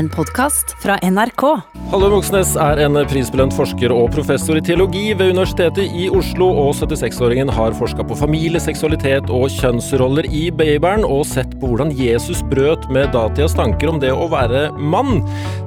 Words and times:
en 0.00 0.08
podkast 0.08 0.72
fra 0.80 0.96
NRK. 1.04 1.42
Halle 1.90 2.08
Moxnes 2.12 2.54
er 2.60 2.80
en 2.86 2.96
prisbelønt 3.10 3.52
forsker 3.52 3.92
og 3.92 4.08
professor 4.14 4.56
i 4.56 4.62
teologi 4.64 5.10
ved 5.12 5.34
Universitetet 5.34 5.92
i 5.96 6.06
Oslo, 6.16 6.48
og 6.62 6.72
76-åringen 6.78 7.52
har 7.52 7.76
forska 7.76 8.06
på 8.08 8.16
familie, 8.16 8.62
seksualitet 8.62 9.28
og 9.34 9.50
kjønnsroller 9.58 10.30
i 10.32 10.46
babyen, 10.56 11.04
og 11.04 11.26
sett 11.28 11.52
på 11.60 11.68
hvordan 11.68 11.92
Jesus 11.98 12.40
brøt 12.48 12.88
med 12.94 13.12
datidas 13.16 13.56
tanker 13.58 13.92
om 13.92 14.00
det 14.00 14.14
å 14.14 14.30
være 14.32 14.70
mann. 14.80 15.20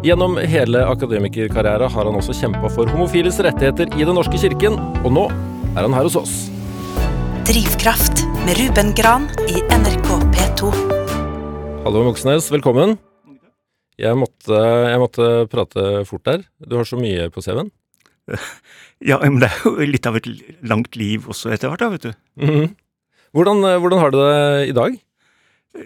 Gjennom 0.07 0.39
hele 0.41 0.81
akademikerkarrieren 0.89 1.93
har 1.93 2.09
han 2.09 2.17
også 2.17 2.37
kjempa 2.41 2.73
for 2.73 2.89
homofiles 2.89 3.37
rettigheter 3.45 3.93
i 3.93 4.01
Den 4.01 4.17
norske 4.17 4.41
kirken, 4.41 4.81
og 5.03 5.13
nå 5.13 5.29
er 5.75 5.85
han 5.85 5.93
her 5.93 6.09
hos 6.09 6.17
oss. 6.17 6.35
Drivkraft 7.45 8.25
med 8.47 8.57
Ruben 8.63 8.93
Gran 8.97 9.29
i 9.45 9.61
NRK 9.77 10.13
P2. 10.33 10.75
Hallo 11.83 12.07
Moxnes, 12.07 12.49
velkommen. 12.49 12.97
Jeg 14.01 14.17
måtte, 14.17 14.57
jeg 14.57 15.01
måtte 15.01 15.29
prate 15.51 15.83
fort 16.09 16.25
der. 16.25 16.45
Du 16.65 16.77
har 16.79 16.87
så 16.89 16.97
mye 16.99 17.29
på 17.33 17.43
CV-en. 17.45 17.71
Ja, 19.03 19.17
men 19.19 19.41
det 19.41 19.49
er 19.49 19.65
jo 19.67 19.83
litt 19.83 20.05
av 20.07 20.15
et 20.15 20.27
langt 20.63 20.93
liv 20.95 21.25
også 21.27 21.49
etter 21.51 21.67
hvert, 21.67 21.81
da, 21.81 21.89
vet 21.91 22.05
du. 22.05 22.13
Mhm. 22.39 22.69
hvordan, 23.35 23.59
hvordan 23.83 23.99
har 23.99 24.13
du 24.13 24.15
det 24.21 24.69
i 24.69 24.75
dag? 24.77 24.95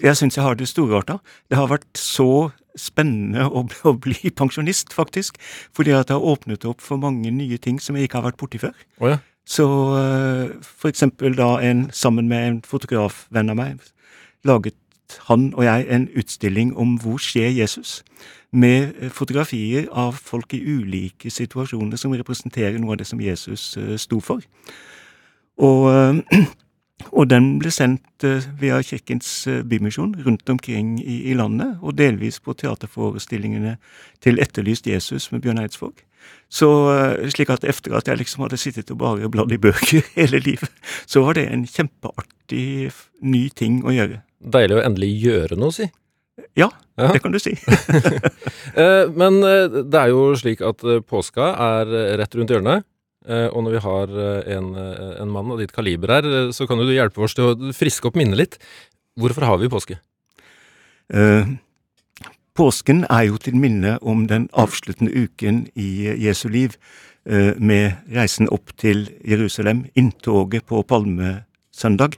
Jeg 0.03 0.19
syns 0.19 0.37
jeg 0.37 0.45
har 0.45 0.57
det 0.59 0.67
storarta. 0.69 1.15
Det 1.49 1.57
har 1.57 1.69
vært 1.71 1.87
så 1.97 2.51
spennende 2.77 3.47
å, 3.47 3.63
å 3.65 3.93
bli 3.97 4.29
pensjonist, 4.39 4.93
faktisk. 4.93 5.39
Fordi 5.73 5.95
at 5.97 6.11
det 6.11 6.17
har 6.17 6.29
åpnet 6.29 6.67
opp 6.69 6.83
for 6.83 7.01
mange 7.01 7.31
nye 7.33 7.57
ting 7.57 7.81
som 7.81 7.97
jeg 7.97 8.05
ikke 8.05 8.21
har 8.21 8.29
vært 8.29 8.41
borti 8.41 8.61
før. 8.61 8.75
Oh, 9.01 9.09
ja. 9.15 9.17
Så 9.47 9.65
eh, 9.95 10.57
for 10.61 10.91
eksempel 10.91 11.37
da 11.37 11.53
en, 11.63 11.87
sammen 11.95 12.27
med 12.29 12.47
en 12.49 12.57
fotografvenn 12.67 13.53
av 13.53 13.57
meg, 13.57 13.85
laget 14.47 14.75
han 15.27 15.53
og 15.55 15.63
jeg 15.63 15.87
en 15.89 16.09
utstilling 16.17 16.77
om 16.77 16.97
Hvor 17.01 17.17
skjer 17.17 17.49
Jesus? 17.49 18.03
Med 18.51 18.93
eh, 18.99 19.09
fotografier 19.09 19.87
av 19.91 20.13
folk 20.13 20.53
i 20.53 20.61
ulike 20.63 21.29
situasjoner 21.29 21.99
som 21.99 22.15
representerer 22.15 22.79
noe 22.79 22.95
av 22.95 23.01
det 23.01 23.07
som 23.07 23.21
Jesus 23.21 23.77
eh, 23.77 23.97
sto 23.99 24.19
for. 24.23 24.43
Og, 25.57 25.89
eh, 25.91 26.45
og 27.17 27.29
den 27.29 27.57
ble 27.59 27.71
sendt 27.71 28.25
via 28.59 28.79
Kirkens 28.81 29.29
Bymisjon 29.69 30.15
rundt 30.25 30.49
omkring 30.49 30.95
i, 31.03 31.29
i 31.29 31.35
landet, 31.37 31.77
og 31.81 31.97
delvis 31.97 32.39
på 32.39 32.55
teaterforestillingene 32.57 33.75
til 34.23 34.41
Etterlyst 34.41 34.87
Jesus 34.87 35.31
med 35.31 35.43
Bjørn 35.43 35.61
Eidsvåg. 35.61 36.01
Så 36.49 36.67
slik 37.29 37.51
at 37.53 37.63
etter 37.63 37.93
at 37.95 38.07
jeg 38.09 38.17
liksom 38.17 38.43
hadde 38.43 38.57
sittet 38.57 38.89
og 38.91 38.97
bare 39.03 39.29
bladd 39.29 39.53
i 39.53 39.61
bøker 39.61 40.01
hele 40.17 40.41
livet, 40.41 40.71
så 41.05 41.21
var 41.23 41.37
det 41.37 41.45
en 41.51 41.67
kjempeartig 41.69 42.89
ny 43.21 43.47
ting 43.53 43.83
å 43.85 43.93
gjøre. 43.93 44.23
Deilig 44.41 44.77
å 44.77 44.83
endelig 44.85 45.09
gjøre 45.23 45.57
noe, 45.57 45.73
si. 45.73 45.87
Ja, 46.57 46.69
Ja. 46.97 47.11
det 47.13 47.21
kan 47.23 47.31
du 47.33 47.39
si. 47.41 47.55
Eh, 48.77 49.07
men 49.09 49.39
eh, 49.41 49.65
det 49.89 49.97
er 49.97 50.11
jo 50.11 50.35
slik 50.37 50.59
at 50.61 50.83
eh, 50.85 50.99
påska 51.01 51.47
er 51.65 51.89
rett 52.19 52.35
rundt 52.37 52.51
hjørnet. 52.53 52.85
Og 53.27 53.59
når 53.65 53.73
vi 53.73 53.79
har 53.83 54.11
en, 54.55 54.67
en 55.19 55.31
mann 55.33 55.49
av 55.51 55.57
ditt 55.59 55.73
kaliber 55.75 56.13
her, 56.13 56.27
så 56.55 56.63
kan 56.69 56.79
du 56.79 56.85
hjelpe 56.93 57.19
oss 57.25 57.33
til 57.35 57.49
å 57.49 57.71
friske 57.75 58.07
opp 58.07 58.15
minnet 58.15 58.39
litt. 58.39 58.53
Hvorfor 59.19 59.43
har 59.49 59.57
vi 59.59 59.67
påske? 59.73 59.97
Eh, 61.11 61.49
påsken 62.55 63.03
er 63.09 63.25
jo 63.27 63.41
til 63.41 63.57
minne 63.59 63.97
om 63.99 64.27
den 64.31 64.45
avsluttende 64.55 65.11
uken 65.11 65.65
i 65.75 65.89
Jesu 66.23 66.47
liv, 66.53 66.77
eh, 67.27 67.51
med 67.59 67.97
reisen 68.15 68.47
opp 68.53 68.71
til 68.79 69.09
Jerusalem, 69.27 69.85
inntoget 69.99 70.63
på 70.69 70.85
palmesøndag, 70.87 72.15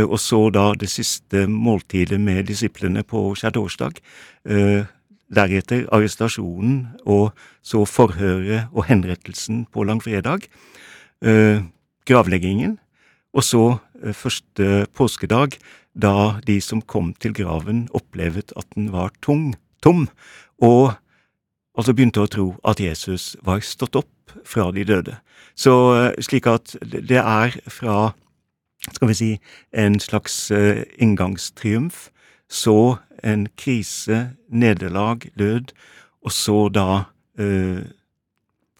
og 0.00 0.18
så 0.20 0.46
da 0.54 0.72
det 0.78 0.88
siste 0.88 1.44
måltidet 1.50 2.20
med 2.20 2.46
disiplene 2.48 3.02
på 3.04 3.34
skjærtorsdag. 3.36 4.00
Eh, 4.48 4.88
deretter 5.32 5.86
arrestasjonen, 5.92 6.86
og 7.08 7.32
så 7.64 7.84
forhøret 7.88 8.72
og 8.72 8.86
henrettelsen 8.88 9.66
på 9.72 9.84
langfredag. 9.88 10.48
Eh, 11.22 11.62
gravleggingen, 12.08 12.78
og 13.32 13.44
så 13.46 13.64
eh, 14.02 14.12
første 14.12 14.86
påskedag, 14.96 15.56
da 15.94 16.40
de 16.46 16.56
som 16.60 16.82
kom 16.82 17.12
til 17.20 17.34
graven 17.36 17.86
opplevet 17.96 18.52
at 18.56 18.66
den 18.74 18.92
var 18.92 19.12
tung, 19.22 19.52
tom, 19.84 20.08
og 20.60 20.94
altså 21.76 21.94
begynte 21.96 22.24
å 22.24 22.30
tro 22.30 22.46
at 22.68 22.80
Jesus 22.80 23.36
var 23.44 23.62
stått 23.64 23.96
opp 23.96 24.34
fra 24.48 24.70
de 24.72 24.84
døde. 24.88 25.16
Så 25.54 25.72
eh, 25.96 26.20
slik 26.24 26.48
at 26.50 26.76
det 26.82 27.20
er 27.20 27.56
fra, 27.70 28.12
skal 28.90 29.08
vi 29.08 29.14
si, 29.14 29.30
en 29.72 30.00
slags 30.00 30.50
eh, 30.50 30.82
inngangstriumf, 30.98 32.08
så 32.50 32.98
en 33.22 33.46
krise, 33.56 34.32
nederlag, 34.50 35.28
død, 35.38 35.70
og 36.22 36.32
så 36.34 36.56
da 36.74 36.86
eh, 37.38 37.84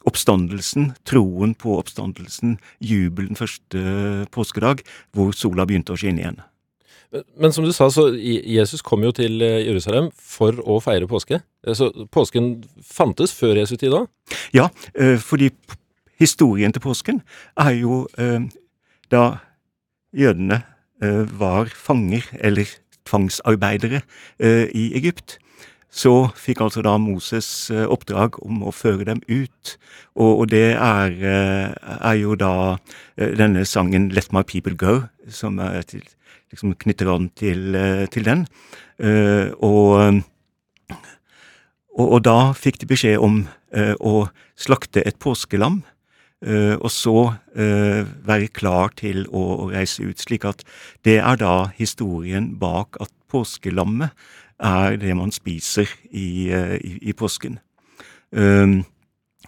oppstandelsen, 0.06 0.92
troen 1.06 1.54
på 1.54 1.76
oppstandelsen, 1.78 2.56
jubelen 2.82 3.38
første 3.38 4.26
påskedag, 4.34 4.82
hvor 5.14 5.30
sola 5.36 5.66
begynte 5.68 5.94
å 5.94 6.00
skinne 6.00 6.24
igjen. 6.24 6.40
Men- 7.12 7.24
Men 7.38 7.52
som 7.52 7.64
du 7.64 7.72
sa, 7.72 7.88
så 7.90 8.08
Jesus 8.16 8.80
kom 8.82 9.02
jo 9.04 9.12
til 9.12 9.40
eh, 9.42 9.66
Jerusalem 9.66 10.10
for 10.16 10.52
å 10.52 10.80
feire 10.82 11.06
påske. 11.06 11.42
Eh, 11.66 11.74
Så 11.74 11.92
påsken 12.10 12.64
fantes 12.82 13.32
før 13.32 13.54
Jesu 13.56 13.76
tid 13.76 13.90
da? 13.92 14.06
Ja, 14.52 14.68
eh, 14.94 15.18
fordi 15.18 15.50
historien 16.18 16.72
til 16.72 16.80
påsken 16.80 17.20
er 17.56 17.70
jo 17.78 18.08
eh, 18.18 18.40
da 19.10 19.38
jødene 20.12 20.62
eh, 21.02 21.40
var 21.40 21.70
fanger, 21.74 22.26
eller 22.40 22.68
tvangsarbeidere, 23.06 24.02
eh, 24.38 24.68
i 24.74 24.92
Egypt. 24.96 25.38
Så 25.92 26.30
fikk 26.36 26.62
altså 26.64 26.82
da 26.84 26.96
Moses 26.96 27.70
eh, 27.70 27.84
oppdrag 27.84 28.38
om 28.44 28.62
å 28.64 28.72
føre 28.72 29.04
dem 29.08 29.20
ut, 29.28 29.76
og, 30.14 30.44
og 30.44 30.50
det 30.52 30.72
er, 30.76 31.16
er 31.82 32.16
jo 32.20 32.34
da 32.36 32.76
denne 33.16 33.64
sangen 33.64 34.10
'Let 34.12 34.32
my 34.32 34.42
people 34.42 34.76
go', 34.76 35.08
som 35.28 35.60
til, 35.88 36.02
liksom 36.50 36.74
knytter 36.74 37.12
an 37.12 37.30
til, 37.36 37.76
til 38.12 38.24
den. 38.24 38.46
Og 39.60 40.22
og, 41.92 42.12
og 42.12 42.24
da 42.24 42.52
fikk 42.56 42.80
de 42.80 42.86
beskjed 42.88 43.18
om 43.20 43.46
å 44.00 44.28
slakte 44.56 45.04
et 45.04 45.18
påskelam, 45.20 45.82
og 46.42 46.90
så 46.90 47.16
eh, 47.54 48.02
være 48.26 48.50
klar 48.54 48.94
til 48.98 49.26
å, 49.30 49.70
reise 49.72 50.02
ut. 50.02 50.18
Slik 50.18 50.46
at 50.48 50.64
det 51.06 51.20
er 51.20 51.38
da 51.38 51.72
historien 51.76 52.52
bak 52.58 52.98
at 53.02 53.12
påskelammet 53.32 54.10
er 54.62 54.96
det 55.02 55.14
man 55.18 55.30
spiser 55.34 55.90
i, 56.10 56.50
eh, 56.50 56.76
i, 56.82 56.96
i 57.10 57.14
påsken. 57.14 57.60
Um, 58.32 58.82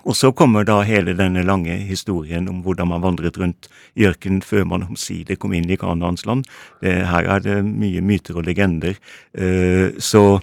og 0.05 0.12
så 0.19 0.34
kommer 0.37 0.66
da 0.69 0.82
hele 0.84 1.15
denne 1.16 1.41
lange 1.47 1.78
historien 1.88 2.49
om 2.50 2.59
hvordan 2.62 2.91
man 2.91 3.00
vandret 3.00 3.38
rundt 3.41 3.71
i 3.97 4.05
ørkenen 4.05 4.43
før 4.44 4.66
man 4.69 4.84
omsider 4.84 5.38
kom 5.41 5.55
inn 5.56 5.71
i 5.71 5.78
Kanaans 5.81 6.26
land. 6.28 6.44
Her 6.84 7.25
er 7.25 7.41
det 7.41 7.55
mye 7.65 8.03
myter 8.05 8.37
og 8.37 8.44
legender. 8.44 8.99
Eh, 9.32 9.97
så 9.97 10.43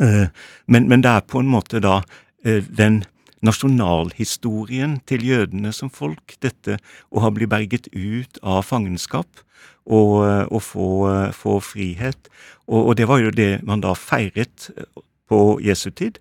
Eh, 0.00 0.26
Men, 0.66 0.88
men 0.88 1.02
det 1.02 1.10
er 1.10 1.20
på 1.28 1.42
en 1.42 1.50
måte 1.50 1.80
da 1.84 1.98
eh, 2.44 2.64
den 2.64 3.04
nasjonalhistorien 3.44 4.98
til 5.08 5.24
jødene 5.26 5.72
som 5.76 5.92
folk, 5.92 6.36
dette 6.44 6.78
å 7.12 7.24
ha 7.24 7.30
blitt 7.34 7.52
berget 7.52 7.90
ut 7.92 8.40
av 8.42 8.64
fangenskap 8.64 9.44
og, 9.84 10.24
og 10.48 10.60
få, 10.64 10.88
få 11.36 11.58
frihet. 11.60 12.30
Og, 12.66 12.80
og 12.80 12.96
det 12.98 13.08
var 13.10 13.20
jo 13.20 13.34
det 13.34 13.58
man 13.68 13.84
da 13.84 13.92
feiret 13.98 14.70
på 15.28 15.40
Jesu 15.64 15.90
tid, 15.90 16.18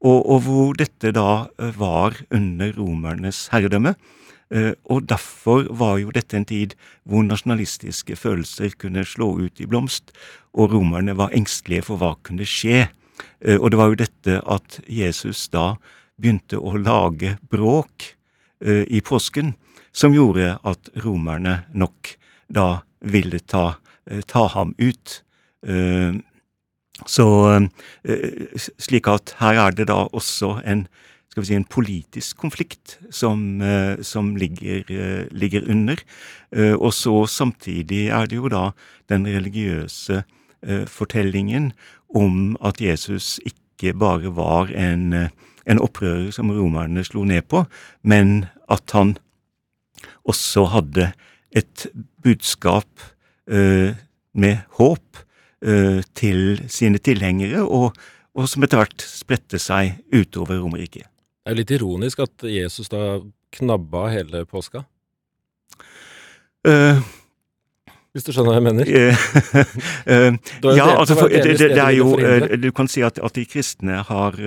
og, 0.00 0.24
og 0.32 0.38
hvor 0.46 0.78
dette 0.78 1.12
da 1.12 1.50
eh, 1.60 1.74
var 1.76 2.16
under 2.32 2.72
romernes 2.78 3.48
herredømme. 3.52 3.94
Eh, 4.50 4.72
Og 4.88 5.04
derfor 5.08 5.66
var 5.76 5.98
jo 6.00 6.10
dette 6.14 6.36
en 6.38 6.48
tid 6.48 6.74
hvor 7.04 7.22
nasjonalistiske 7.26 8.16
følelser 8.16 8.72
kunne 8.80 9.04
slå 9.04 9.34
ut 9.44 9.60
i 9.60 9.68
blomst, 9.68 10.14
og 10.56 10.72
romerne 10.72 11.16
var 11.18 11.34
engstelige 11.36 11.84
for 11.90 12.00
hva 12.00 12.14
kunne 12.24 12.48
skje. 12.48 12.88
Eh, 13.44 13.58
Og 13.60 13.70
det 13.70 13.78
var 13.78 13.92
jo 13.92 14.00
dette 14.00 14.40
at 14.40 14.80
Jesus 14.88 15.48
da 15.52 15.76
begynte 16.20 16.60
å 16.60 16.76
lage 16.78 17.36
bråk 17.50 18.14
eh, 18.64 18.84
i 18.88 19.00
påsken, 19.00 19.54
som 19.92 20.14
gjorde 20.14 20.58
at 20.66 20.90
romerne 21.04 21.62
nok 21.72 22.14
da 22.52 22.82
ville 23.00 23.40
ta, 23.40 23.76
eh, 24.10 24.22
ta 24.26 24.46
ham 24.54 24.74
ut. 24.78 25.22
Eh, 25.66 26.20
Så 27.08 27.24
slik 28.76 29.06
at 29.08 29.30
her 29.38 29.56
er 29.56 29.70
det 29.72 29.86
da 29.88 30.02
også 30.12 30.60
en 30.68 30.82
skal 31.30 31.40
vi 31.40 31.46
si, 31.46 31.54
en 31.56 31.64
politisk 31.64 32.36
konflikt 32.36 32.98
som, 33.10 33.62
som 34.02 34.34
ligger, 34.36 34.84
ligger 35.32 35.64
under. 35.70 35.96
Og 36.76 36.92
så 36.92 37.14
samtidig 37.24 38.10
er 38.12 38.26
det 38.28 38.36
jo 38.36 38.50
da 38.52 38.72
den 39.08 39.24
religiøse 39.24 40.24
fortellingen 40.90 41.70
om 42.12 42.58
at 42.60 42.82
Jesus 42.82 43.38
ikke 43.48 43.94
bare 43.96 44.34
var 44.36 44.68
en, 44.74 45.30
en 45.70 45.80
opprører 45.82 46.30
som 46.34 46.50
romerne 46.52 47.04
slo 47.06 47.24
ned 47.28 47.46
på, 47.50 47.64
men 48.02 48.46
at 48.70 48.94
han 48.96 49.16
også 50.28 50.66
hadde 50.74 51.10
et 51.56 51.86
budskap 52.22 52.88
eh, 53.50 53.96
med 54.34 54.62
håp 54.78 55.22
eh, 55.62 56.00
til 56.14 56.62
sine 56.70 57.00
tilhengere, 57.02 57.64
og, 57.64 57.96
og 58.34 58.48
som 58.50 58.64
etter 58.64 58.82
hvert 58.82 59.04
spredte 59.06 59.60
seg 59.62 59.98
utover 60.14 60.60
Romerriket. 60.62 61.06
Det 61.06 61.48
er 61.50 61.56
jo 61.56 61.60
litt 61.62 61.74
ironisk 61.74 62.22
at 62.22 62.46
Jesus 62.46 62.90
da 62.92 63.20
knabba 63.56 64.06
hele 64.12 64.44
påska. 64.46 64.84
Uh, 66.60 67.00
Hvis 68.12 68.26
du 68.26 68.32
skjønner 68.34 68.50
hva 68.50 68.58
jeg 68.58 68.66
mener? 68.66 68.92
uh, 70.12 70.74
ja, 70.76 70.86
altså 70.98 71.14
for, 71.14 71.30
det, 71.30 71.58
det, 71.58 71.72
det, 71.76 71.82
er 71.82 71.94
jo 71.94 72.16
Du 72.58 72.70
kan 72.74 72.90
si 72.90 73.04
at, 73.06 73.20
at 73.22 73.36
de 73.36 73.44
kristne 73.46 74.02
har 74.08 74.38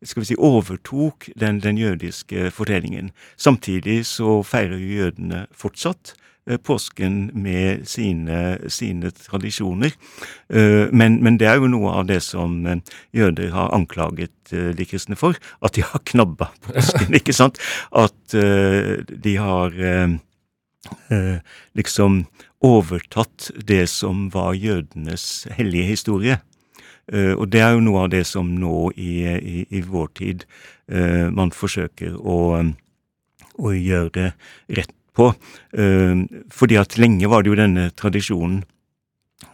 skal 0.00 0.22
vi 0.22 0.30
si, 0.30 0.36
overtok 0.38 1.26
den, 1.36 1.58
den 1.60 1.76
jødiske 1.76 2.50
fortellingen. 2.56 3.10
Samtidig 3.36 4.06
så 4.08 4.38
feirer 4.44 4.80
jo 4.80 5.02
jødene 5.02 5.42
fortsatt 5.52 6.14
Eh, 6.50 6.56
påsken 6.56 7.30
med 7.34 7.88
sine, 7.88 8.58
sine 8.68 9.10
tradisjoner. 9.10 9.90
Eh, 10.48 10.88
men, 10.92 11.22
men, 11.22 11.36
det 11.38 11.46
er 11.46 11.60
jo 11.60 11.68
noe 11.68 11.92
av 12.00 12.08
det 12.08 12.22
som 12.24 12.64
eh, 12.66 12.80
jøder 13.12 13.52
har 13.52 13.74
anklaget 13.76 14.32
de 14.50 14.86
kristne 14.88 15.18
for. 15.20 15.36
At 15.62 15.76
de 15.76 15.84
har 15.84 16.02
knabba 16.10 16.48
påsken, 16.64 17.14
ikke 17.20 17.36
sant? 17.36 17.60
At 17.92 18.32
de 18.32 19.34
har 19.38 19.76
liksom 21.76 22.24
overtatt 22.60 23.50
det 23.56 23.86
som 23.88 24.28
var 24.34 24.54
jødenes 24.54 25.46
hellige 25.56 25.92
historie. 25.94 26.38
Og 27.10 27.48
det 27.50 27.62
er 27.64 27.72
jo 27.74 27.82
noe 27.82 28.04
av 28.04 28.10
det 28.12 28.22
som 28.28 28.52
nå 28.60 28.92
i, 28.94 29.24
i, 29.26 29.62
i 29.66 29.80
vår 29.82 30.10
tid 30.20 30.44
man 31.34 31.50
forsøker 31.50 32.14
å, 32.20 32.36
å 33.58 33.72
gjøre 33.74 34.28
rett 34.76 34.94
på. 35.20 35.32
Eh, 35.72 36.16
fordi 36.50 36.78
at 36.80 36.98
lenge 36.98 37.28
var 37.30 37.42
det 37.42 37.52
jo 37.52 37.58
denne 37.58 37.88
tradisjonen 37.96 38.62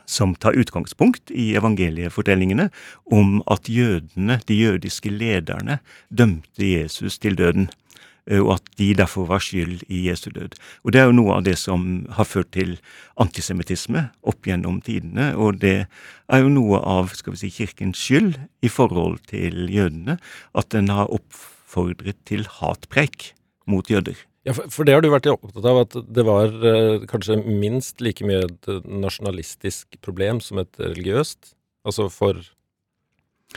som 0.06 0.34
tar 0.38 0.58
utgangspunkt 0.58 1.32
i 1.34 1.54
evangeliefortellingene 1.58 2.68
om 3.14 3.40
at 3.50 3.70
jødene, 3.70 4.38
de 4.46 4.54
jødiske 4.54 5.10
lederne, 5.10 5.80
dømte 6.10 6.62
Jesus 6.62 7.18
til 7.18 7.38
døden, 7.38 7.68
eh, 7.68 8.05
og 8.26 8.56
at 8.56 8.70
de 8.78 8.88
derfor 8.98 9.28
var 9.30 9.42
skyld 9.44 9.84
i 9.86 10.00
Jesu 10.08 10.30
død. 10.34 10.56
Og 10.82 10.92
Det 10.92 11.00
er 11.00 11.04
jo 11.06 11.14
noe 11.14 11.36
av 11.36 11.44
det 11.46 11.54
som 11.60 12.06
har 12.10 12.26
ført 12.26 12.50
til 12.56 12.76
antisemittisme 13.22 14.08
opp 14.26 14.48
gjennom 14.48 14.80
tidene, 14.82 15.30
og 15.38 15.60
det 15.62 15.86
er 16.28 16.42
jo 16.42 16.50
noe 16.50 16.80
av 16.82 17.14
skal 17.14 17.36
vi 17.36 17.44
si, 17.44 17.52
kirkens 17.54 18.02
skyld 18.02 18.40
i 18.66 18.70
forhold 18.72 19.20
til 19.30 19.68
jødene, 19.70 20.18
at 20.58 20.70
den 20.74 20.90
har 20.90 21.12
oppfordret 21.14 22.18
til 22.26 22.46
hatpreik 22.58 23.32
mot 23.66 23.86
jøder. 23.90 24.18
Ja, 24.46 24.54
for, 24.54 24.86
det 24.86 24.94
har 24.94 25.02
du 25.02 25.10
vært 25.10 25.26
opptatt 25.26 25.64
av, 25.66 25.80
at 25.82 25.96
det 26.14 26.24
var 26.26 26.52
eh, 26.70 27.06
kanskje 27.10 27.40
minst 27.42 28.02
like 28.04 28.26
mye 28.26 28.44
et 28.46 28.68
nasjonalistisk 28.86 29.98
problem 30.06 30.38
som 30.42 30.60
et 30.62 30.78
religiøst? 30.78 31.56
Altså 31.86 32.06
for, 32.14 32.38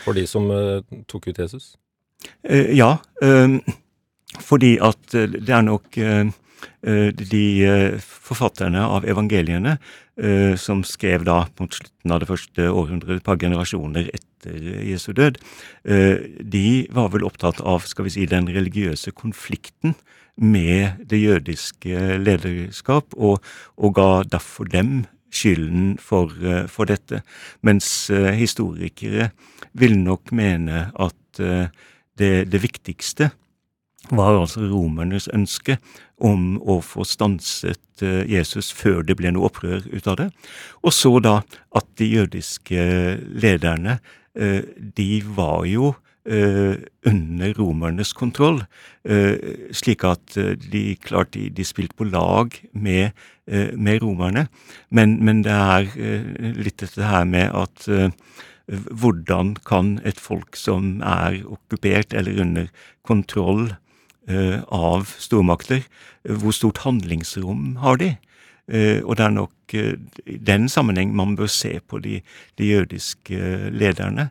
for 0.01 0.18
de 0.18 0.25
som 0.30 0.50
eh, 0.54 0.81
tok 1.10 1.30
ut 1.30 1.42
Jesus? 1.42 1.75
Eh, 2.42 2.74
ja, 2.74 2.95
ehm, 3.21 3.60
fordi 4.38 4.78
at 4.81 5.16
eh, 5.18 5.30
det 5.31 5.56
er 5.56 5.66
nok 5.66 5.98
eh, 5.98 6.30
eh, 6.86 7.10
de 7.16 7.46
forfatterne 8.04 8.84
av 8.86 9.08
evangeliene 9.10 9.80
som 10.60 10.81
skrev 10.84 11.22
da 11.24 11.46
mot 11.62 11.72
slutten 11.72 12.12
av 12.12 12.20
det 12.20 12.28
første 12.28 12.66
århundret, 12.68 13.22
et 13.22 13.24
par 13.24 13.38
generasjoner 13.40 14.10
etter 14.12 14.66
Jesu 14.84 15.14
død, 15.16 15.38
de 16.44 16.64
var 16.92 17.14
vel 17.14 17.24
opptatt 17.24 17.62
av 17.64 17.86
skal 17.88 18.04
vi 18.04 18.12
si, 18.18 18.26
den 18.28 18.50
religiøse 18.52 19.14
konflikten 19.16 19.96
med 20.36 21.06
det 21.08 21.22
jødiske 21.22 22.20
lederskap, 22.20 23.16
og, 23.16 23.40
og 23.80 23.96
ga 23.96 24.10
derfor 24.28 24.68
dem 24.68 25.06
skylden 25.31 25.96
for, 26.04 26.36
for 26.68 26.92
dette. 26.92 27.22
Mens 27.64 28.12
historikere 28.12 29.31
vil 29.72 29.96
nok 30.04 30.36
mene 30.36 30.90
at 31.00 31.40
det, 31.40 32.34
det, 32.52 32.60
viktigste 32.60 33.31
var 34.15 34.39
altså 34.39 34.65
romernes 34.67 35.29
ønske 35.35 35.77
om 36.17 36.57
å 36.59 36.79
få 36.83 37.06
stanset 37.07 38.03
uh, 38.03 38.23
Jesus 38.29 38.71
før 38.75 39.03
det 39.06 39.17
ble 39.19 39.31
noe 39.35 39.50
opprør 39.50 39.85
ut 39.91 40.09
av 40.09 40.19
det. 40.19 40.29
Og 40.83 40.95
så 40.95 41.15
da 41.23 41.39
at 41.77 41.89
de 42.00 42.13
jødiske 42.17 42.85
lederne, 43.39 44.00
de 44.95 45.09
var 45.35 45.65
jo 45.69 45.95
Uh, 46.29 46.75
under 47.07 47.56
romernes 47.57 48.11
kontroll, 48.13 48.59
slik 49.73 50.03
at 50.06 50.35
de 50.35 50.81
klart 51.01 51.31
de, 51.33 51.47
de 51.50 51.63
spilte 51.65 51.95
på 51.97 52.06
lag 52.06 52.53
med, 52.75 53.15
med 53.47 54.03
romerne. 54.03 54.44
Men, 54.94 55.15
men, 55.25 55.41
det 55.47 55.56
er 55.56 55.88
litt 56.59 56.83
dette 56.83 57.07
her 57.07 57.25
med 57.25 57.56
at 57.56 57.88
hvordan 58.69 59.56
kan 59.65 59.95
et 60.06 60.19
folk 60.21 60.57
som 60.59 61.00
er 61.01 61.39
okkupert 61.47 62.13
eller 62.13 62.41
under 62.44 62.69
kontroll 63.07 63.71
av 64.30 65.10
stormakter, 65.18 65.81
hvor 66.24 66.54
stort 66.54 66.84
handlingsrom 66.86 67.80
har 67.84 68.02
de? 68.02 68.16
og 68.70 69.16
det 69.18 69.24
er 69.26 69.31
nok 69.34 69.74
i 69.74 70.36
den 70.46 70.68
sammenheng 70.70 71.16
man 71.18 71.31
bør 71.34 71.50
se 71.50 71.80
på 71.90 71.98
de, 72.04 72.20
de 72.62 72.68
jødiske 72.70 73.72
lederne. 73.74 74.28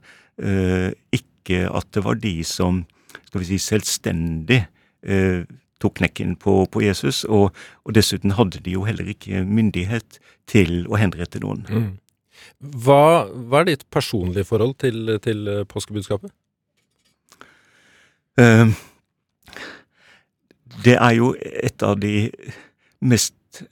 ikke 1.11 1.65
at 1.67 1.89
det 1.91 2.05
var 2.05 2.21
de 2.23 2.45
som 2.47 2.85
skal 3.29 3.43
vi 3.43 3.49
si, 3.51 3.59
selvstendig 3.61 4.61
eh, 5.03 5.45
tok 5.83 5.99
knekken 6.01 6.35
på, 6.41 6.63
på 6.73 6.83
Jesus. 6.83 7.23
Og, 7.25 7.55
og, 7.85 7.95
dessuten 7.97 8.35
hadde 8.39 8.63
de 8.65 8.77
jo 8.77 8.85
heller 8.89 9.09
ikke 9.13 9.45
myndighet 9.47 10.19
til 10.49 10.87
å 10.89 10.99
henrette 11.01 11.43
noen. 11.45 11.65
Mm. 11.69 11.89
Hva, 12.59 13.29
hva, 13.29 13.63
er 13.63 13.73
ditt 13.73 13.87
personlige 13.93 14.49
forhold 14.49 14.79
til, 14.83 15.19
til 15.23 15.45
eh, 15.51 15.65
påskebudskapet? 15.69 16.33
Uh, 18.39 18.71
det 20.85 20.97
er 20.97 21.17
jo 21.19 21.33
et 21.41 21.83
av 21.83 21.99
de 22.01 22.29
mest 23.01 23.63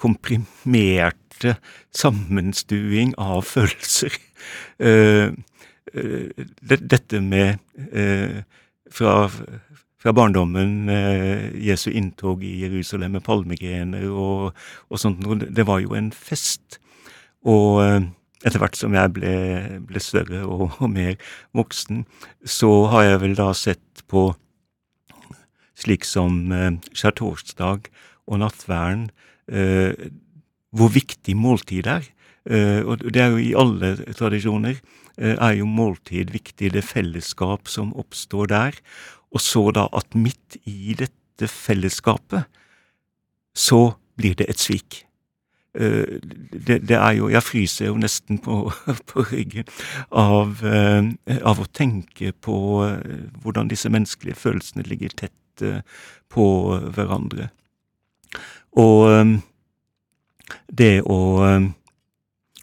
komprimerte 0.00 1.56
sammenstuing 1.94 3.14
av 3.20 3.44
følelser. 3.48 4.16
Uh, 4.80 5.36
Eh, 5.94 6.46
dette 6.62 7.20
med 7.20 7.58
eh, 7.92 8.42
fra, 8.90 9.14
fra 9.98 10.12
barndommen, 10.14 10.88
eh, 10.88 11.50
Jesu 11.66 11.90
inntog 11.90 12.44
i 12.44 12.60
Jerusalem 12.62 13.16
med 13.16 13.24
palmegrener 13.26 14.06
og, 14.10 14.52
og 14.88 15.00
sånt 15.02 15.24
det 15.50 15.66
var 15.66 15.82
jo 15.82 15.96
en 15.98 16.12
fest. 16.14 16.78
Og 17.48 17.80
etter 18.44 18.60
hvert 18.60 18.76
som 18.78 18.94
jeg 18.94 19.12
ble, 19.16 19.34
ble 19.88 20.02
større 20.02 20.44
og, 20.44 20.68
og, 20.78 20.86
mer 20.92 21.16
voksen, 21.56 22.04
så 22.44 22.70
har 22.92 23.08
jeg 23.08 23.22
vel 23.24 23.36
da 23.38 23.50
sett 23.56 24.04
på 24.10 24.30
slik 25.80 26.06
som 26.08 26.52
eh, 26.52 26.72
skjærtorsdag 26.92 27.90
og 28.30 28.40
nattverden, 28.42 29.08
eh, 29.50 30.10
hvor 30.76 30.92
viktig 30.94 31.36
måltid 31.38 31.88
er. 31.90 32.08
Eh, 32.48 32.80
og 32.84 33.04
det 33.04 33.22
er 33.22 33.34
jo 33.34 33.42
i 33.42 33.54
alle 33.58 33.96
tradisjoner. 34.14 34.80
Er 35.20 35.52
jo 35.58 35.66
måltid 35.68 36.30
viktig, 36.32 36.70
det 36.72 36.80
fellesskap 36.86 37.68
som 37.68 37.90
oppstår 37.98 38.46
der. 38.48 38.76
Og 39.34 39.42
så 39.44 39.66
da 39.76 39.84
at 39.92 40.14
midt 40.16 40.56
i 40.64 40.94
dette 40.96 41.44
fellesskapet, 41.50 42.46
så 43.52 43.98
blir 44.16 44.38
det 44.38 44.46
et 44.48 44.62
svik. 44.62 45.02
Det, 45.74 46.80
det, 46.88 46.96
er 46.96 47.12
jo 47.18 47.28
Jeg 47.28 47.42
fryser 47.46 47.86
jo 47.86 47.98
nesten 48.00 48.40
på, 48.42 48.72
på 49.12 49.26
ryggen 49.28 49.68
av, 50.10 50.64
av, 50.64 51.60
å 51.60 51.68
tenke 51.70 52.32
på 52.32 52.56
hvordan 53.42 53.68
disse 53.70 53.92
menneskelige 53.92 54.40
følelsene 54.40 54.88
ligger 54.88 55.14
tett 55.14 55.36
på 56.30 56.46
hverandre. 56.94 57.50
Og 58.78 59.40
det 60.70 61.02
å 61.02 61.20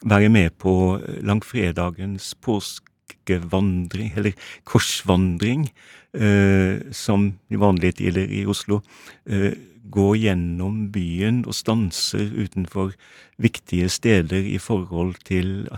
være 0.02 0.28
med 0.28 0.54
på 0.58 0.98
langfredagens 1.26 2.34
påskevandring, 2.44 4.12
eller 4.16 4.32
korsvandring, 4.64 5.68
eh, 6.14 6.92
som 6.92 7.32
i 7.50 7.56
vanlighet 7.56 8.00
gjelder 8.00 8.30
i 8.30 8.44
Oslo. 8.46 8.82
Eh, 9.26 9.54
gå 9.90 10.14
gjennom 10.16 10.90
byen 10.92 11.44
og 11.46 11.54
stanser 11.54 12.28
utenfor 12.36 12.92
viktige 13.38 13.88
steder 13.88 14.44
i 14.44 14.58
forhold 14.58 15.16
til 15.24 15.68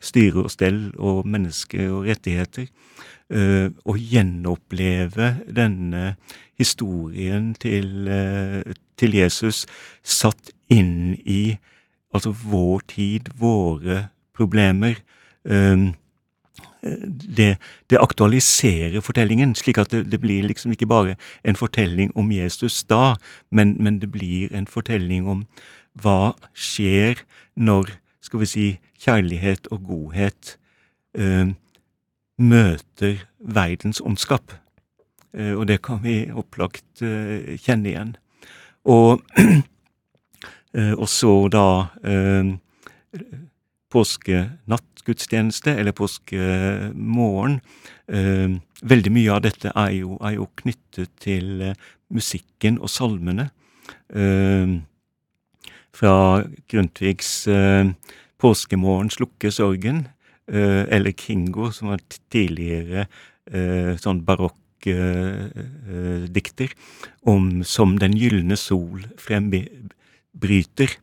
styre 0.00 0.44
og 0.44 0.50
stell 0.50 0.90
og 0.98 1.26
mennesker 1.26 1.90
og 1.90 2.08
rettigheter. 2.08 2.66
Eh, 3.30 3.70
og 3.86 3.94
gjenoppleve 3.98 5.36
denne 5.46 6.16
historien 6.58 7.52
til, 7.54 8.08
eh, 8.08 8.72
til 8.98 9.14
Jesus 9.14 9.66
satt 10.02 10.50
inn 10.68 11.14
i 11.22 11.56
altså 12.12 12.32
vår 12.34 12.82
tid, 12.88 13.30
våre 13.38 14.08
problemer. 14.34 14.98
Um, 15.44 15.94
det, 16.82 17.58
det, 17.90 17.98
aktualiserer 18.00 19.00
fortellingen, 19.00 19.54
slik 19.54 19.78
at 19.78 19.90
det, 19.90 20.10
det, 20.10 20.20
blir 20.20 20.42
liksom 20.42 20.72
ikke 20.72 20.88
bare 20.90 21.16
en 21.44 21.56
fortelling 21.56 22.10
om 22.16 22.32
Jesus 22.32 22.82
da, 22.84 23.14
men, 23.50 23.76
men, 23.78 24.00
det 24.00 24.10
blir 24.10 24.50
en 24.50 24.66
fortelling 24.66 25.28
om 25.28 25.46
hva 25.94 26.34
skjer 26.54 27.22
når, 27.54 27.94
skal 28.20 28.40
vi 28.40 28.46
si, 28.46 28.68
kjærlighet 28.98 29.70
og 29.70 29.84
godhet 29.86 30.56
uh, 31.18 31.54
møter 32.40 33.20
verdens 33.38 34.00
ondskap. 34.00 34.52
Eh, 35.36 35.54
og 35.54 35.68
det 35.70 35.80
kan 35.86 36.00
vi 36.02 36.24
opplagt 36.32 37.02
eh, 37.06 37.56
kjenne 37.60 37.92
igjen. 37.92 38.16
Og, 38.90 39.22
eh, 40.76 40.94
og 40.96 41.08
så 41.08 41.34
da 41.52 41.66
påskenattgudstjeneste, 43.90 45.72
eller 45.74 45.92
påskemorgen. 45.98 47.56
Veldig 48.90 49.12
mye 49.12 49.32
av 49.34 49.40
dette 49.42 49.72
er 49.74 49.96
jo, 49.96 50.14
er 50.22 50.36
jo 50.36 50.46
knyttet 50.62 51.10
til 51.18 51.64
musikken 52.14 52.78
og 52.78 52.86
salmene. 52.90 53.48
Fra 55.90 56.14
Grundtvigs 56.70 57.32
'Påskemorgen 58.38 59.10
slukker 59.10 59.50
sorgen', 59.50 60.06
eller 60.50 61.12
Kingo, 61.14 61.70
som 61.70 61.92
var 61.92 62.00
tidligere 62.32 63.06
eh, 63.52 63.94
sånn 64.00 64.24
barokk 64.26 64.86
eh, 64.90 65.46
om 67.22 67.62
'Som 67.62 67.98
den 67.98 68.16
gylne 68.16 68.56
sol 68.56 69.04
frembryter'. 69.16 70.98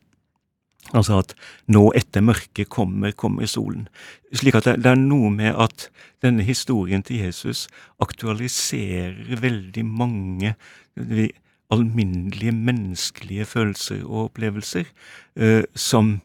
Altså 0.94 1.18
at 1.18 1.34
nå 1.68 1.92
etter 1.92 2.24
mørket 2.24 2.68
kommer, 2.68 3.12
kommer 3.12 3.46
solen. 3.46 3.88
Slik 4.32 4.54
at 4.54 4.64
det, 4.64 4.82
det, 4.82 4.92
er 4.92 4.96
noe 4.96 5.28
med 5.30 5.52
at 5.54 5.90
denne 6.24 6.42
historien 6.42 7.02
til 7.04 7.20
Jesus 7.26 7.68
aktualiserer 8.00 9.36
veldig 9.36 9.84
mange 9.84 10.54
alminnelige 11.70 12.52
menneskelige 12.52 13.44
følelser 13.44 14.04
og 14.06 14.30
opplevelser, 14.30 14.88
eh, 15.36 15.62
som 15.74 16.20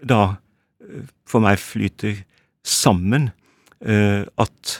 da 0.00 0.38
eh, 0.80 1.04
for 1.28 1.44
meg 1.44 1.60
flyter 1.60 2.24
sammen. 2.68 3.30
Eh, 3.80 4.24
at 4.38 4.78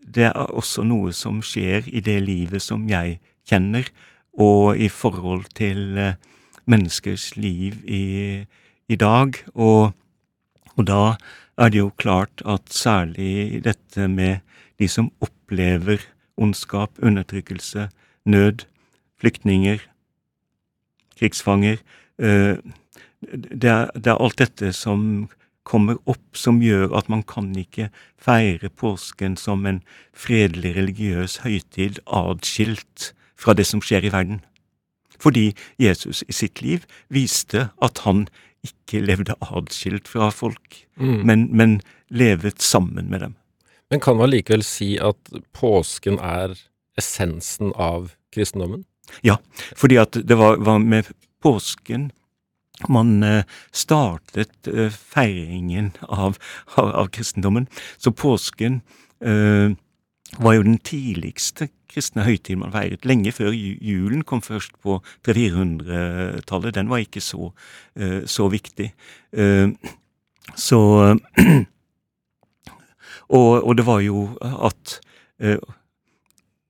det 0.00 0.30
er 0.30 0.54
også 0.56 0.84
noe 0.88 1.12
som 1.12 1.42
skjer 1.44 1.88
i 1.92 2.00
det 2.04 2.18
livet 2.24 2.64
som 2.64 2.86
jeg 2.88 3.18
kjenner, 3.48 3.88
og 4.38 4.78
i 4.78 4.88
forhold 4.88 5.48
til 5.58 5.98
eh, 5.98 6.16
menneskers 6.68 7.34
liv 7.36 7.82
i 7.84 8.46
i 8.88 8.96
dag. 8.96 9.36
Og, 9.54 9.92
og, 10.76 10.82
da 10.88 11.16
er 11.58 11.72
det 11.72 11.82
jo 11.82 11.90
klart 12.00 12.42
at 12.48 12.72
særlig 12.72 13.60
dette 13.64 14.08
med 14.08 14.40
de 14.78 14.88
som 14.88 15.10
opplever 15.20 16.00
ondskap, 16.38 16.96
undertrykkelse, 17.02 17.88
nød, 18.24 18.64
flyktninger, 19.20 19.82
krigsfanger 21.18 21.80
eh, 22.18 22.56
det 23.20 23.66
er, 23.66 23.90
det 23.98 24.06
er 24.06 24.20
alt 24.22 24.38
dette 24.38 24.70
som 24.72 25.28
kommer 25.68 25.98
opp, 26.08 26.36
som 26.36 26.62
gjør 26.64 26.94
at 26.96 27.10
man 27.12 27.22
kan 27.28 27.50
ikke 27.58 27.90
feire 28.20 28.70
påsken 28.72 29.36
som 29.36 29.66
en 29.68 29.82
fredelig 30.16 30.74
religiøs 30.78 31.40
høytid 31.44 32.00
adskilt 32.06 33.12
fra 33.38 33.54
det 33.54 33.68
som 33.68 33.82
skjer 33.84 34.08
i 34.08 34.12
verden. 34.14 34.40
Fordi 35.18 35.50
Jesus 35.82 36.22
i 36.28 36.34
sitt 36.34 36.62
liv 36.62 36.86
viste 37.12 37.68
at 37.84 38.04
han 38.06 38.26
ikke 38.64 39.02
levde 39.04 39.36
adskilt 39.44 40.08
fra 40.10 40.30
folk, 40.34 40.84
mm. 40.98 41.20
men, 41.26 41.48
men, 41.54 41.80
levet 42.08 42.62
sammen 42.64 43.10
med 43.12 43.20
dem. 43.20 43.34
Men 43.92 44.00
kan 44.00 44.16
man 44.16 44.30
likevel 44.32 44.62
si 44.64 44.94
at 44.96 45.28
påsken 45.52 46.16
er 46.24 46.54
essensen 46.98 47.74
av 47.76 48.14
kristendommen? 48.32 48.86
Ja, 49.24 49.36
fordi 49.76 49.98
at 50.00 50.16
det 50.16 50.38
var, 50.40 50.56
var 50.64 50.80
med 50.80 51.10
påsken 51.44 52.08
man 52.86 53.22
eh, 53.22 53.44
startet 53.72 54.68
eh, 54.70 54.90
feiringen 54.90 55.90
av, 56.00 56.38
av, 56.76 56.94
av, 56.94 57.08
kristendommen. 57.14 57.66
Så 57.96 58.12
påsken 58.12 58.80
eh, 59.20 59.70
var 60.38 60.54
jo 60.54 60.62
den 60.62 60.78
tidligste 60.84 61.68
kristne 61.88 62.24
høytiden 62.26 62.60
man 62.62 62.74
feiret. 62.74 63.06
Lenge 63.08 63.32
før 63.34 63.52
julen 63.56 64.22
kom 64.28 64.42
først 64.44 64.76
på 64.84 65.00
300-400-tallet. 65.26 66.76
Den 66.76 66.90
var 66.92 67.02
ikke 67.02 67.22
så, 67.24 67.48
så 68.28 68.48
viktig. 68.52 68.90
Så 70.52 70.78
og, 73.38 73.50
og, 73.64 73.72
det 73.80 73.86
var 73.88 74.04
jo 74.04 74.26
at 74.44 74.98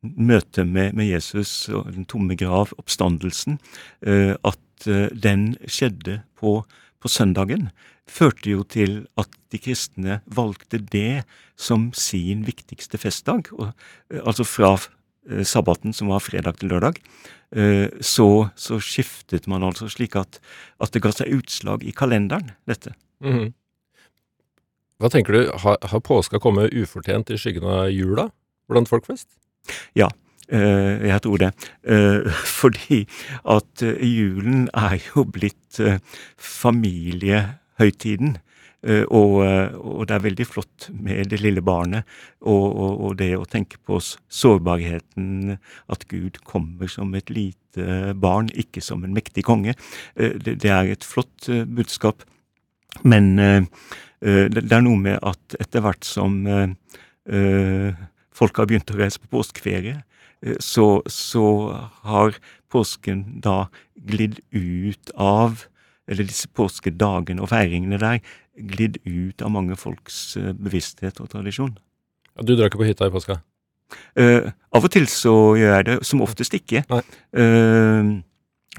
møtet 0.03 0.67
med, 0.67 0.95
med, 0.95 1.09
Jesus 1.11 1.69
og 1.69 1.89
den 1.93 2.07
tomme 2.07 2.37
grav, 2.39 2.71
oppstandelsen, 2.79 3.59
at 4.01 4.87
den 4.87 5.57
skjedde 5.67 6.21
på, 6.39 6.61
på 7.03 7.11
søndagen 7.11 7.71
førte 8.09 8.53
jo 8.53 8.65
til 8.69 9.03
at 9.21 9.31
de 9.53 9.61
kristne 9.61 10.21
valgte 10.35 10.81
det 10.93 11.25
som 11.59 11.91
sin 11.97 12.45
viktigste 12.47 13.01
festdag. 13.01 13.53
Og, 13.57 13.71
eh, 14.11 14.23
altså 14.25 14.47
fra 14.49 14.75
eh, 14.77 15.45
sabbaten, 15.45 15.93
som 15.93 16.13
var 16.13 16.25
fredag 16.25 16.59
til 16.59 16.73
lørdag, 16.73 17.01
eh, 17.53 17.89
så, 18.01 18.49
så 18.57 18.81
skiftet 18.81 19.49
man 19.49 19.67
altså 19.67 19.89
slik 19.93 20.17
at, 20.17 20.41
at, 20.81 20.93
det 20.93 21.05
ga 21.05 21.13
seg 21.15 21.35
utslag 21.41 21.85
i 21.85 21.93
kalenderen, 21.93 22.53
dette. 22.67 22.95
Mm 23.21 23.39
-hmm. 23.39 23.53
Hva 24.99 25.09
tenker 25.09 25.33
du, 25.33 25.51
har, 25.55 25.77
har 25.83 26.01
påska 26.01 26.39
kommet 26.39 26.75
ufortjent 26.75 27.31
i 27.31 27.39
skyggen 27.39 27.65
av 27.65 27.91
jula 27.91 28.31
blant 28.69 28.89
folk 28.89 29.07
flest? 29.07 29.29
Ja, 29.99 30.09
Uh, 30.49 31.05
jeg 31.05 31.21
tror 31.21 31.37
det. 31.37 31.51
Uh, 31.85 32.25
fordi 32.59 33.03
at 33.45 33.83
uh, 33.85 34.01
julen 34.01 34.63
er 34.73 34.97
jo 34.97 35.27
blitt 35.29 35.77
familiehøytiden. 36.41 38.39
Eh, 38.87 39.03
og, 39.11 39.41
eh, 39.43 39.75
og, 39.75 40.05
det 40.07 40.15
er 40.15 40.23
veldig 40.23 40.47
flott 40.47 40.87
med 40.95 41.33
det 41.33 41.41
lille 41.43 41.63
barnet, 41.67 42.07
og, 42.47 42.67
og, 42.69 42.93
og, 43.09 43.17
det 43.19 43.33
å 43.35 43.47
tenke 43.51 43.81
på 43.83 43.99
sårbarheten, 43.99 45.57
at 45.91 46.07
Gud 46.11 46.39
kommer 46.47 46.91
som 46.91 47.11
et 47.19 47.31
lite 47.31 48.15
barn, 48.15 48.53
ikke 48.55 48.83
som 48.85 49.03
en 49.05 49.17
mektig 49.17 49.43
konge. 49.49 49.75
Eh, 50.15 50.39
det, 50.39 50.61
det 50.63 50.71
er 50.71 50.93
et 50.93 51.07
flott 51.07 51.51
budskap. 51.67 52.23
Men 53.05 53.37
det 53.39 54.73
er 54.73 54.81
noe 54.83 54.99
med 54.99 55.19
at 55.23 55.55
etter 55.61 55.83
hvert 55.85 56.07
som 56.09 56.41
folk 58.39 58.61
har 58.61 58.71
begynt 58.71 58.93
å 58.95 58.99
reise 59.01 59.19
på 59.19 59.31
påskeferie, 59.35 59.99
så, 60.63 61.01
så 61.11 61.45
har 62.07 62.37
påsken 62.71 63.25
da 63.43 63.65
glidd 64.07 64.39
ut 64.55 65.11
av 65.19 65.65
eller 66.09 66.29
disse 66.29 66.49
påskedagene 66.57 67.43
og 67.45 67.51
feiringene 67.53 68.01
der, 68.01 68.23
glidd 68.59 68.99
ut 69.05 69.45
av 69.45 69.53
mange 69.55 69.77
folks 69.79 70.37
uh, 70.41 70.51
bevissthet 70.57 71.21
og 71.23 71.31
tradisjon. 71.35 71.77
Du 72.41 72.55
drar 72.55 72.71
ikke 72.71 72.81
på 72.81 72.89
hytta 72.89 73.09
i 73.09 73.15
påska? 73.15 73.41
Uh, 74.19 74.51
av 74.75 74.85
og 74.85 74.93
til 74.93 75.09
så 75.11 75.35
gjør 75.59 75.77
jeg 75.77 75.89
det, 75.91 75.99
som 76.09 76.25
oftest 76.25 76.57
ikke. 76.57 76.85
Uh, 76.89 78.19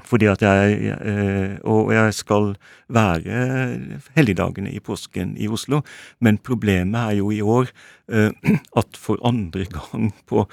fordi 0.06 0.26
at 0.30 0.42
jeg 0.42 1.58
Og 1.64 1.92
jeg 1.92 2.14
skal 2.14 2.54
være 2.88 4.00
helligdagene 4.16 4.70
i 4.72 4.80
påsken 4.80 5.36
i 5.36 5.48
Oslo, 5.48 5.82
men 6.20 6.38
problemet 6.38 7.00
er 7.00 7.18
jo 7.18 7.30
i 7.30 7.40
år 7.40 7.68
at 8.80 8.96
for 8.96 9.20
andre 9.26 9.66
gang 9.70 10.14
på 10.26 10.46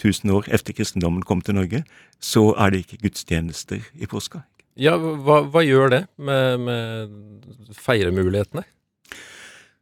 tusen 0.00 0.30
år 0.30 0.48
etter 0.52 0.76
kristendommen 0.76 1.22
kom 1.22 1.40
til 1.44 1.56
Norge, 1.58 1.84
så 2.20 2.52
er 2.58 2.70
det 2.70 2.84
ikke 2.84 3.02
gudstjenester 3.08 3.82
i 3.94 4.08
påska. 4.10 4.44
Ja, 4.80 4.96
hva, 4.98 5.44
hva 5.46 5.62
gjør 5.62 5.92
det 5.92 6.02
med, 6.18 6.64
med 6.66 7.74
feiremulighetene? 7.78 8.64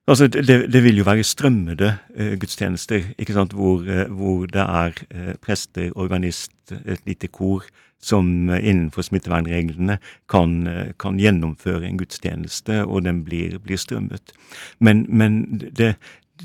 Altså, 0.09 0.27
det, 0.27 0.73
det, 0.73 0.83
vil 0.83 0.99
jo 0.99 1.05
være 1.07 1.23
strømmede 1.23 1.93
eh, 2.17 2.35
gudstjenester, 2.39 3.13
ikke 3.19 3.37
sant, 3.37 3.53
hvor, 3.55 3.85
eh, 3.87 4.11
hvor 4.11 4.47
det 4.51 4.65
er 4.65 4.99
eh, 5.11 5.35
prester, 5.39 5.93
organist, 5.95 6.51
et 6.73 7.01
lite 7.07 7.29
kor 7.29 7.63
som 8.03 8.51
eh, 8.51 8.65
innenfor 8.69 9.07
smittevernreglene 9.07 9.99
kan, 10.31 10.67
eh, 10.67 10.91
kan, 10.99 11.21
gjennomføre 11.23 11.87
en 11.87 12.01
gudstjeneste, 12.01 12.83
og 12.85 13.05
den 13.07 13.23
blir, 13.25 13.59
blir 13.63 13.79
strømmet. 13.79 14.35
Men, 14.81 15.07
men 15.09 15.45
det, 15.63 15.95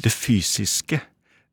det, 0.04 0.14
fysiske 0.14 1.02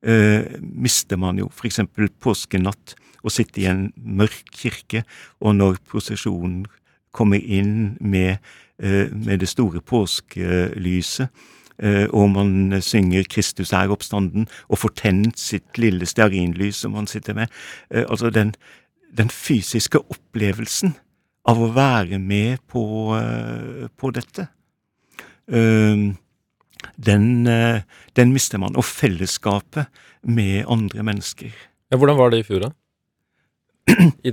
eh, 0.04 0.60
mister 0.60 1.16
man 1.16 1.40
jo, 1.40 1.48
f.eks. 1.48 1.80
påskenatt, 2.20 2.96
å 3.24 3.32
sitte 3.32 3.62
i 3.62 3.68
en 3.70 3.86
mørk 3.96 4.52
kirke, 4.52 5.06
og 5.40 5.56
når 5.56 5.80
prosesjonen 5.88 6.66
kommer 7.14 7.40
inn 7.40 7.94
med, 8.04 8.42
med 8.76 9.38
det 9.40 9.48
store 9.48 9.80
påskelyset, 9.80 11.30
og 12.12 12.30
man 12.30 12.82
synger 12.82 13.24
'Kristus 13.26 13.72
er 13.72 13.90
oppstanden', 13.90 14.46
og 14.68 14.78
får 14.78 14.92
tent 14.94 15.38
sitt 15.38 15.78
lille 15.78 16.06
stearinlys 16.06 16.76
som 16.76 16.92
man 16.92 17.06
sitter 17.06 17.34
med. 17.34 17.46
Eh, 17.90 18.04
altså 18.08 18.30
den, 18.30 18.54
den 19.16 19.28
fysiske 19.28 19.98
opplevelsen 19.98 20.94
av 21.46 21.60
å 21.60 21.72
være 21.74 22.18
med 22.18 22.58
på, 22.68 22.84
på 23.96 24.10
dette. 24.10 24.46
Den, 26.96 27.26
den, 28.16 28.32
mister 28.32 28.58
man. 28.58 28.76
Og 28.76 28.84
fellesskapet 28.84 29.86
med 30.22 30.64
andre 30.68 31.02
mennesker. 31.04 31.52
Ja, 31.92 31.98
hvordan 32.00 32.16
var 32.16 32.32
det 32.32 32.40
i 32.40 32.46
fjor, 32.48 32.64
da? 32.64 32.70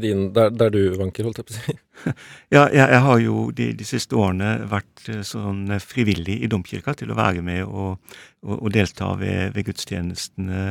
Din, 0.04 0.30
der, 0.36 0.50
der, 0.50 0.70
du 0.72 0.96
vanker, 1.00 1.28
holdt 1.28 1.42
jeg 1.42 1.48
på 1.50 1.54
å 1.54 1.60
si? 1.60 1.78
Ja, 2.56 2.64
jeg, 2.72 2.82
jeg 2.82 3.02
har 3.06 3.20
jo 3.22 3.52
de, 3.56 3.68
de, 3.78 3.86
siste 3.86 4.16
årene 4.18 4.66
vært 4.72 5.04
sånn 5.28 5.68
frivillig 5.84 6.40
i 6.42 6.50
domkirka 6.50 6.96
til 6.98 7.12
å 7.12 7.18
være 7.20 7.44
med 7.46 7.62
og, 7.68 8.00
og, 8.42 8.56
og 8.58 8.72
delta 8.74 9.12
ved, 9.20 9.52
ved, 9.56 9.68
gudstjenestene 9.70 10.64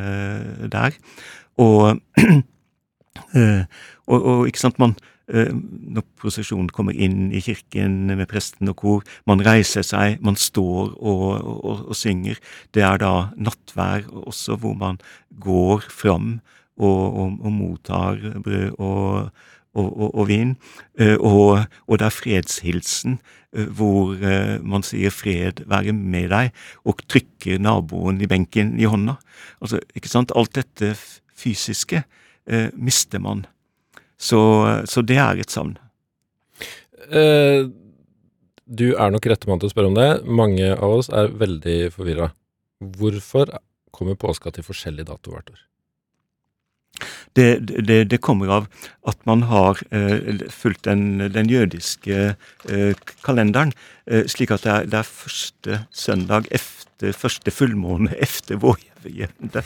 der. 0.73 0.97
Og, 4.11 4.23
og, 4.27 4.47
ikke 4.49 4.61
sant, 4.63 4.79
man 4.81 4.95
Eh, 5.31 5.51
når 5.55 6.03
prosesjonen 6.19 6.73
kommer 6.75 6.97
inn 6.97 7.29
i 7.31 7.43
kirken 7.45 8.09
med 8.09 8.27
presten 8.31 8.71
og 8.73 8.81
kor. 8.81 9.05
Man 9.31 9.43
reiser 9.47 9.85
seg, 9.87 10.19
man 10.27 10.35
står 10.39 10.97
og, 10.99 11.27
og, 11.39 11.85
og 11.93 11.99
synger. 11.99 12.41
Det 12.75 12.83
er 12.83 12.99
da 12.99 13.31
nattvær 13.39 14.09
også, 14.11 14.59
hvor 14.59 14.75
man 14.79 14.99
går 15.39 15.87
fram 15.87 16.41
og, 16.81 17.37
og 17.45 17.53
mottar 17.53 18.21
brød 18.45 18.81
og, 18.81 20.23
vin. 20.27 20.57
Eh, 20.99 21.17
og, 21.21 21.61
det 21.99 22.07
er 22.07 22.17
fredshilsen, 22.17 23.21
eh, 23.55 23.69
hvor 23.69 24.17
man 24.67 24.83
sier 24.83 25.11
'fred 25.15 25.63
være 25.67 25.93
med 25.93 26.31
deg', 26.31 26.51
og 26.85 27.03
trykker 27.07 27.61
naboen 27.61 28.21
i 28.21 28.27
benken 28.27 28.81
i 28.81 28.89
hånda. 28.89 29.17
Altså, 29.61 29.81
ikke 29.95 30.09
sant? 30.09 30.33
Alt 30.35 30.55
dette 30.55 30.97
fysiske 31.37 32.05
mister 32.75 33.21
man. 33.21 33.47
Så, 34.19 34.41
så 34.85 35.03
det 35.03 35.17
er 35.17 35.39
et 35.39 35.51
savn. 35.51 35.79
Eh, 37.11 37.65
du 38.71 38.87
er 38.93 39.11
nok 39.11 39.27
rette 39.27 39.49
mann 39.51 39.63
til 39.63 39.71
å 39.71 39.73
spørre 39.73 39.91
om 39.91 39.97
det. 39.99 40.11
Mange 40.29 40.75
av 40.77 40.99
oss 41.01 41.11
er 41.11 41.33
veldig 41.41 41.79
forvirra. 41.95 42.31
Hvorfor 42.81 43.51
kommer 43.95 44.19
påska 44.21 44.53
til 44.55 44.67
forskjellig 44.67 45.09
dato 45.09 45.35
hvert 45.35 45.51
år? 45.51 45.70
Det, 47.37 47.49
det, 47.69 48.03
det, 48.11 48.21
kommer 48.21 48.53
av 48.61 48.69
at 49.09 49.19
man 49.29 49.47
har 49.51 49.81
eh, 49.95 50.47
fulgt 50.53 50.85
den, 50.89 51.31
den 51.33 51.51
jødiske 51.51 52.35
eh, 52.69 53.05
kalenderen, 53.27 53.73
eh, 54.07 54.27
slik 54.31 54.53
at 54.55 54.67
det 54.67 54.73
er, 54.73 54.89
det 54.91 54.99
er, 55.03 55.13
første 55.21 55.85
søndag 55.93 56.51
efter 56.51 57.15
første 57.17 57.53
fullmåne 57.55 58.13
efter 58.21 58.61
vårjevnde. 58.61 59.63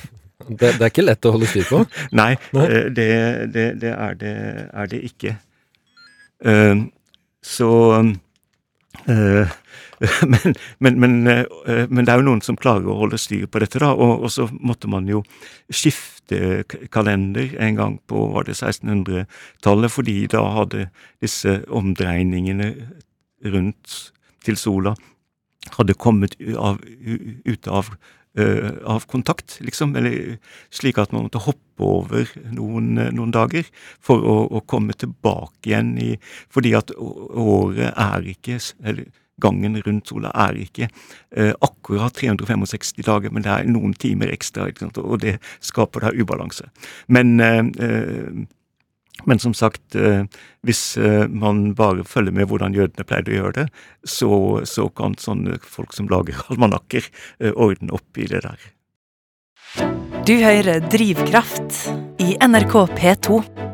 Det, 0.48 0.58
det, 0.58 0.82
er 0.82 0.90
ikke 0.90 1.06
lett 1.06 1.26
å 1.26 1.32
holde 1.34 1.48
styr 1.50 1.66
på? 1.68 1.80
Nei? 2.20 2.34
Eh, 2.58 2.90
det, 2.94 3.08
det, 3.54 3.66
det, 3.82 3.94
er 3.94 4.18
det, 4.20 4.34
er 4.70 4.90
det 4.92 5.00
ikke. 5.08 5.36
Uh, 6.44 6.84
så 7.44 7.70
men, 10.32 10.54
men, 10.78 10.98
men, 11.00 11.14
uh, 11.26 11.84
men, 11.90 12.04
det 12.04 12.12
er 12.12 12.20
jo 12.20 12.26
noen 12.28 12.42
som 12.44 12.58
klarer 12.60 12.88
å 12.88 12.98
holde 13.02 13.20
styr 13.20 13.46
på 13.46 13.62
dette, 13.62 13.82
da. 13.82 13.92
Og, 13.94 14.26
og 14.26 14.32
så 14.32 14.48
måtte 14.54 14.90
man 14.90 15.08
jo 15.10 15.22
skifte 15.70 16.64
kalender 16.92 17.52
en 17.60 17.76
gang 17.76 17.96
på 18.08 18.28
var 18.32 18.46
det 18.48 18.56
1600-tallet, 18.56 19.92
fordi 19.92 20.18
da 20.32 20.44
hadde 20.56 20.88
disse 21.22 21.58
omdreiningene 21.68 22.70
rundt 23.44 23.98
til 24.44 24.56
sola 24.60 24.94
hadde 25.72 25.96
kommet 25.96 26.36
av, 26.58 26.80
ut 27.44 27.68
av 27.68 27.94
av 28.84 29.04
kontakt, 29.10 29.58
liksom. 29.60 29.94
Eller 29.96 30.38
slik 30.74 30.98
at 30.98 31.12
man 31.14 31.28
måtte 31.28 31.42
hoppe 31.44 31.86
over 31.86 32.30
noen, 32.54 32.98
eh, 32.98 33.12
noen 33.14 33.34
dager 33.34 33.66
for 34.02 34.22
å, 34.22 34.36
å, 34.50 34.62
komme 34.66 34.96
tilbake 34.98 35.70
igjen 35.70 35.94
i 35.98 36.14
Fordi 36.50 36.74
at 36.74 36.90
året 36.98 37.92
er 37.94 38.26
ikke 38.34 38.58
eller 38.82 39.10
gangen 39.42 39.80
rundt 39.82 40.10
sola 40.10 40.30
er 40.46 40.58
ikke 40.62 40.88
eh, 41.34 41.52
akkurat 41.64 42.14
365 42.14 43.02
dager, 43.06 43.32
men 43.34 43.42
det 43.42 43.50
er 43.50 43.70
noen 43.70 43.94
timer 43.98 44.30
ekstra, 44.30 44.68
og 45.02 45.16
det 45.24 45.40
skaper 45.58 46.06
da 46.06 46.12
ubalanse. 46.14 46.68
Men 47.10 47.34
uh, 47.42 48.44
men 49.26 49.40
som 49.42 49.54
sagt, 49.56 49.94
eh, 49.94 50.24
hvis 50.66 50.96
eh, 50.96 51.26
man 51.28 51.74
bare 51.78 52.06
følger 52.08 52.34
med 52.34 52.48
hvordan 52.50 52.76
jødene 52.76 53.06
pleide 53.08 53.32
å 53.32 53.38
gjøre 53.38 53.56
det, 53.58 53.66
så, 54.04 54.30
så 54.68 54.88
kan 54.96 55.18
sånne 55.20 55.58
folk 55.62 55.96
som 55.96 56.08
lager 56.12 56.40
almanakker, 56.48 57.10
eh, 57.40 57.52
ordne 57.54 57.94
opp 57.96 58.20
i 58.20 58.28
det 58.30 58.44
der. 58.46 58.70
Du 60.24 60.36
hører 60.40 60.80
Drivkraft 60.88 61.80
i 62.22 62.34
NRK 62.40 62.76
P2. 62.96 63.73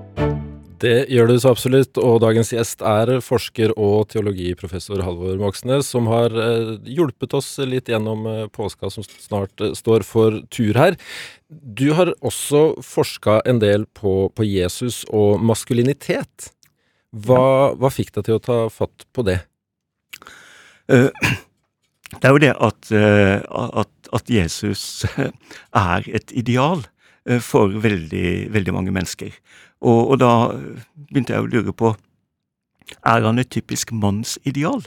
Det 0.80 1.10
gjør 1.12 1.28
du 1.28 1.34
så 1.36 1.50
absolutt, 1.52 1.98
og 2.00 2.22
dagens 2.22 2.54
gjest 2.54 2.80
er 2.86 3.18
forsker 3.24 3.74
og 3.76 4.08
teologiprofessor 4.14 5.02
Halvor 5.04 5.36
Moxnes, 5.40 5.90
som 5.92 6.08
har 6.08 6.32
eh, 6.32 6.70
hjulpet 6.88 7.36
oss 7.36 7.50
litt 7.68 7.90
gjennom 7.92 8.24
eh, 8.30 8.46
påska 8.48 8.88
som 8.92 9.04
snart 9.04 9.60
eh, 9.60 9.74
står 9.76 10.06
for 10.08 10.38
tur 10.48 10.78
her. 10.80 10.96
Du 11.50 11.90
har 11.98 12.14
også 12.24 12.80
forska 12.86 13.42
en 13.50 13.60
del 13.60 13.84
på, 13.92 14.30
på, 14.32 14.46
Jesus 14.48 15.02
og 15.12 15.44
maskulinitet. 15.44 16.48
Hva, 17.12 17.76
hva, 17.76 17.92
fikk 17.92 18.14
deg 18.16 18.30
til 18.30 18.38
å 18.38 18.44
ta 18.48 18.58
fatt 18.72 19.04
på 19.12 19.26
det? 19.28 19.40
Det 22.10 22.26
er 22.26 22.32
jo 22.34 22.40
det 22.42 22.48
at, 22.58 22.88
at, 22.90 24.08
at 24.18 24.30
Jesus 24.34 25.04
er 25.78 26.08
et 26.10 26.32
ideal 26.34 26.80
for 27.46 27.70
veldig, 27.84 28.50
veldig 28.50 28.74
mange 28.74 28.90
mennesker. 28.96 29.30
Og, 29.80 30.10
og, 30.10 30.16
da 30.20 30.32
begynte 31.08 31.34
jeg 31.34 31.44
å 31.44 31.50
lure 31.50 31.72
på 31.72 31.94
er 33.06 33.22
han 33.22 33.38
et 33.38 33.50
typisk 33.50 33.92
mannsideal. 33.94 34.82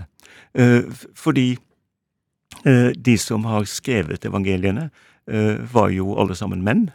Eh, 0.54 0.84
fordi 1.16 1.54
eh, 2.66 2.92
de 2.94 3.16
som 3.18 3.46
har 3.48 3.66
skrevet 3.70 4.26
evangeliene, 4.26 4.90
eh, 5.28 5.62
var 5.74 5.90
jo 5.90 6.18
alle 6.20 6.36
sammen 6.36 6.66
menn. 6.66 6.90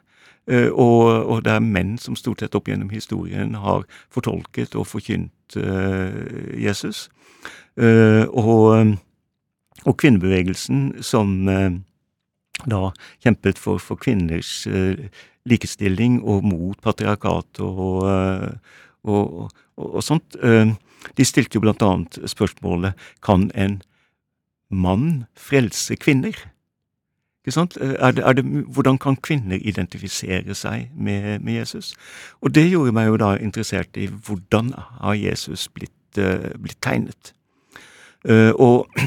Eh, 0.48 0.70
og, 0.72 1.28
og, 1.28 1.42
det 1.44 1.52
er 1.52 1.64
menn 1.64 1.96
som 2.00 2.16
stort 2.16 2.40
sett 2.40 2.56
opp 2.56 2.70
gjennom 2.70 2.88
historien 2.92 3.52
har 3.60 3.84
fortolket 4.14 4.76
og 4.78 4.86
forkynt 4.88 5.58
eh, 5.60 6.56
Jesus. 6.56 7.08
Eh, 7.76 8.24
og, 8.32 8.96
og, 9.84 9.94
kvinnebevegelsen 10.00 11.02
som 11.04 11.36
da 12.66 12.80
kjempet 13.22 13.60
for, 13.60 13.78
for 13.78 14.00
kvinners 14.00 14.66
likestilling 15.48 16.20
og 16.24 16.44
mot 16.46 16.78
patriarkat 16.84 17.60
og, 17.64 18.04
eh, 18.08 18.76
og, 19.08 19.48
og, 19.76 19.88
og 19.94 20.04
sånt. 20.04 20.36
Eh, 20.42 20.74
de 21.16 21.26
stilte 21.26 21.58
jo 21.58 21.64
blant 21.64 21.82
annet 21.84 22.20
spørsmålet 22.30 22.98
kan 23.24 23.48
en 23.54 23.80
mann 24.70 25.26
frelse 25.38 25.96
kvinner? 25.96 26.36
Ikke 27.42 27.54
sant? 27.54 27.78
Eh, 27.80 27.96
er 27.96 28.16
det, 28.16 28.24
er 28.24 28.38
det, 28.38 28.44
hvordan 28.44 28.98
kan 29.02 29.16
kvinner 29.16 29.60
identifisere 29.60 30.54
seg 30.58 30.90
med, 30.94 31.38
med, 31.40 31.60
Jesus? 31.60 31.94
Og 32.40 32.54
det 32.54 32.68
gjorde 32.70 32.94
meg 32.96 33.12
jo 33.12 33.20
da 33.20 33.34
interessert 33.36 33.96
i 33.96 34.08
hvordan 34.08 34.74
har 34.76 35.16
Jesus 35.18 35.68
blitt, 35.68 35.92
blitt 36.58 36.80
tegnet? 36.82 37.32
Og 38.58 38.88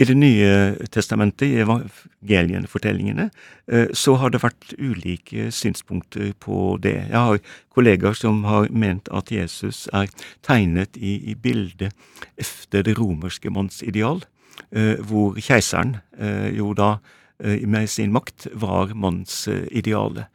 i 0.00 0.04
Det 0.08 0.16
nye 0.16 0.76
testamentet, 0.88 1.50
i 1.50 1.60
evangelienfortellingene, 1.60 3.28
eh, 3.68 3.90
så 3.92 4.14
har 4.16 4.32
det 4.32 4.40
vært 4.40 4.72
ulike 4.78 5.50
synspunkter 5.52 6.32
på 6.40 6.78
det. 6.80 6.94
Jeg 7.10 7.20
har 7.20 7.40
kollegaer 7.68 8.16
som 8.16 8.44
har 8.48 8.70
ment 8.72 9.10
at 9.12 9.28
Jesus 9.28 9.88
er 9.92 10.08
tegnet 10.42 10.96
i, 10.96 11.18
i 11.32 11.34
bildet 11.34 11.92
efter 12.40 12.82
det 12.82 12.96
romerske 12.96 13.52
mannsideal, 13.52 14.24
eh, 14.72 14.96
hvor 15.04 15.36
keiseren 15.36 15.98
eh, 16.18 16.48
jo 16.56 16.72
da 16.72 16.96
med 17.40 17.88
sin 17.88 18.12
makt 18.12 18.50
var 18.52 18.90
mannsidealet. 18.92 20.26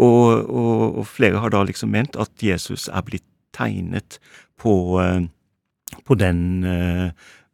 Og, 0.00 0.48
og, 0.48 0.98
og, 0.98 1.06
flere 1.06 1.40
har 1.40 1.52
da 1.52 1.60
liksom 1.64 1.90
ment 1.92 2.16
at 2.16 2.32
Jesus 2.40 2.88
er 2.88 3.04
blitt 3.04 3.26
tegnet 3.52 4.16
på, 4.56 4.96
på 6.08 6.16
den 6.16 6.40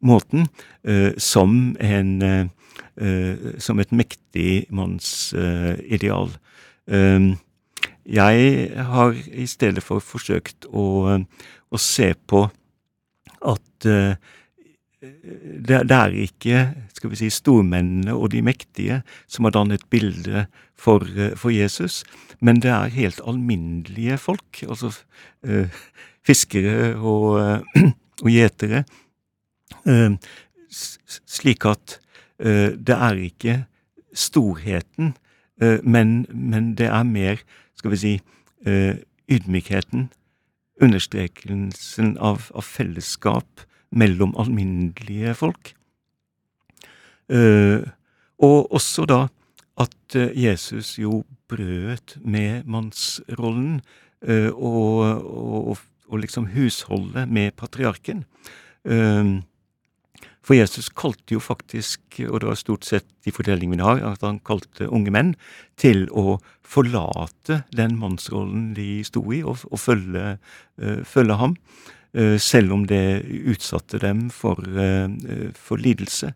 måten 0.01 0.47
uh, 0.87 1.11
som 1.17 1.75
en 1.79 2.11
uh, 2.21 2.49
som 3.57 3.79
et 3.79 3.91
mektig 3.95 4.65
mannsideal. 4.73 6.31
Jeg 8.11 8.85
har 8.91 9.15
i 9.31 9.45
stedet 9.47 9.83
for 9.85 10.03
forsøkt 10.03 10.67
å, 10.67 10.85
å 11.15 11.79
se 11.79 12.09
på 12.27 12.41
at 13.47 13.87
det, 13.87 15.79
det, 15.87 15.97
er 15.97 16.17
ikke 16.25 16.65
skal 16.93 17.13
vi 17.13 17.21
si, 17.21 17.29
stormennene 17.33 18.13
og 18.13 18.33
de 18.35 18.43
mektige 18.45 18.99
som 19.25 19.47
har 19.47 19.55
dannet 19.55 19.87
bilde 19.93 20.45
for, 20.75 21.07
for 21.39 21.53
Jesus, 21.53 22.01
men 22.41 22.59
det 22.61 22.73
er 22.75 22.97
helt 22.97 23.23
alminnelige 23.23 24.19
folk, 24.21 24.65
altså 24.67 24.91
fiskere 26.27 26.91
og, 26.99 27.63
og 28.25 28.29
gjetere, 28.29 28.83
Eh, 28.83 29.10
slik 30.71 31.65
at 31.65 31.97
eh, 32.39 32.71
det 32.77 32.95
er 32.95 33.19
ikke 33.19 33.57
storheten, 34.13 35.15
eh, 35.61 35.79
men, 35.83 36.25
men, 36.29 36.73
det 36.77 36.89
er 36.91 37.03
mer, 37.07 37.41
skal 37.75 37.95
vi 37.95 38.01
si, 38.01 38.15
ydmykheten, 39.31 40.11
understrekelsen 40.81 42.11
av, 42.21 42.51
av 42.53 42.61
fellesskap 42.61 43.63
mellom 43.89 44.35
alminnelige 44.37 45.33
folk. 45.33 45.73
og 48.37 48.73
også 48.75 49.05
da 49.09 49.19
at 49.81 50.15
Jesus 50.35 50.99
jo 50.99 51.23
brøt 51.49 52.17
med 52.21 52.67
mannsrollen 52.69 53.79
og, 54.53 55.25
og, 55.25 55.77
og, 56.05 56.19
liksom 56.19 56.51
husholdet 56.53 57.25
med 57.31 57.55
patriarken. 57.57 58.25
For 60.41 60.57
Jesus 60.57 60.89
kalte 60.97 61.35
jo 61.35 61.41
faktisk, 61.43 62.01
og 62.25 62.41
det 62.41 62.49
var 62.49 62.57
stort 62.57 62.87
sett 62.87 63.05
de 63.25 63.33
fortellingene 63.33 63.77
vi 63.77 63.85
har, 63.85 64.01
at 64.15 64.23
han 64.25 64.39
kalte 64.45 64.89
unge 64.89 65.13
menn 65.13 65.35
til 65.79 66.07
å 66.17 66.39
forlate 66.65 67.61
den 67.77 67.99
mannsrollen 68.01 68.71
de 68.77 69.03
sto 69.05 69.21
i, 69.29 69.43
og, 69.45 69.61
og 69.69 69.81
følge, 69.81 70.37
uh, 70.81 71.01
følge, 71.05 71.37
ham. 71.37 71.53
Uh, 72.17 72.37
selv 72.41 72.73
om 72.73 72.87
det 72.89 73.21
utsatte 73.53 74.01
dem 74.01 74.29
for, 74.33 74.57
uh, 74.65 75.51
for 75.53 75.81
lidelse. 75.81 76.33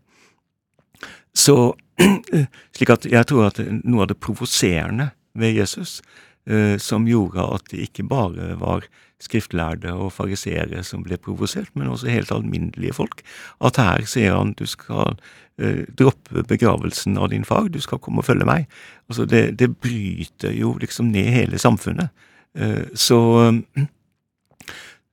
Så 1.36 1.58
slik 2.76 2.94
at 2.94 3.10
jeg 3.10 3.28
tror 3.28 3.50
at 3.50 3.64
noe 3.82 4.06
av 4.06 4.12
det 4.14 4.22
provoserende 4.22 5.10
ved 5.36 5.58
Jesus, 5.58 6.00
som 6.78 7.08
gjorde 7.10 7.42
at 7.56 7.72
det 7.72 7.88
ikke 7.88 8.04
bare 8.06 8.52
var 8.62 8.84
skriftlærde 9.24 9.94
og 9.94 10.12
fariseere 10.14 10.84
som 10.84 11.04
ble 11.06 11.18
provosert, 11.22 11.72
men 11.74 11.88
også 11.88 12.12
helt 12.12 12.32
alminnelige 12.36 12.96
folk. 12.98 13.24
At 13.64 13.80
her 13.80 14.06
sier 14.10 14.36
han 14.36 14.54
du 14.60 14.66
skal 14.68 15.16
eh, 15.58 15.86
droppe 15.98 16.44
begravelsen 16.48 17.18
av 17.18 17.32
din 17.32 17.48
far, 17.48 17.70
du 17.72 17.80
skal 17.84 18.02
komme 18.04 18.22
og 18.22 18.28
følge 18.28 18.48
meg. 18.48 18.68
Altså 19.10 19.28
det, 19.30 19.60
det 19.60 19.72
bryter 19.78 20.56
jo 20.56 20.76
liksom 20.82 21.14
ned 21.16 21.32
hele 21.32 21.62
samfunnet. 21.62 22.12
Eh, 22.56 22.84
så, 22.94 23.22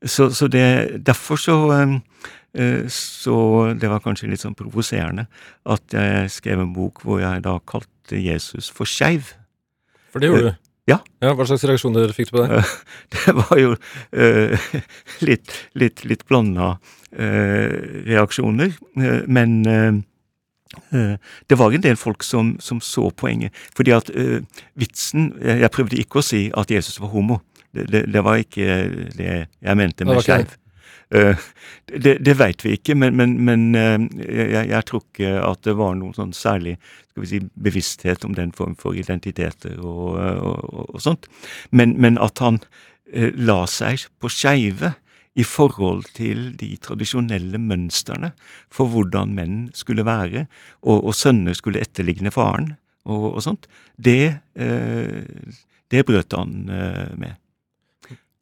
så, 0.04 0.30
så 0.30 0.48
det 0.50 1.06
Derfor 1.06 1.36
så 1.36 1.56
eh, 1.72 2.88
så 2.88 3.36
det 3.80 3.88
var 3.88 4.02
kanskje 4.04 4.28
litt 4.28 4.42
sånn 4.42 4.58
provoserende 4.58 5.28
at 5.64 5.94
jeg 5.94 6.30
skrev 6.30 6.60
en 6.60 6.74
bok 6.74 7.00
hvor 7.06 7.22
jeg 7.22 7.46
da 7.46 7.56
kalte 7.66 8.18
Jesus 8.18 8.68
for 8.70 8.84
skeiv. 8.84 9.32
For 10.12 10.20
det 10.20 10.28
gjorde 10.28 10.50
du? 10.50 10.61
Ja. 10.90 10.98
ja. 11.22 11.32
Hva 11.38 11.46
slags 11.46 11.64
reaksjoner 11.68 12.10
fikk 12.16 12.32
du 12.32 12.38
på 12.38 12.46
det? 12.46 12.62
Det 13.14 13.34
var 13.38 13.58
jo 13.60 13.74
uh, 13.76 14.70
litt, 15.28 15.52
litt, 15.78 16.02
litt 16.08 16.24
blanda 16.26 16.74
uh, 16.74 17.76
reaksjoner. 18.08 18.74
Uh, 18.98 19.22
men 19.26 19.60
det 21.52 21.56
var 21.60 21.74
en 21.76 21.82
del 21.84 21.98
folk 22.00 22.24
som, 22.24 22.54
som 22.64 22.78
så 22.80 23.10
poenget. 23.12 23.52
Fordi 23.76 23.92
at 23.92 24.08
vitsen 24.80 25.26
Jeg 25.44 25.68
prøvde 25.68 25.98
ikke 26.00 26.22
å 26.22 26.24
si 26.24 26.46
at 26.48 26.72
Jesus 26.72 26.96
var 26.96 27.12
homo. 27.12 27.42
Det, 27.76 27.84
det, 27.92 28.00
det 28.08 28.22
var 28.24 28.40
ikke 28.40 28.78
det 29.12 29.34
jeg 29.44 29.76
mente 29.76 30.08
med 30.08 30.24
skeiv. 30.24 30.54
Uh, 31.12 31.36
det 31.92 32.14
det 32.24 32.38
veit 32.40 32.62
vi 32.64 32.76
ikke, 32.78 32.94
men, 32.96 33.16
men, 33.18 33.34
men 33.44 33.64
uh, 33.76 34.00
jeg, 34.22 34.68
jeg, 34.70 34.84
tror 34.88 35.02
ikke 35.04 35.32
at 35.44 35.60
det 35.66 35.74
var 35.76 35.98
noen 35.98 36.14
sånn 36.16 36.32
særlig 36.32 36.78
si, 37.28 37.42
bevissthet 37.52 38.24
om 38.24 38.32
den 38.38 38.54
form 38.56 38.72
for 38.80 38.96
identiteter 38.96 39.76
og, 39.82 40.16
og, 40.16 40.88
og 40.88 41.04
sånt. 41.04 41.28
Men, 41.70 41.98
men, 42.00 42.16
at 42.16 42.40
han 42.40 42.62
uh, 42.62 43.28
la 43.36 43.60
seg 43.68 44.06
på 44.22 44.32
skeive 44.32 44.94
i 45.36 45.44
forhold 45.48 46.08
til 46.16 46.50
de 46.60 46.70
tradisjonelle 46.80 47.60
mønstrene 47.60 48.32
for 48.72 48.88
hvordan 48.92 49.36
menn 49.36 49.62
skulle 49.76 50.04
være, 50.08 50.46
og, 50.84 50.96
og 50.96 51.16
sønner 51.16 51.56
skulle 51.56 51.80
etterligne 51.84 52.32
faren 52.32 52.74
og, 53.08 53.40
sånt, 53.42 53.64
det, 53.96 54.36
det 55.90 56.02
brøt 56.06 56.36
han 56.36 56.52
med. 57.18 57.32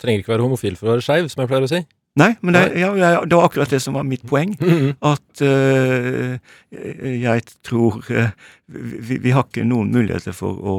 Trenger 0.03 0.21
ikke 0.21 0.35
være 0.35 0.45
homofil 0.45 0.77
for 0.77 0.91
å 0.91 0.97
være 0.97 1.07
skeiv, 1.07 1.31
som 1.33 1.41
jeg 1.41 1.49
pleier 1.49 1.65
å 1.65 1.71
si. 1.71 1.81
Nei, 2.19 2.35
men 2.41 2.57
det, 2.57 2.63
ja, 2.75 2.91
det, 3.25 3.37
var 3.37 3.45
akkurat 3.47 3.71
det 3.71 3.81
som 3.81 3.95
var 3.95 4.03
mitt 4.03 4.25
poeng. 4.27 4.57
Mm-hmm. 4.59 4.97
At 5.07 5.43
uh, 5.47 6.35
jeg 7.07 7.45
tror 7.67 8.01
uh, 8.11 8.33
vi, 8.67 9.21
vi, 9.23 9.31
har 9.31 9.47
ikke 9.47 9.67
noen 9.69 9.93
muligheter 9.95 10.35
for 10.35 10.59
å, 10.59 10.75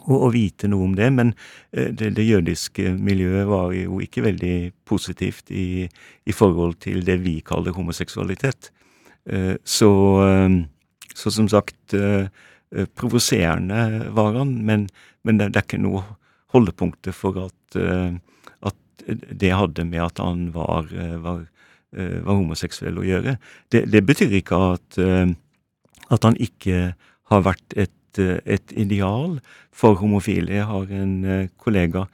å, 0.00 0.18
å 0.18 0.32
vite 0.34 0.70
noe 0.70 0.88
om 0.88 0.96
det, 0.98 1.12
men 1.14 1.30
uh, 1.36 1.86
det, 1.86 2.10
det, 2.18 2.26
jødiske 2.26 2.96
miljøet 2.98 3.46
var 3.50 3.76
jo 3.78 4.00
ikke 4.02 4.26
veldig 4.26 4.56
positivt 4.90 5.54
i, 5.54 5.86
i 6.26 6.34
forhold 6.34 6.80
til 6.82 7.06
det 7.06 7.20
vi 7.22 7.38
kaller 7.46 7.76
homoseksualitet. 7.76 8.72
Så, 9.64 9.88
så, 11.16 11.30
som 11.32 11.46
sagt, 11.48 11.94
provoserende 12.92 14.10
var 14.12 14.34
han, 14.36 14.50
men, 14.68 14.82
men 15.24 15.38
det, 15.40 15.46
det, 15.54 15.62
er 15.62 15.64
ikke 15.64 15.80
noe 15.80 16.02
holdepunkter 16.52 17.16
for 17.16 17.46
at 17.46 17.78
det 19.08 19.52
hadde 19.54 19.86
med 19.88 20.02
at 20.02 20.20
han 20.22 20.48
var, 20.54 20.88
eh, 20.92 21.16
var, 21.22 21.46
eh, 21.96 22.20
var 22.24 22.38
homoseksuell 22.38 22.98
å 22.98 23.06
gjøre. 23.06 23.36
Det, 23.70 23.84
det 23.92 24.04
betyr 24.06 24.32
ikke 24.40 24.60
at, 24.74 24.98
eh, 24.98 25.34
at, 26.10 26.24
han 26.24 26.36
ikke 26.36 26.94
har 27.30 27.42
vært 27.42 27.76
et, 27.76 27.90
et, 28.18 28.72
ideal 28.78 29.40
for 29.72 29.98
homofile. 29.98 30.52
Jeg 30.52 30.68
har 30.68 30.90
en 30.94 31.48
kollega 31.58 32.06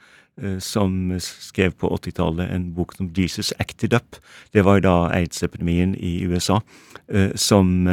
som 0.63 1.11
skrev 1.21 1.75
på 1.77 1.91
80-tallet 1.93 2.49
en 2.49 2.71
bok 2.73 2.95
som 2.95 3.11
'Jesus 3.13 3.53
Acted 3.59 3.93
Up'. 3.93 4.17
Det 4.53 4.65
var 4.65 4.79
da 4.79 5.11
aids-epidemien 5.13 5.93
i 5.99 6.23
USA, 6.25 6.61
som 7.35 7.85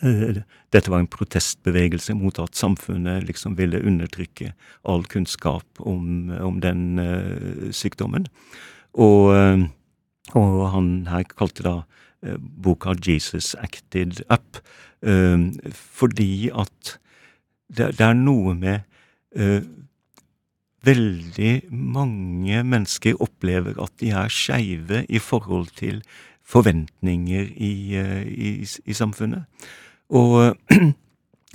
dette 0.00 0.90
var 0.90 1.02
en 1.02 1.10
protestbevegelse 1.10 2.14
mot 2.16 2.38
at 2.40 2.56
samfunnet 2.56 3.26
liksom 3.28 3.56
ville 3.58 3.82
undertrykke 3.84 4.52
all 4.88 5.04
kunnskap 5.04 5.80
om, 5.80 6.30
om 6.40 6.60
den 6.62 7.00
uh, 7.00 7.68
sykdommen. 7.74 8.28
Og, 8.94 9.34
uh, 9.34 9.66
og, 10.34 10.70
han 10.74 10.92
her 11.10 11.26
kalte 11.28 11.66
da 11.66 11.74
boka 12.38 12.92
'Jesus 12.92 13.54
Acted 13.54 14.22
Up', 14.28 14.60
fordi 15.72 16.50
at 16.52 16.98
det, 17.72 17.96
det, 17.96 18.04
er 18.04 18.12
noe 18.12 18.52
med 18.54 18.84
Veldig 20.84 21.62
mange 21.72 22.62
mennesker 22.64 23.18
opplever 23.20 23.76
at 23.82 23.92
de 24.00 24.10
er 24.16 24.32
skeive 24.32 25.02
i 25.08 25.18
forhold 25.20 25.68
til 25.76 26.00
forventninger 26.50 27.50
i, 27.52 27.72
i, 28.26 28.50
i 28.64 28.96
samfunnet. 28.96 29.44
Og 30.18 30.54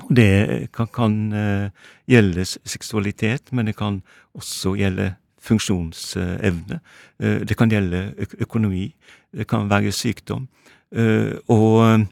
det 0.10 0.70
kan, 0.76 0.88
kan 0.88 1.14
eh, 1.34 1.70
gjelde 2.08 2.46
seksualitet, 2.46 3.52
men 3.52 3.70
det 3.70 3.78
kan 3.80 4.02
også 4.36 4.76
gjelde 4.76 5.14
funksjonsevne. 5.46 6.80
Eh, 7.20 7.40
det 7.48 7.58
kan 7.58 7.72
gjelde 7.72 8.14
økonomi. 8.42 8.90
Det 9.32 9.48
kan 9.48 9.70
være 9.70 9.92
sykdom. 9.96 10.48
Eh, 10.92 11.38
og, 11.48 12.06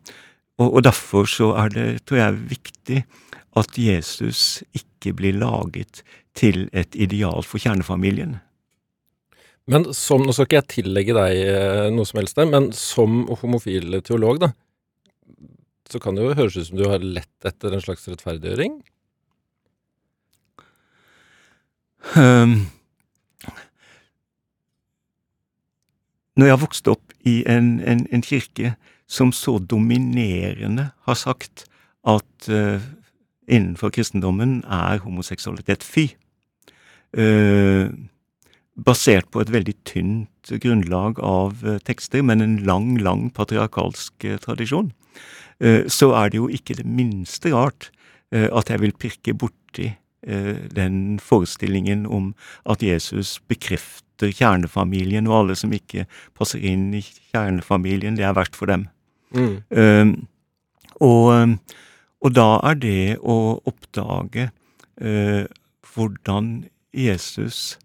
og, 0.57 0.69
og 0.73 0.83
derfor 0.83 1.27
så 1.29 1.53
er 1.65 1.75
det, 1.75 1.87
tror 2.07 2.17
jeg, 2.17 2.39
viktig 2.55 3.03
at 3.59 3.77
Jesus 3.77 4.63
ikke 4.73 5.13
blir 5.13 5.37
laget 5.37 6.03
til 6.35 6.69
et 6.73 6.95
ideal 6.95 7.43
for 7.45 7.61
kjernefamilien. 7.61 8.39
Men 9.67 9.85
som, 9.95 10.23
Nå 10.25 10.33
skal 10.33 10.47
ikke 10.47 10.59
jeg 10.59 10.71
tillegge 10.71 11.13
deg 11.15 11.93
noe 11.95 12.07
som 12.07 12.19
helst 12.19 12.39
men 12.49 12.71
som 12.75 13.21
homofil 13.39 14.01
teolog, 14.03 14.41
da, 14.41 14.49
så 15.93 16.01
kan 16.01 16.17
det 16.17 16.25
jo 16.25 16.33
høres 16.37 16.57
ut 16.57 16.71
som 16.71 16.79
du 16.79 16.87
har 16.89 17.03
lett 17.05 17.45
etter 17.47 17.73
en 17.73 17.83
slags 17.83 18.07
rettferdiggjøring? 18.09 18.79
Um, 22.17 22.55
når 26.35 26.49
jeg 26.49 26.55
har 26.55 26.63
vokst 26.63 26.89
opp 26.91 27.13
i 27.29 27.37
en, 27.49 27.77
en, 27.79 28.03
en, 28.11 28.25
kirke 28.25 28.73
som 29.07 29.31
så 29.35 29.55
dominerende 29.59 30.89
har 31.07 31.17
sagt 31.19 31.65
at 32.03 32.49
uh, 32.49 32.83
innenfor 33.47 33.93
kristendommen 33.95 34.59
er 34.67 34.99
homoseksualitet 35.05 35.85
fy, 35.85 36.09
uh, 37.15 37.87
basert 38.73 39.29
på 39.31 39.43
et 39.43 39.53
veldig 39.53 39.77
tynt 39.87 40.53
grunnlag 40.65 41.21
av 41.23 41.63
uh, 41.63 41.77
tekster, 41.85 42.25
men 42.25 42.43
en 42.43 42.57
lang, 42.67 42.97
lang 42.99 43.29
patriarkalsk 43.31 44.27
tradisjon, 44.43 44.91
så 45.87 46.11
er 46.17 46.31
det 46.31 46.39
jo 46.39 46.49
ikke 46.51 46.75
det 46.79 46.85
minste 46.85 47.53
rart 47.53 47.89
eh, 48.33 48.49
at 48.51 48.71
jeg 48.71 48.81
vil 48.81 48.95
pirke 48.99 49.35
borti 49.37 49.91
eh, 50.27 50.55
den 50.75 51.19
forestillingen 51.23 52.05
om 52.05 52.33
at 52.69 52.83
Jesus 52.83 53.39
bekrefter 53.47 54.33
kjernefamilien, 54.33 55.27
og 55.27 55.39
alle 55.39 55.55
som 55.59 55.73
ikke 55.73 56.05
passer 56.37 56.61
inn 56.63 56.91
i 56.95 57.01
kjernefamilien, 57.03 58.17
det 58.19 58.27
er 58.27 58.35
verst 58.37 58.55
for 58.55 58.71
dem. 58.71 58.87
Mm. 59.33 60.27
Og, 61.01 61.57
og, 62.21 62.29
da 62.37 62.49
er 62.69 62.75
det 62.77 63.17
å 63.25 63.57
oppdage 63.65 64.51
hvordan 65.01 66.51
Jesus 66.93 67.79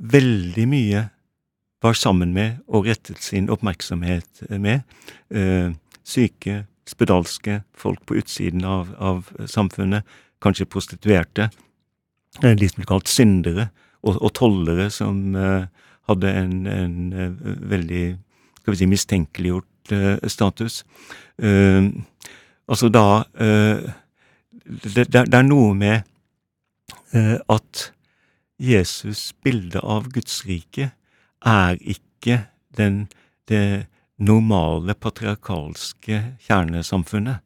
veldig 0.00 0.66
mye 0.68 1.04
var 1.80 1.96
sammen 1.96 2.34
med 2.36 2.60
og 2.68 2.86
rettet 2.88 3.22
sin 3.24 3.48
oppmerksomhet 3.52 4.44
med. 4.50 4.84
Eh, 5.30 5.72
syke, 6.04 6.64
spedalske, 6.88 7.62
folk 7.74 8.02
på 8.06 8.18
utsiden 8.20 8.64
av, 8.64 8.92
av 8.98 9.30
samfunnet, 9.48 10.04
kanskje 10.42 10.68
prostituerte, 10.68 11.50
eh, 12.42 12.56
de 12.56 12.68
som 12.68 12.82
ble 12.82 12.88
kalt 12.90 13.08
syndere, 13.08 13.70
og, 14.02 14.16
og 14.20 14.32
tollere 14.36 14.90
som 14.92 15.36
eh, 15.36 15.68
hadde 16.10 16.34
en, 16.42 16.54
en, 16.66 16.98
veldig 17.70 18.04
skal 18.60 18.74
vi 18.74 18.80
si, 18.80 18.88
mistenkeliggjort 18.90 19.66
status. 20.30 20.82
Altså 22.70 22.90
da 22.92 23.04
det, 23.32 25.06
det, 25.08 25.22
er 25.34 25.46
noe 25.46 25.72
med 25.74 26.02
at 27.50 27.82
Jesus' 28.60 29.30
bilde 29.42 29.80
av 29.82 30.10
Guds 30.12 30.42
rike 30.46 30.90
er 31.46 31.78
ikke 31.80 32.44
den, 32.76 33.08
det 33.48 33.86
normale 34.20 34.94
patriarkalske 34.94 36.22
kjernesamfunnet. 36.46 37.40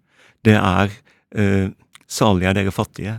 Det 0.45 0.57
er 0.59 0.91
eh, 1.35 1.71
salig 2.11 2.49
er 2.49 2.57
dere 2.59 2.75
fattige, 2.75 3.19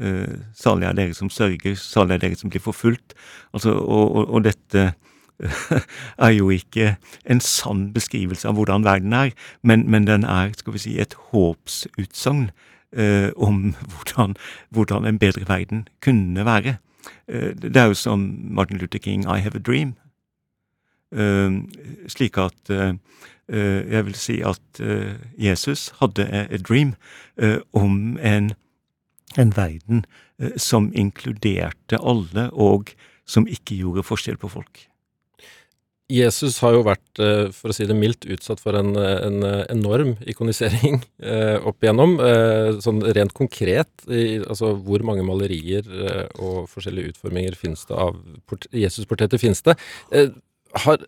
eh, 0.00 0.40
salig 0.54 0.86
er 0.86 0.98
dere 0.98 1.16
som 1.16 1.30
sørger, 1.32 1.74
salig 1.74 2.18
er 2.18 2.24
dere 2.26 2.38
som 2.38 2.52
blir 2.52 2.62
forfulgt. 2.62 3.14
Altså, 3.54 3.72
og, 3.72 4.16
og, 4.16 4.34
og 4.34 4.44
dette 4.44 4.92
er 6.24 6.34
jo 6.36 6.50
ikke 6.52 6.96
en 7.24 7.40
sann 7.40 7.88
beskrivelse 7.94 8.48
av 8.48 8.58
hvordan 8.58 8.84
verden 8.84 9.16
er, 9.16 9.32
men, 9.62 9.86
men 9.90 10.06
den 10.06 10.24
er 10.28 10.52
skal 10.56 10.76
vi 10.76 10.84
si, 10.84 10.98
et 11.00 11.16
håpsutsagn 11.32 12.50
eh, 12.92 13.30
om 13.36 13.72
hvordan, 13.88 14.36
hvordan, 14.70 15.06
en 15.08 15.18
bedre 15.18 15.48
verden 15.48 15.86
kunne 16.04 16.44
være. 16.44 16.76
Eh, 17.28 17.56
det 17.56 17.76
er 17.76 17.90
jo 17.90 17.94
som 17.94 18.28
Martin 18.50 18.78
Luther 18.78 18.98
King, 18.98 19.24
'I 19.24 19.40
have 19.40 19.56
a 19.56 19.64
dream'. 19.68 19.96
Eh, 21.10 21.50
slik 22.10 22.38
at 22.38 22.70
eh, 22.70 22.92
eh, 23.50 23.80
jeg 23.90 24.06
vil 24.06 24.18
si 24.18 24.36
at 24.46 24.82
eh, 24.82 25.16
Jesus 25.42 25.88
hadde 25.98 26.26
a, 26.30 26.44
dream 26.62 26.94
om 27.74 28.18
en, 28.20 28.52
en 29.40 29.52
verden 29.56 30.04
som 30.60 30.90
inkluderte 30.92 31.96
alle, 31.96 32.50
og 32.52 32.92
som 33.28 33.46
ikke 33.48 33.78
gjorde 33.78 34.04
forskjell 34.04 34.36
på 34.40 34.50
folk. 34.52 34.82
Jesus 36.10 36.58
har 36.60 36.74
jo 36.74 36.82
vært, 36.84 37.20
for 37.54 37.70
å 37.70 37.76
si 37.76 37.86
det 37.86 37.94
mildt, 37.96 38.26
utsatt 38.34 38.60
for 38.60 38.76
en, 38.76 38.92
en 38.98 39.44
enorm 39.70 40.16
ikonisering 40.28 40.98
opp 41.64 41.80
igjennom. 41.80 42.16
Sånn 42.82 43.00
rent 43.14 43.32
konkret, 43.36 43.92
i, 44.10 44.40
altså 44.42 44.74
hvor 44.74 45.06
mange 45.06 45.24
malerier 45.24 45.86
og 46.42 46.66
forskjellige 46.72 47.14
utforminger 47.14 47.56
finnes 47.56 47.86
det 47.88 47.96
av 47.96 48.18
Jesus-portretter 48.74 49.40
finnes 49.40 49.64
det? 49.64 49.78
Har, 50.72 51.02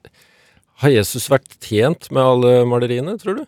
har, 0.82 0.90
Jesus 0.90 1.28
vært 1.30 1.54
tjent 1.62 2.10
med 2.10 2.22
alle 2.22 2.64
maleriene, 2.66 3.14
tror 3.20 3.42
du? 3.42 3.44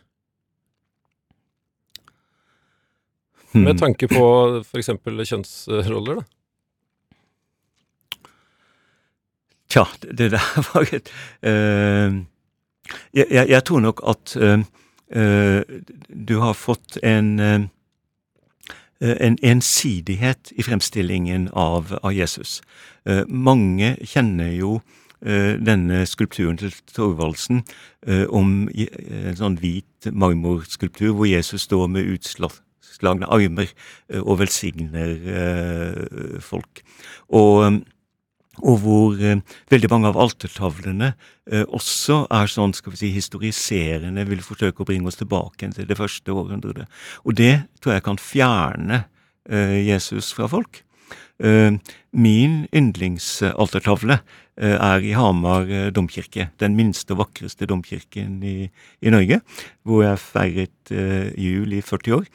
Med 3.54 3.74
hmm. 3.74 3.80
tanke 3.82 4.08
på 4.10 4.24
f.eks. 4.62 4.90
kjønnsroller, 5.30 6.22
da? 6.22 6.24
Tja, 9.74 9.86
det 10.02 10.30
der 10.30 10.48
var 10.70 10.86
et 10.94 11.10
uh, 11.42 12.22
jeg, 13.14 13.26
jeg, 13.30 13.48
jeg, 13.48 13.62
tror 13.66 13.80
nok 13.82 14.02
at 14.06 14.34
uh, 14.38 14.60
uh, 15.16 15.62
du 16.08 16.36
har 16.42 16.58
fått 16.58 16.98
en 17.02 17.70
en 19.04 19.34
ensidighet 19.42 20.52
i 20.56 20.62
fremstillingen 20.64 21.48
av, 21.52 21.90
av 22.02 22.12
Jesus. 22.14 22.62
mange 23.28 23.90
kjenner 24.06 24.54
jo 24.54 24.78
denne 25.20 26.02
skulpturen 26.08 26.58
til 26.60 26.72
Thorvaldsen 26.92 27.62
om 28.28 28.66
en 28.68 29.38
sånn 29.38 29.56
hvit 29.62 30.08
marmorskulptur 30.12 31.14
hvor 31.14 31.30
Jesus 31.30 31.64
står 31.64 31.86
med 31.94 32.10
utslagne 32.12 33.30
armer 33.32 33.72
og 34.20 34.42
velsigner 34.42 35.14
folk. 36.44 36.82
Og 37.32 37.80
og 38.62 38.78
hvor 38.84 39.18
eh, 39.18 39.40
veldig 39.72 39.90
mange 39.90 40.10
av 40.12 40.18
altertavlene 40.20 41.10
eh, 41.50 41.64
også 41.64 42.24
er 42.32 42.50
sånn 42.50 42.74
skal 42.76 42.94
vi 42.94 43.00
si, 43.00 43.10
historiserende, 43.16 44.26
vil 44.28 44.44
forsøke 44.44 44.84
å 44.84 44.88
bringe 44.88 45.10
oss 45.10 45.18
tilbake 45.18 45.70
til 45.74 45.88
det 45.88 45.98
første 45.98 46.34
århundret. 46.34 46.86
Og 47.24 47.38
det 47.40 47.66
tror 47.82 47.96
jeg 47.96 48.06
kan 48.06 48.20
fjerne 48.20 49.04
eh, 49.48 49.80
Jesus 49.88 50.30
fra 50.36 50.48
folk. 50.50 50.84
Eh, 51.42 51.72
min 52.12 52.68
yndlingsaltertavle 52.70 54.20
eh, 54.56 54.76
er 54.78 55.02
i 55.02 55.14
Hamar 55.18 55.66
eh, 55.66 55.88
domkirke, 55.90 56.50
den 56.62 56.76
minste 56.78 57.16
og 57.16 57.24
vakreste 57.24 57.66
domkirken 57.66 58.36
i, 58.46 58.68
i 59.02 59.10
Norge, 59.10 59.40
hvor 59.82 60.04
jeg 60.04 60.20
feiret 60.22 60.92
jul 61.38 61.72
i 61.74 61.80
40 61.82 62.14
år. 62.14 62.28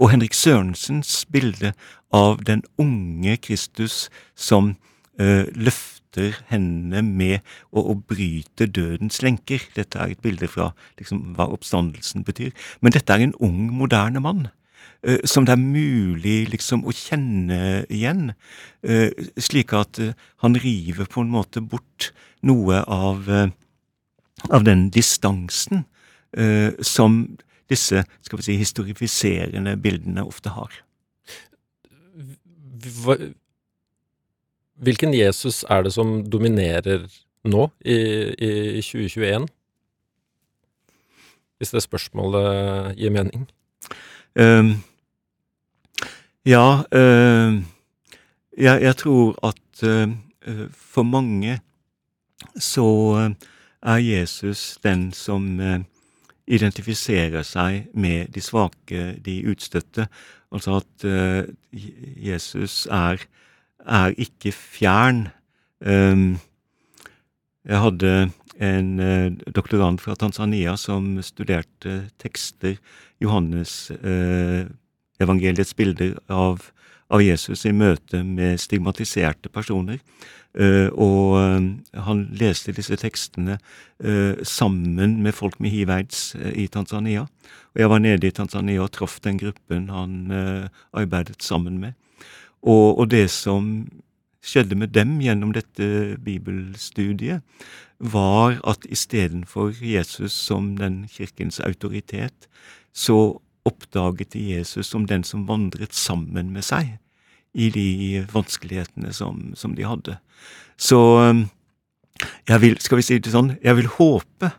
og 0.00 0.10
Henrik 0.10 0.34
Sørensens 0.34 1.26
bilde 1.32 1.72
av 2.12 2.40
den 2.46 2.62
unge 2.78 3.36
Kristus 3.36 4.08
som 4.34 4.76
løfter 5.18 6.38
hendene 6.48 7.02
med 7.02 7.40
å, 7.72 7.82
og 7.82 8.06
bryte 8.08 8.66
dødens 8.66 9.20
lenker. 9.22 9.60
Dette 9.76 9.98
er 9.98 10.14
et 10.14 10.22
bilde 10.22 10.48
fra 10.48 10.70
liksom, 10.98 11.34
hva 11.36 11.50
oppstandelsen 11.52 12.24
betyr. 12.24 12.54
Men 12.80 12.94
dette 12.96 13.12
er 13.12 13.26
en 13.26 13.36
ung, 13.42 13.68
moderne 13.74 14.22
mann. 14.22 14.48
Uh, 15.06 15.20
som 15.24 15.46
det 15.48 15.54
er 15.56 15.62
mulig 15.62 16.38
liksom 16.52 16.84
å 16.84 16.94
kjenne 16.94 17.84
igjen, 17.88 18.32
uh, 18.84 19.08
slik 19.40 19.74
at 19.76 20.00
han 20.44 20.58
river 20.60 21.08
på 21.10 21.24
en 21.24 21.32
måte 21.32 21.62
bort 21.64 22.10
noe 22.46 22.82
av, 22.88 23.28
av 24.48 24.64
den 24.64 24.88
distansen 24.92 25.84
som 26.86 27.16
disse 27.68 28.04
skal 28.22 28.38
vi 28.38 28.44
si, 28.46 28.54
historifiserende 28.54 29.74
bildene 29.82 30.22
ofte 30.22 30.52
har 30.54 30.76
hvilken 34.80 35.14
Jesus 35.14 35.62
er 35.68 35.84
det 35.84 35.92
som 35.94 36.20
dominerer 36.30 37.06
nå, 37.44 37.68
i, 37.84 37.98
i 38.78 38.82
2021? 38.84 39.48
Hvis 41.60 41.74
det 41.74 41.82
spørsmålet 41.84 42.96
gir 43.00 43.12
mening? 43.12 43.44
Um, 44.38 44.78
ja, 46.46 46.82
uh, 46.96 47.62
jeg, 48.56 48.82
jeg, 48.82 48.96
tror 48.96 49.36
at 49.44 49.82
uh, 49.84 50.12
for 50.72 51.02
mange 51.02 51.58
så 52.56 52.84
uh, 53.16 53.30
er 53.82 53.96
Jesus 54.00 54.78
den 54.84 55.12
som 55.12 55.60
identifiserer 56.46 57.44
seg 57.46 57.86
med 57.94 58.32
de 58.34 58.40
svake, 58.44 59.16
de 59.24 59.40
utstøtte, 59.48 60.08
Altså 60.50 60.80
at 60.80 61.04
Jesus 62.18 62.88
er, 62.90 63.22
er, 63.86 64.14
ikke 64.18 64.50
fjern. 64.50 65.28
Jeg 67.64 67.78
hadde 67.84 68.30
en 68.60 68.90
doktorand 69.46 70.02
fra 70.02 70.16
Tanzania 70.18 70.74
som 70.76 71.22
studerte 71.22 72.10
tekster, 72.18 72.82
Johannes 73.22 73.92
evangeliets 75.20 75.74
bilder 75.76 76.16
av, 76.28 76.70
av, 77.10 77.22
Jesus 77.22 77.66
i 77.66 77.72
møte 77.76 78.22
med 78.24 78.60
stigmatiserte 78.60 79.52
personer. 79.52 80.00
Uh, 80.50 80.90
og 80.98 81.36
uh, 81.38 81.58
han 82.06 82.24
leste 82.34 82.74
disse 82.74 82.96
tekstene 82.98 83.60
uh, 84.02 84.40
sammen 84.42 85.20
med 85.22 85.36
folk 85.36 85.60
med 85.62 85.70
hiv-aids 85.70 86.32
i 86.58 86.66
Tanzania. 86.66 87.28
Og 87.70 87.82
jeg 87.84 87.90
var 87.92 88.02
nede 88.02 88.26
i 88.26 88.34
Tanzania 88.34 88.82
og 88.82 88.90
traff 88.96 89.20
den 89.22 89.38
gruppen 89.38 89.86
han 89.94 90.32
arbeidet 90.90 91.38
sammen 91.46 91.78
med. 91.78 91.92
Og, 92.66 92.98
og, 92.98 93.10
det 93.10 93.28
som 93.30 93.86
skjedde 94.42 94.74
med 94.74 94.90
dem 94.90 95.20
gjennom 95.22 95.52
dette 95.54 96.16
bibelstudiet, 96.24 97.44
var 98.00 98.58
at 98.66 98.86
istedenfor 98.88 99.70
Jesus 99.78 100.32
som 100.32 100.74
den 100.76 101.04
kirkens 101.08 101.60
autoritet, 101.60 102.48
så 102.92 103.38
oppdaget 103.68 104.36
i 104.38 104.46
Jesus 104.54 104.90
som 104.90 105.06
den 105.08 105.24
som 105.26 105.46
vandret 105.48 105.94
sammen 105.96 106.52
med 106.54 106.64
seg 106.66 106.96
i 107.52 107.70
de 107.74 108.24
vanskelighetene 108.30 109.12
som, 109.14 109.50
som 109.58 109.74
de 109.74 109.86
hadde. 109.86 110.16
Så 110.80 110.98
um, 111.18 111.44
jeg 112.48 112.62
vil, 112.62 112.78
skal 112.82 113.00
vi 113.00 113.06
si 113.06 113.18
det 113.18 113.34
sånn, 113.34 113.56
jeg 113.64 113.78
vil 113.80 113.90
håpe 113.98 114.52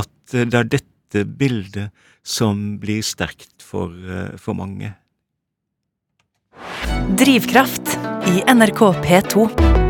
at 0.00 0.32
det 0.32 0.56
er 0.56 0.72
dette 0.78 1.26
bildet 1.26 1.90
som 2.26 2.78
blir 2.80 3.04
sterkt 3.04 3.62
for, 3.64 3.92
uh, 3.92 4.32
for 4.40 4.56
mange. 4.56 4.94
Drivkraft 7.20 7.96
i 8.30 8.42
NRK 8.48 8.84
P2. 9.04 9.89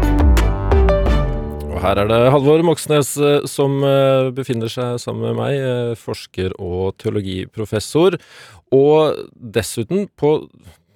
Og 1.81 1.87
her 1.87 2.03
er 2.03 2.11
det 2.13 2.21
Halvor 2.29 2.61
Moxnes 2.69 3.15
uh, 3.17 3.49
som 3.49 3.79
uh, 3.81 4.29
befinner 4.37 4.69
seg 4.69 5.01
sammen 5.01 5.31
med 5.31 5.41
meg, 5.41 5.97
forsker 5.97 6.53
og 6.61 6.99
teologiprofessor. 7.01 8.21
Og 8.77 9.25
dessuten, 9.57 10.05
på 10.21 10.35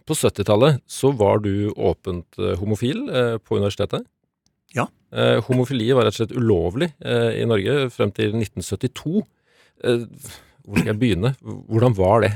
på 0.04 0.12
70-tallet 0.16 0.82
så 0.90 1.10
var 1.16 1.38
du 1.44 1.70
åpent 1.72 2.38
eh, 2.38 2.56
homofil 2.60 3.08
eh, 3.08 3.36
på 3.40 3.56
universitetet. 3.56 4.04
Ja. 4.76 4.88
Eh, 5.14 5.38
homofili 5.46 5.92
var 5.96 6.04
rett 6.04 6.16
og 6.16 6.20
slett 6.20 6.36
ulovlig 6.36 6.90
eh, 7.00 7.40
i 7.40 7.44
Norge 7.48 7.90
frem 7.94 8.10
til 8.12 8.36
1972. 8.36 9.22
Eh, 9.84 10.04
hvor 10.64 10.78
skal 10.80 10.92
jeg 10.92 11.00
begynne? 11.00 11.30
Hvordan 11.42 11.96
var 11.96 12.16
det? 12.24 12.32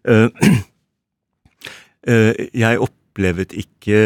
jeg 2.64 2.74
opplevde 3.20 3.56
ikke 3.60 4.00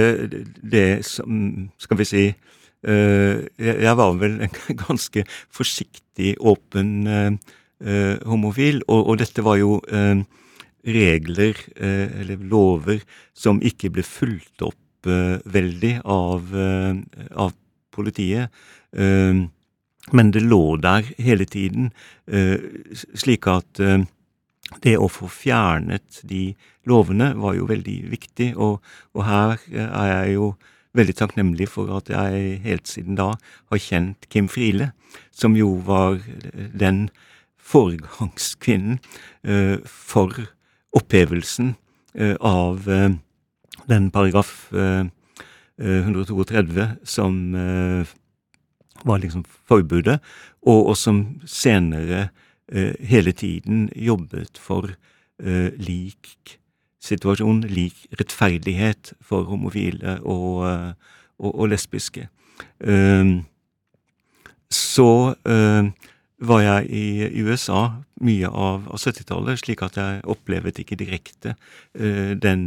det 0.62 1.04
som 1.06 1.70
Skal 1.78 1.98
vi 1.98 2.04
si 2.04 2.24
Jeg 2.84 3.96
var 3.96 4.16
vel 4.20 4.40
en 4.44 4.56
ganske 4.86 5.24
forsiktig 5.50 6.36
åpen 6.40 7.38
homofil, 8.24 8.82
og, 8.88 9.08
og 9.08 9.18
dette 9.18 9.42
var 9.44 9.56
jo 9.56 9.80
regler 10.84 11.58
eller 11.80 12.44
lover 12.44 13.00
som 13.32 13.60
ikke 13.64 13.90
ble 13.92 14.04
fulgt 14.04 14.62
opp 14.64 15.08
veldig 15.48 15.94
av, 16.04 16.52
av 16.54 17.56
politiet. 17.92 18.52
Men 18.92 20.30
det 20.36 20.44
lå 20.44 20.76
der 20.80 21.08
hele 21.18 21.48
tiden, 21.48 21.90
slik 23.16 23.48
at 23.48 23.80
det 24.82 24.96
å 24.98 25.08
få 25.12 25.28
fjernet 25.30 26.22
de 26.26 26.54
lovene 26.88 27.32
var 27.38 27.54
jo 27.58 27.68
veldig 27.70 27.98
viktig, 28.10 28.54
og, 28.56 28.80
og 29.14 29.26
her 29.28 29.60
er 29.70 30.08
jeg 30.10 30.34
jo 30.38 30.54
veldig 30.94 31.14
takknemlig 31.18 31.68
for 31.72 31.90
at 31.96 32.10
jeg 32.12 32.58
helt 32.64 32.90
siden 32.90 33.18
da 33.18 33.32
har 33.72 33.82
kjent 33.82 34.28
Kim 34.30 34.48
Friele, 34.50 34.92
som 35.34 35.56
jo 35.58 35.74
var 35.86 36.20
den 36.54 37.08
foregangskvinnen 37.64 39.00
uh, 39.48 39.78
for 39.84 40.44
opphevelsen 40.94 41.74
uh, 42.20 42.36
av 42.40 42.88
uh, 42.88 43.10
den 43.90 44.10
paragraf 44.14 44.70
132 45.76 46.84
som 47.04 47.34
var 49.04 49.18
liksom 49.18 49.42
forbudet, 49.66 50.20
og, 50.62 50.86
og 50.92 50.96
som 50.96 51.18
senere 51.44 52.28
hele 52.72 53.32
tiden 53.36 53.88
jobbet 53.92 54.58
for 54.58 54.88
lik 55.76 56.58
situasjon, 57.04 57.64
lik 57.68 58.06
rettferdighet 58.16 59.12
for 59.20 59.44
homofile 59.50 60.18
og, 60.22 60.62
og, 61.38 61.50
og 61.50 61.68
lesbiske. 61.68 62.28
så 64.70 65.10
var 66.44 66.60
jeg 66.62 66.86
i 66.88 67.42
USA 67.44 67.82
mye 68.24 68.48
av, 68.48 68.88
av 68.88 68.96
70-tallet, 68.96 69.60
slik 69.60 69.82
at 69.84 69.98
jeg 70.00 70.22
opplevde 70.24 70.80
ikke 70.80 70.96
direkte 70.96 71.54
den, 71.92 72.64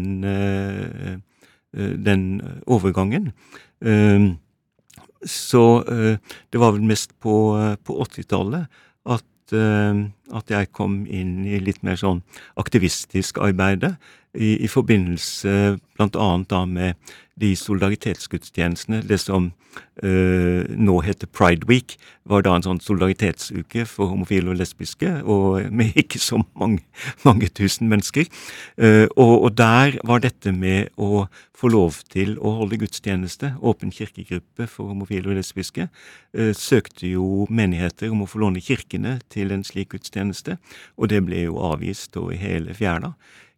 den 1.73 2.27
overgangen. 2.67 3.31
Uh, 3.81 4.35
så 5.25 5.81
det 5.81 6.59
var 6.61 6.75
vel 6.75 6.85
mest 6.85 7.15
på, 7.23 7.33
på 7.83 7.97
80-tallet 8.05 8.67
at, 9.55 10.11
at 10.35 10.51
jeg 10.51 10.71
kom 10.75 11.05
inn 11.05 11.45
i 11.47 11.59
litt 11.63 11.83
mer 11.87 11.99
sånn 11.99 12.23
aktivistisk 12.59 13.39
arbeide 13.43 13.95
i, 14.37 14.55
i 14.63 14.69
forbindelse 14.71 15.77
annet 15.99 16.49
da 16.49 16.65
med 16.65 16.93
de 17.37 17.53
solidaritetsgudstjenestene, 17.55 19.03
det 19.05 19.19
som 19.21 19.51
uh, 20.01 20.63
nå 20.73 20.95
heter 21.05 21.29
Pride 21.29 21.67
Week, 21.69 21.93
var 22.25 22.41
da 22.43 22.55
en 22.57 22.65
sånn 22.65 22.81
solidaritetsuke 22.81 23.85
for 23.85 24.09
homofile 24.09 24.49
og 24.51 24.57
lesbiske, 24.57 25.11
og 25.21 25.69
med 25.69 25.93
ikke 26.01 26.21
så 26.21 26.41
mange, 26.57 26.81
mange 27.27 27.49
tusen 27.53 27.91
mennesker. 27.91 28.25
Uh, 28.81 29.05
og, 29.15 29.35
og, 29.35 29.51
der 29.57 29.99
var 30.07 30.25
dette 30.25 30.53
med 30.53 30.89
å 30.97 31.27
få 31.57 31.69
lov 31.73 32.01
til 32.09 32.39
å 32.41 32.57
holde 32.63 32.81
gudstjeneste, 32.81 33.53
åpen 33.61 33.93
kirkegruppe 33.93 34.65
for 34.65 34.89
homofile 34.93 35.29
og 35.29 35.37
lesbiske, 35.37 35.89
uh, 35.93 36.53
søkte 36.57 37.13
jo 37.13 37.45
menigheter 37.53 38.13
om 38.13 38.25
å 38.25 38.29
få 38.29 38.41
låne 38.47 38.65
kirkene 38.65 39.19
til 39.33 39.53
en 39.53 39.65
slik 39.67 39.93
gudstjeneste, 39.93 40.57
og 40.97 41.13
det 41.13 41.21
ble 41.29 41.45
jo 41.45 41.61
avvist 41.69 42.17
i 42.17 42.39
hele 42.41 42.73
fjæra, 42.73 43.13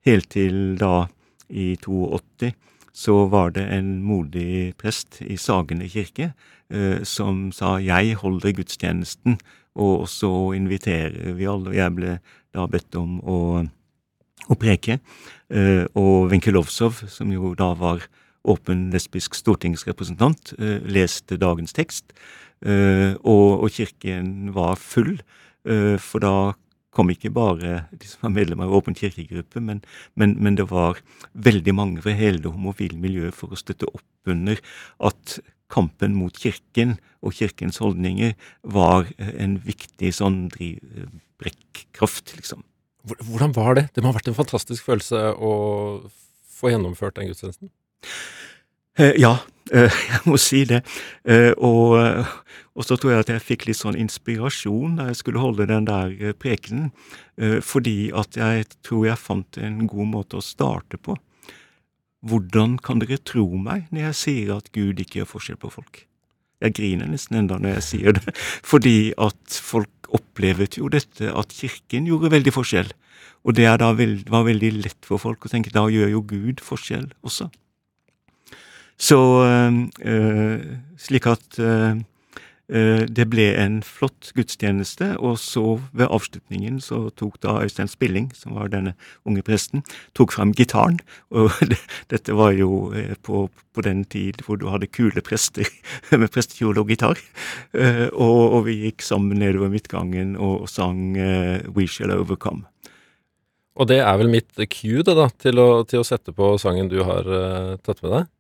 helt 0.07 0.29
til 0.29 0.77
da 0.79 1.07
i 1.49 1.73
82 1.81 2.53
så 2.99 3.15
var 3.31 3.53
det 3.55 3.63
en 3.71 3.99
modig 4.03 4.73
prest 4.79 5.21
i 5.23 5.37
Sagene 5.39 5.87
kirke 5.89 6.33
eh, 6.69 7.03
som 7.03 7.51
sa 7.51 7.77
'jeg 7.79 8.15
holder 8.15 8.51
gudstjenesten', 8.51 9.39
og 9.75 10.09
så 10.09 10.51
inviterer 10.55 11.33
vi 11.33 11.45
alle. 11.45 11.75
Jeg 11.75 11.95
ble 11.95 12.19
da 12.53 12.65
bedt 12.67 12.95
om 12.95 13.19
å, 13.21 13.65
å 14.49 14.55
preke. 14.55 14.99
Eh, 15.49 15.85
og 15.95 16.31
Wenche 16.31 16.51
Lovsov, 16.51 17.07
som 17.07 17.31
jo 17.31 17.53
da 17.55 17.73
var 17.73 18.03
åpen 18.43 18.89
lesbisk 18.91 19.35
stortingsrepresentant, 19.35 20.53
eh, 20.59 20.79
leste 20.83 21.37
dagens 21.37 21.73
tekst. 21.73 22.13
Eh, 22.65 23.15
og, 23.23 23.63
og, 23.63 23.69
kirken 23.71 24.53
var 24.53 24.75
full, 24.75 25.21
eh, 25.65 25.97
for 25.97 26.19
da 26.19 26.53
kom 26.95 27.11
ikke 27.13 27.31
bare 27.33 27.83
de 27.93 28.09
som 28.09 28.27
var 28.27 28.33
medlemmer 28.37 28.69
av 28.69 28.79
Åpen 28.79 28.97
kirkegruppe, 28.97 29.61
men, 29.61 29.83
men, 30.19 30.35
men, 30.41 30.57
det 30.57 30.69
var 30.71 31.01
veldig 31.33 31.75
mange 31.77 32.03
fra 32.05 32.15
hele 32.17 32.41
det 32.41 32.51
homofile 32.53 32.97
miljøet 32.99 33.37
for 33.37 33.53
å 33.53 33.59
støtte 33.59 33.89
opp 33.91 34.29
under 34.29 34.61
at 35.05 35.37
kampen 35.69 36.15
mot 36.17 36.33
kirken 36.33 36.97
og 37.21 37.35
kirkens 37.37 37.77
holdninger 37.83 38.33
var 38.63 39.11
en 39.19 39.59
viktig 39.65 40.11
sånn 40.17 40.47
brekkkraft, 40.49 42.33
liksom. 42.39 42.65
Hvordan 43.05 43.53
var 43.55 43.77
det? 43.77 43.85
Det 43.93 44.03
må 44.03 44.11
ha 44.11 44.17
vært 44.17 44.31
en 44.31 44.37
fantastisk 44.37 44.85
følelse 44.89 45.29
å 45.37 45.53
få 46.59 46.73
gjennomført 46.73 47.15
den 47.19 47.29
gudstjenesten? 47.29 47.71
Eh, 48.99 49.15
ja, 49.21 49.37
eh, 49.37 49.58
jeg 50.11 50.21
må 50.25 50.37
si 50.41 50.63
det. 50.69 50.81
Eh, 51.23 51.51
og, 51.55 51.95
og, 52.73 52.83
så 52.85 52.97
tror 52.97 53.13
jeg 53.13 53.25
at 53.25 53.31
jeg 53.35 53.45
fikk 53.45 53.67
litt 53.69 53.79
sånn 53.79 53.97
inspirasjon 53.99 54.97
da 54.99 55.09
jeg 55.09 55.19
skulle 55.21 55.43
holde 55.43 55.69
den 55.69 55.87
der 55.89 56.35
prekenen, 56.39 56.91
fordi 57.63 58.09
at 58.11 58.35
jeg 58.35 58.65
tror 58.83 59.05
jeg 59.07 59.21
fant 59.21 59.59
en 59.63 59.85
god 59.87 60.09
måte 60.11 60.39
å 60.39 60.43
starte 60.43 60.97
på. 60.99 61.15
Hvordan 62.19 62.75
kan 62.83 62.99
dere 62.99 63.21
tro 63.23 63.45
meg 63.55 63.87
når 63.93 64.09
jeg 64.09 64.19
sier 64.19 64.55
at 64.57 64.67
Gud 64.75 64.99
ikke 64.99 65.21
gjør 65.21 65.29
forskjell 65.37 65.59
på 65.61 65.71
folk? 65.71 66.01
Jeg 66.59 66.75
griner 66.75 67.07
nesten 67.07 67.37
enda 67.39 67.55
når 67.61 67.77
jeg 67.77 67.85
sier 67.87 68.17
det, 68.17 68.33
fordi 68.71 69.13
at 69.15 69.59
folk 69.63 70.11
opplevet 70.15 70.79
jo 70.79 70.89
dette 70.91 71.31
at 71.31 71.55
kirken 71.55 72.09
gjorde 72.09 72.33
veldig 72.33 72.53
forskjell. 72.55 72.91
Og 73.47 73.55
det 73.55 73.69
veld, 73.69 74.27
var 74.27 74.43
veldig 74.43 74.71
lett 74.81 75.07
for 75.07 75.21
folk 75.21 75.45
å 75.45 75.51
tenke 75.51 75.71
da 75.71 75.85
gjør 75.87 76.11
jo 76.17 76.25
Gud 76.27 76.63
forskjell 76.65 77.07
også. 77.23 77.47
Så 78.99 79.17
øh, 80.05 80.59
slik 80.99 81.27
at 81.27 81.59
øh, 81.59 81.97
det 83.07 83.25
ble 83.31 83.45
en 83.57 83.79
flott 83.81 84.29
gudstjeneste, 84.35 85.15
og 85.17 85.39
så 85.41 85.79
ved 85.95 86.11
avslutningen 86.11 86.81
så 86.83 87.07
tok 87.17 87.39
da 87.41 87.55
Øystein 87.63 87.87
Spilling, 87.89 88.27
som 88.35 88.59
var 88.59 88.67
denne 88.69 88.93
unge 89.25 89.41
presten, 89.41 89.81
tok 90.13 90.35
fram 90.35 90.51
gitaren. 90.53 90.99
Og 91.31 91.49
det, 91.71 91.79
dette 92.11 92.35
var 92.35 92.51
jo 92.51 92.91
på, 93.23 93.47
på, 93.73 93.81
den 93.81 94.03
tid 94.05 94.43
hvor 94.45 94.59
du 94.59 94.67
hadde 94.69 94.91
kule 94.91 95.23
prester 95.25 95.65
med 96.19 96.29
prestekjole 96.29 96.83
og 96.83 96.91
gitar. 96.91 97.17
Og, 98.13 98.41
og, 98.51 98.65
vi 98.67 98.81
gikk 98.83 99.01
sammen 99.01 99.39
nedover 99.39 99.71
midtgangen 99.71 100.35
og 100.37 100.67
sang 100.69 101.15
We 101.73 101.87
Shall 101.87 102.13
Overcome. 102.13 102.67
Og 103.79 103.87
det 103.87 104.03
er 104.03 104.17
vel 104.19 104.29
mitt 104.29 104.51
cue 104.75 105.01
da, 105.07 105.29
til 105.39 105.57
å, 105.57 105.69
til 105.87 106.03
å 106.03 106.05
sette 106.05 106.35
på 106.35 106.57
sangen 106.59 106.91
du 106.91 106.99
har 107.07 107.25
tatt 107.81 108.03
med 108.03 108.13
deg? 108.13 108.35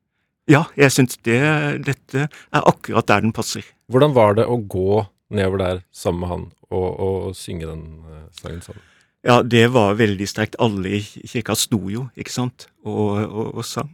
Ja, 0.49 0.63
jeg 0.73 0.89
syns 0.89 1.19
det, 1.27 1.37
dette 1.85 2.25
er 2.25 2.63
akkurat 2.65 3.05
der 3.09 3.21
den 3.21 3.33
passer. 3.35 3.65
Hvordan 3.91 4.15
var 4.17 4.33
det 4.39 4.47
å 4.49 4.57
gå 4.57 5.03
nedover 5.29 5.61
der 5.61 5.81
sammen 5.93 6.23
med 6.23 6.31
han 6.31 6.45
og, 6.73 6.87
og 6.89 7.35
synge 7.37 7.69
den 7.69 7.83
uh, 8.01 8.23
sangen 8.33 8.63
sammen? 8.65 8.81
Ja, 9.27 9.41
det 9.43 9.67
var 9.75 9.99
veldig 9.99 10.25
sterkt. 10.31 10.57
Alle 10.63 10.95
i 10.97 11.03
kirka 11.03 11.53
sto 11.59 11.81
jo, 11.91 12.07
ikke 12.17 12.33
sant, 12.33 12.69
og, 12.87 13.19
og, 13.27 13.53
og 13.59 13.67
sang. 13.67 13.91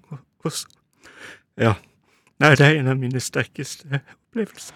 Ja. 1.60 1.76
Nei, 2.40 2.54
det 2.56 2.68
er 2.68 2.80
en 2.80 2.92
av 2.94 3.00
mine 3.00 3.20
sterkeste 3.24 4.00
opplevelser. 4.00 4.76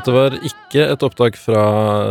Dette 0.00 0.12
var 0.16 0.32
ikke 0.32 0.84
et 0.94 1.02
opptak 1.04 1.34
fra 1.36 1.62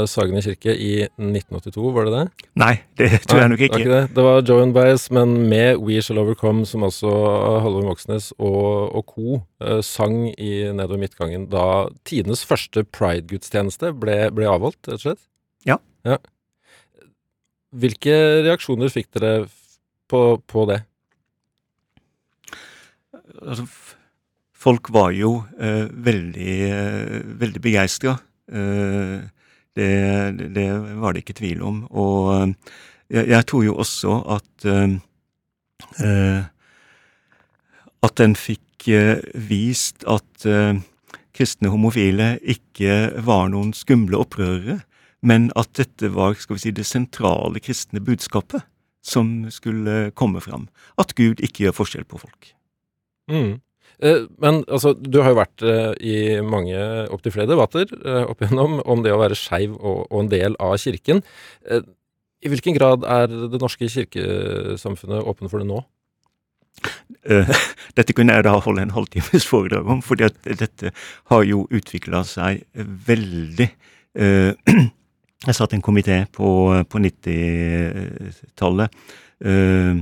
Sagene 0.05 0.43
kirke 0.45 0.75
i 0.77 1.07
1982, 1.07 1.87
var 1.95 2.05
det 2.05 2.11
det? 2.13 2.49
Nei, 2.61 2.73
det 3.01 3.07
tror 3.23 3.39
jeg 3.41 3.49
nok 3.49 3.63
ikke. 3.65 3.79
Det, 3.79 3.87
var 3.89 4.03
ikke 4.03 4.11
det. 4.13 4.41
det 4.45 4.53
var 4.53 4.61
and 4.61 4.75
Bias, 4.75 5.05
men 5.15 5.31
med 5.49 5.79
We 5.81 5.97
Shall 5.97 6.21
Overcome, 6.21 6.67
som 6.69 6.85
altså 6.85 7.09
Halvor 7.63 7.87
Moxnes 7.87 8.29
og, 8.37 8.93
og 8.93 9.05
co. 9.09 9.39
eh, 9.65 9.81
sang 9.81 10.27
i 10.37 10.51
nedover 10.69 11.01
midtgangen 11.01 11.47
da 11.49 11.89
tidenes 12.05 12.45
første 12.45 12.83
pride-gudstjeneste 12.85 13.95
ble, 13.97 14.19
ble 14.37 14.45
avholdt, 14.51 14.83
rett 14.85 14.99
og 14.99 15.07
slett. 15.07 15.25
Ja. 15.65 15.79
ja. 16.05 16.19
Hvilke 17.73 18.19
reaksjoner 18.45 18.93
fikk 18.93 19.09
dere 19.17 19.47
på, 20.13 20.37
på 20.45 20.69
det? 20.69 20.83
altså, 23.41 23.65
folk 24.59 24.91
var 24.93 25.13
jo 25.15 25.39
eh, 25.59 25.87
veldig, 25.87 26.55
eh, 26.69 27.19
veldig 27.39 27.61
begeistra. 27.63 28.17
Eh, 28.51 29.19
det, 29.79 30.53
det, 30.55 30.67
var 30.99 31.13
det 31.13 31.23
ikke 31.23 31.39
tvil 31.39 31.63
om. 31.65 31.83
Og 31.89 32.33
eh, 32.35 32.53
jeg, 33.09 33.27
jeg 33.33 33.47
tror 33.49 33.65
jo 33.65 33.77
også 33.79 34.15
at 34.37 34.69
eh, 34.69 34.97
eh, 36.05 36.41
At 37.99 38.15
den 38.15 38.35
fikk 38.35 38.65
vist 39.35 40.05
at 40.07 40.45
kristne 41.35 41.67
homofile 41.67 42.29
ikke 42.39 43.19
var 43.27 43.49
noen 43.51 43.73
skumle 43.75 44.15
opprørere, 44.15 44.77
men 45.19 45.49
at 45.59 45.73
dette 45.75 46.07
var 46.15 46.37
skal 46.39 46.55
vi 46.55 46.61
si, 46.63 46.71
det 46.71 46.85
sentrale 46.87 47.59
kristne 47.59 47.99
budskapet 47.99 48.63
som 49.03 49.49
skulle 49.51 50.13
komme 50.15 50.39
fram. 50.39 50.69
At 50.95 51.11
Gud 51.19 51.43
ikke 51.43 51.65
gjør 51.65 51.75
forskjell 51.81 52.07
på 52.07 52.21
folk. 52.23 52.53
Mm. 53.27 53.59
Eh, 53.99 54.25
men 54.39 54.61
altså, 54.71 54.93
du 54.95 55.19
har 55.23 55.33
jo 55.33 55.39
vært 55.41 55.63
eh, 55.67 55.91
i 55.99 56.17
mange, 56.45 56.79
opptil 57.11 57.33
flere 57.35 57.51
debatter 57.51 57.89
eh, 57.99 58.23
opp 58.23 58.41
igjennom 58.41 58.79
om 58.87 59.03
det 59.03 59.11
å 59.11 59.19
være 59.19 59.37
skeiv 59.37 59.75
og, 59.75 60.05
og 60.07 60.19
en 60.23 60.31
del 60.31 60.55
av 60.63 60.77
kirken. 60.79 61.23
I 62.39 62.51
hvilken 62.51 62.77
grad 62.77 63.03
er 63.03 63.27
det 63.27 63.59
norske 63.59 63.89
kirkesamfunnet 63.91 65.27
åpne 65.27 65.51
for 65.51 65.59
det 65.59 65.67
nå? 65.67 65.81
Dette 67.97 68.15
kunne 68.15 68.37
jeg 68.37 68.45
da 68.47 68.53
holde 68.63 68.85
en 68.85 68.95
halvtimes 68.95 69.47
foredrag 69.49 69.89
om, 69.91 69.99
fordi 70.05 70.29
at 70.29 70.37
dette 70.61 70.93
har 71.33 71.43
jo 71.43 71.65
utvikla 71.75 72.23
seg 72.27 72.63
veldig. 73.09 73.67
Jeg 75.39 75.55
satt 75.55 75.71
en 75.71 75.83
komité 75.83 76.25
på, 76.35 76.49
på 76.91 76.99
90-tallet 76.99 78.91
eh, 79.47 80.01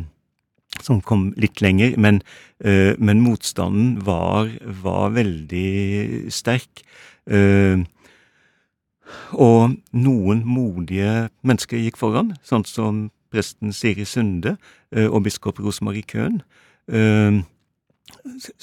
som 0.84 1.02
kom 1.02 1.32
litt 1.40 1.62
lenger, 1.64 1.96
men, 2.02 2.22
uh, 2.66 2.94
men 3.00 3.24
motstanden 3.24 3.98
var, 4.06 4.52
var 4.62 5.14
veldig 5.16 6.32
sterk. 6.34 6.84
Uh, 7.28 7.84
og 9.32 9.78
noen 9.96 10.44
modige 10.48 11.30
mennesker 11.48 11.80
gikk 11.80 12.00
foran, 12.00 12.36
sånn 12.44 12.66
som 12.68 13.06
presten 13.32 13.74
Siri 13.76 14.06
Sunde 14.08 14.58
uh, 14.96 15.08
og 15.08 15.24
biskop 15.28 15.62
Rosemarie 15.64 16.08
Køhn. 16.08 16.42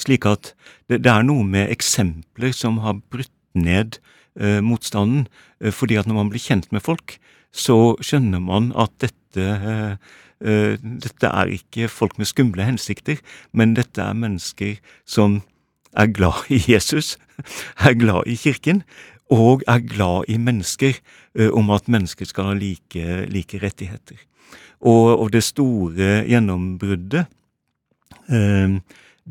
Slik 0.00 0.24
at 0.24 0.54
det, 0.88 1.02
det 1.04 1.10
er 1.12 1.24
noe 1.26 1.44
med 1.44 1.68
eksempler 1.72 2.54
som 2.56 2.78
har 2.80 2.96
brutt 3.12 3.32
ned 3.52 3.98
motstanden. 4.64 5.26
Fordi 5.60 5.98
at 6.00 6.08
når 6.08 6.16
man 6.16 6.30
blir 6.32 6.40
kjent 6.40 6.70
med 6.72 6.80
folk, 6.82 7.18
så 7.52 7.92
skjønner 8.00 8.40
man 8.40 8.70
at 8.80 8.96
dette 9.04 9.98
dette 10.44 11.30
er 11.30 11.52
ikke 11.56 11.88
folk 11.88 12.18
med 12.20 12.28
skumle 12.28 12.66
hensikter, 12.66 13.16
men 13.52 13.72
dette 13.78 14.02
er 14.04 14.12
mennesker 14.18 14.76
som 15.08 15.38
er 15.96 16.06
glad 16.06 16.50
i 16.50 16.60
Jesus, 16.68 17.16
er 17.88 17.94
glad 17.94 18.26
i 18.26 18.36
kirken, 18.36 18.82
og 19.30 19.62
er 19.68 19.78
glad 19.78 20.28
i 20.28 20.36
mennesker, 20.36 20.92
eh, 21.38 21.50
om 21.50 21.70
at 21.70 21.88
mennesker 21.88 22.24
skal 22.24 22.44
ha 22.44 22.54
like, 22.54 23.26
like 23.30 23.58
rettigheter. 23.62 24.16
Og, 24.80 25.20
og 25.20 25.32
det 25.32 25.42
store 25.44 26.24
gjennombruddet, 26.28 27.26
eh, 28.28 28.76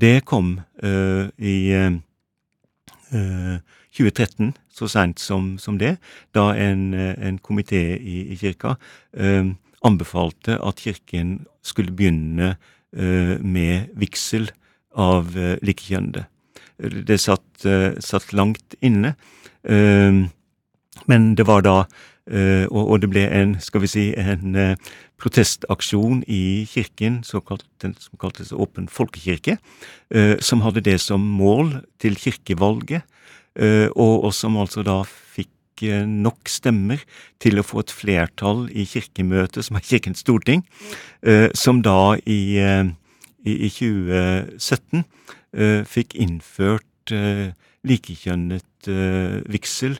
det 0.01 0.25
kom 0.25 0.59
eh, 0.83 1.29
i 1.37 1.71
eh, 1.71 1.93
eh, 3.13 3.59
2013, 3.93 4.55
så 4.73 4.87
seint 4.89 5.19
som, 5.19 5.57
som 5.57 5.77
det, 5.77 5.97
da 6.33 6.49
en, 6.57 6.93
eh, 6.93 7.13
en 7.27 7.37
komité 7.37 7.97
i, 7.99 8.31
i 8.33 8.35
kirka 8.35 8.75
eh, 9.13 9.53
anbefalte 9.83 10.57
at 10.63 10.81
kirken 10.83 11.43
skulle 11.63 11.93
begynne 11.95 12.55
eh, 12.95 13.35
med 13.39 13.91
vigsel 13.99 14.49
av 14.95 15.35
eh, 15.37 15.57
likekjønnede. 15.65 16.25
Det 17.07 17.19
satt, 17.21 17.65
eh, 17.65 17.93
satt 18.03 18.33
langt 18.33 18.75
inne, 18.81 19.15
men 19.63 21.21
det 21.39 21.45
var 21.47 21.61
da 21.63 21.77
og, 22.27 22.97
det 22.99 23.07
ble 23.11 23.21
en, 23.31 23.53
skal 23.63 23.83
vi 23.83 23.87
si, 23.87 24.03
en 24.19 24.57
protestaksjon 25.19 26.25
i 26.27 26.65
kirken, 26.67 27.21
såkalt, 27.23 27.63
den 27.79 27.93
som 27.95 28.19
kaltes 28.19 28.51
Åpen 28.51 28.89
folkekirke, 28.91 29.55
som 30.43 30.65
hadde 30.65 30.83
det 30.83 30.97
som 30.99 31.23
mål 31.23 31.77
til 32.03 32.19
kirkevalget, 32.19 33.07
og 33.95 34.27
som 34.35 34.59
altså 34.59 34.83
da 34.83 34.97
fikk 35.07 35.51
eh, 35.89 36.05
nok 36.07 36.49
stemmer 36.51 37.01
til 37.43 37.59
å 37.59 37.65
få 37.65 37.83
et 37.83 37.93
flertall 37.93 38.65
i 38.71 38.85
kirkemøtet, 38.87 39.65
som 39.65 39.77
er 39.77 39.85
Kirkens 39.85 40.23
storting, 40.23 40.63
eh, 41.21 41.49
som 41.57 41.81
da 41.85 42.15
i, 42.23 42.57
eh, 42.61 42.85
i, 43.43 43.57
i 43.67 43.69
2017 43.73 45.03
eh, 45.03 45.83
fikk 45.87 46.15
innført 46.15 46.87
likekjønnet 47.83 48.87
vigsel 49.51 49.97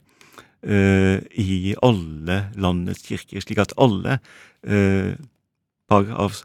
i 0.64 1.74
alle 1.84 2.38
landets 2.56 3.04
kirker, 3.04 3.44
slik 3.44 3.60
at 3.60 3.74
alle 3.76 4.16
par 5.92 6.08
av 6.16 6.40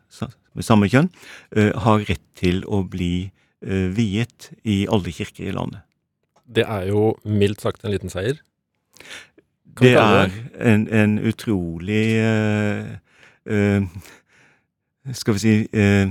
samme 0.58 0.88
kjønn 0.90 1.12
har 1.86 2.02
rett 2.08 2.24
til 2.42 2.64
å 2.66 2.80
bli 2.82 3.30
viet 3.62 4.50
i 4.66 4.80
alle 4.90 5.14
kirker 5.14 5.46
i 5.46 5.54
landet. 5.54 5.86
Det 6.42 6.66
er 6.66 6.90
jo 6.90 7.12
mildt 7.22 7.62
sagt 7.62 7.86
en 7.86 7.94
liten 7.94 8.10
seier. 8.10 8.42
Det 9.78 9.94
er 9.94 10.32
en, 10.60 10.88
en 10.88 11.18
utrolig 11.18 12.04
uh, 12.18 12.88
uh, 13.50 13.86
Skal 15.12 15.36
vi 15.36 15.42
si 15.42 15.54
uh, 15.76 16.10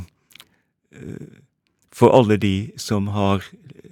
For 1.91 2.13
alle 2.15 2.37
de 2.37 2.71
som 2.77 3.09
har 3.15 3.43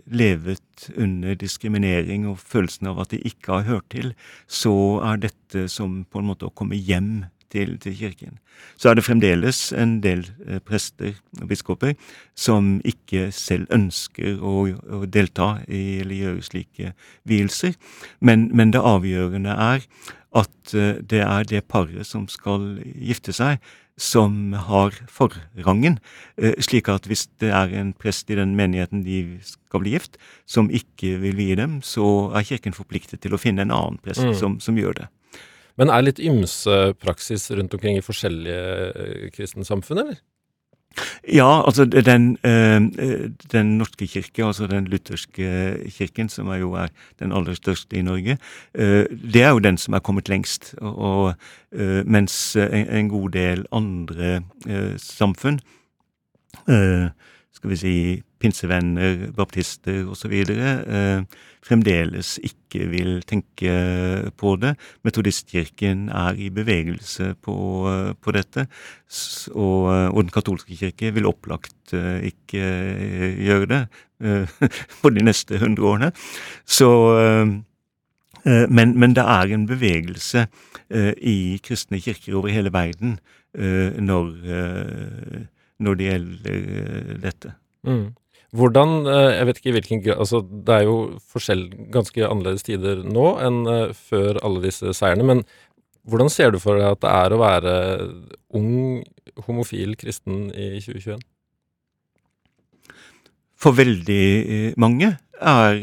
levet 0.06 0.90
under 0.98 1.36
diskriminering 1.36 2.28
og 2.30 2.40
følelsen 2.40 2.88
av 2.92 3.02
at 3.02 3.16
de 3.16 3.20
ikke 3.26 3.52
har 3.52 3.66
hørt 3.66 3.88
til, 3.90 4.12
så 4.48 5.02
er 5.02 5.24
dette 5.24 5.66
som 5.72 6.04
på 6.06 6.22
en 6.22 6.30
måte 6.30 6.46
å 6.46 6.54
komme 6.54 6.78
hjem 6.78 7.26
til, 7.54 7.78
til 7.80 7.96
kirken. 7.98 8.40
Så 8.78 8.90
er 8.90 8.98
det 8.98 9.06
fremdeles 9.06 9.72
en 9.76 10.00
del 10.04 10.26
eh, 10.48 10.60
prester 10.66 11.16
og 11.42 11.48
biskoper 11.52 11.96
som 12.36 12.80
ikke 12.88 13.30
selv 13.36 13.68
ønsker 13.76 14.42
å, 14.42 14.68
å 14.72 15.06
delta 15.06 15.60
i 15.68 16.02
eller 16.04 16.16
gjøre 16.16 16.46
slike 16.50 16.94
vielser, 17.28 17.76
men, 18.20 18.50
men 18.56 18.72
det 18.76 18.84
avgjørende 18.84 19.56
er 19.56 19.88
at 20.36 20.76
eh, 20.76 21.00
det 21.00 21.24
er 21.24 21.48
det 21.48 21.66
paret 21.72 22.08
som 22.08 22.28
skal 22.32 22.76
gifte 22.84 23.34
seg, 23.36 23.60
som 23.96 24.52
har 24.68 24.92
forrangen. 25.08 26.00
Eh, 26.36 26.58
Slik 26.60 26.90
at 26.92 27.06
hvis 27.08 27.30
det 27.40 27.54
er 27.56 27.72
en 27.80 27.94
prest 27.96 28.28
i 28.30 28.36
den 28.36 28.52
menigheten 28.60 29.06
de 29.06 29.38
skal 29.48 29.80
bli 29.86 29.94
gift, 29.96 30.18
som 30.46 30.68
ikke 30.68 31.14
vil 31.24 31.38
vie 31.40 31.56
dem, 31.56 31.78
så 31.80 32.34
er 32.36 32.44
kirken 32.44 32.76
forpliktet 32.76 33.24
til 33.24 33.36
å 33.36 33.40
finne 33.40 33.64
en 33.64 33.72
annen 33.72 34.02
prest 34.04 34.26
Mm. 34.26 34.34
som, 34.36 34.60
som 34.60 34.76
gjør 34.76 35.00
det. 35.00 35.08
Men 35.80 35.92
er 35.92 36.06
litt 36.06 36.22
ymse 36.24 36.94
praksis 37.02 37.50
rundt 37.52 37.76
omkring 37.76 38.00
i 38.00 38.06
forskjellige 38.06 38.64
eh, 38.94 39.28
kristne 39.36 39.68
samfunn, 39.68 40.06
eller? 40.06 40.24
Ja, 41.28 41.60
altså 41.68 41.84
den, 41.84 42.38
eh, 42.48 42.80
den 43.52 43.74
norske 43.82 44.08
kirke, 44.08 44.46
altså 44.46 44.70
den 44.72 44.88
lutherske 44.88 45.50
kirken, 45.92 46.30
som 46.32 46.48
er 46.48 46.62
jo 46.62 46.72
er 46.80 46.94
den 47.20 47.36
aller 47.36 47.58
største 47.58 48.00
i 48.00 48.06
Norge, 48.06 48.38
eh, 48.74 49.04
det 49.12 49.44
er 49.44 49.52
jo 49.52 49.60
den 49.60 49.78
som 49.78 49.98
er 49.98 50.04
kommet 50.06 50.32
lengst. 50.32 50.74
Og, 50.80 51.36
mens 52.08 52.56
en, 52.56 53.10
god 53.12 53.30
del 53.36 53.66
andre 53.76 54.40
samfunn, 55.02 55.60
skal 56.64 57.70
vi 57.70 57.76
si 57.76 57.96
pinsevenner, 58.46 59.32
baptister 59.36 60.06
osv., 60.12 60.34
eh, 60.54 61.26
fremdeles 61.66 62.36
ikke 62.46 62.86
vil 62.92 63.24
tenke 63.26 63.74
på 64.38 64.56
det. 64.62 64.76
Metodistkirken 65.06 66.10
er 66.14 66.38
i 66.38 66.52
bevegelse 66.54 67.34
på, 67.42 67.56
eh, 67.90 68.12
på 68.22 68.34
dette, 68.36 68.68
og, 69.54 69.80
eh, 69.94 70.10
og 70.14 70.20
den 70.24 70.34
katolske 70.34 70.78
kirke 70.78 71.14
vil 71.16 71.30
opplagt 71.30 71.94
eh, 71.94 72.30
ikke 72.30 72.62
eh, 72.62 73.40
gjøre 73.48 73.70
det 73.72 73.82
eh, 74.22 74.46
for 75.00 75.10
de 75.10 75.26
neste 75.26 75.58
hundre 75.62 75.90
årene. 75.90 76.12
Så 76.66 76.92
eh, 77.18 77.56
eh, 78.46 78.68
men, 78.70 78.98
men 79.00 79.16
det 79.18 79.26
er 79.26 79.56
en 79.56 79.66
bevegelse 79.70 80.46
eh, 80.90 81.14
i 81.18 81.58
kristne 81.66 82.02
kirker 82.02 82.38
over 82.38 82.54
hele 82.54 82.74
verden 82.74 83.18
eh, 83.58 83.98
når, 83.98 84.30
eh, 84.46 85.42
når 85.80 85.98
det 85.98 86.12
gjelder 86.12 86.54
eh, 86.54 87.18
dette. 87.26 87.56
Mm. 87.86 88.14
Hvordan 88.56 89.06
eh, 89.10 89.36
Jeg 89.40 89.48
vet 89.50 89.60
ikke 89.62 89.76
hvilken 89.76 90.02
Altså, 90.16 90.42
det 90.42 90.76
er 90.76 90.88
jo 90.88 90.98
forskjell, 91.32 91.68
ganske 91.94 92.26
annerledes 92.28 92.66
tider 92.68 93.04
nå 93.04 93.28
enn 93.44 93.62
eh, 93.72 93.94
før 93.96 94.40
alle 94.46 94.64
disse 94.68 94.94
seirene, 94.96 95.28
men 95.28 95.46
hvordan 96.06 96.30
ser 96.30 96.52
du 96.54 96.60
for 96.62 96.78
deg 96.78 96.86
at 96.94 97.02
det 97.02 97.12
er 97.12 97.34
å 97.34 97.40
være 97.42 97.72
ung 98.54 99.02
homofil 99.48 99.96
kristen 99.98 100.52
i 100.54 100.78
2021? 100.78 101.24
For 103.58 103.74
veldig 103.74 104.26
eh, 104.38 104.68
mange 104.78 105.16
er, 105.42 105.80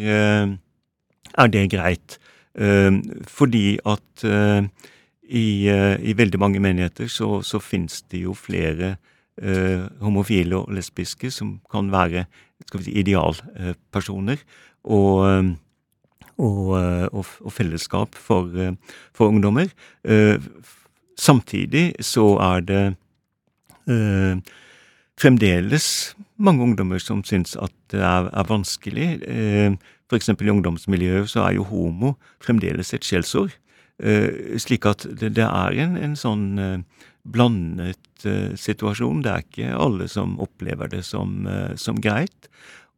er 1.35 1.51
det 1.53 1.64
greit. 1.75 2.14
Fordi 2.53 3.66
at 3.89 4.23
i, 4.23 5.45
i 5.66 6.14
veldig 6.16 6.41
mange 6.41 6.62
menigheter 6.62 7.11
så, 7.11 7.41
så 7.43 7.59
finnes 7.61 7.99
det 8.12 8.23
jo 8.29 8.37
flere 8.39 8.95
homofile 10.01 10.61
og 10.61 10.70
lesbiske 10.76 11.30
som 11.34 11.57
kan 11.72 11.88
være 11.90 12.26
si, 12.78 12.93
idealpersoner. 13.03 14.38
og 14.84 15.26
eh, 15.26 15.53
og, 16.43 16.78
eh, 16.78 17.07
og, 17.12 17.26
og 17.45 17.53
fellesskap 17.53 18.14
for, 18.14 18.49
eh, 18.57 18.72
for 19.14 19.28
ungdommer. 19.28 19.68
Eh, 20.05 20.38
Samtidig 21.18 21.93
så 22.01 22.24
er 22.40 22.61
det 22.66 22.84
eh, 23.86 24.40
fremdeles 25.20 26.16
mange 26.36 26.62
ungdommer 26.62 26.99
som 26.99 27.20
syns 27.24 27.55
at 27.57 27.72
det 27.93 28.01
er, 28.01 28.30
er 28.32 28.49
vanskelig. 28.49 29.09
Eh, 29.28 29.76
eksempel 30.12 30.49
i 30.49 30.53
ungdomsmiljøet 30.53 31.30
så 31.30 31.45
er 31.47 31.55
jo 31.57 31.64
homo 31.68 32.16
fremdeles 32.43 32.93
et 32.95 33.07
skjellsord. 33.07 33.55
Eh, 34.03 34.59
slik 34.59 34.86
at 34.88 35.07
det, 35.09 35.34
det 35.36 35.47
er 35.47 35.78
en, 35.84 35.97
en 35.97 36.16
sånn 36.18 36.45
eh, 36.59 37.07
blandet 37.23 38.27
eh, 38.27 38.55
situasjon. 38.59 39.23
Det 39.25 39.33
er 39.33 39.45
ikke 39.47 39.75
alle 39.77 40.09
som 40.11 40.39
opplever 40.43 40.91
det 40.93 41.05
som, 41.07 41.43
eh, 41.47 41.75
som 41.77 42.01
greit. 42.03 42.51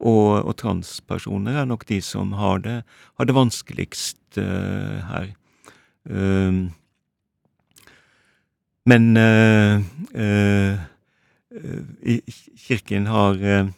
Og, 0.04 0.44
og 0.44 0.56
transpersoner 0.60 1.60
er 1.62 1.68
nok 1.70 1.86
de 1.88 2.00
som 2.04 2.34
har 2.36 2.64
det, 2.64 2.80
har 3.18 3.28
det 3.28 3.36
vanskeligst 3.36 4.40
eh, 4.40 5.04
her. 5.10 5.28
Um, 6.04 6.74
men 8.84 9.16
eh, 9.16 9.80
eh, 10.12 10.76
Kirken 12.66 13.06
har 13.08 13.40
eh, 13.40 13.70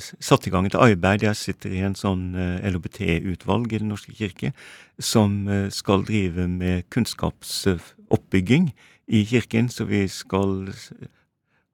satt 0.00 0.46
i 0.48 0.50
gang 0.50 0.66
et 0.66 0.78
arbeid. 0.78 1.22
Jeg 1.22 1.38
sitter 1.38 1.74
i 1.74 1.84
en 1.86 1.94
sånn 1.98 2.34
LHBT-utvalg 2.36 3.70
i 3.70 3.80
Den 3.82 3.92
norske 3.94 4.14
kirke 4.16 4.52
som 4.98 5.44
skal 5.74 6.06
drive 6.08 6.46
med 6.48 6.86
kunnskapsoppbygging 6.94 8.70
i 9.06 9.24
kirken. 9.24 9.68
Så 9.68 9.86
vi 9.88 10.06
skal 10.08 10.72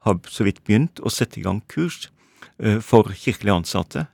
ha 0.06 0.16
så 0.28 0.46
vidt 0.46 0.62
begynt 0.66 1.02
å 1.02 1.12
sette 1.12 1.40
i 1.40 1.44
gang 1.44 1.62
kurs 1.70 2.08
eh, 2.58 2.80
for 2.82 3.12
kirkelige 3.14 3.60
ansatte. 3.62 4.06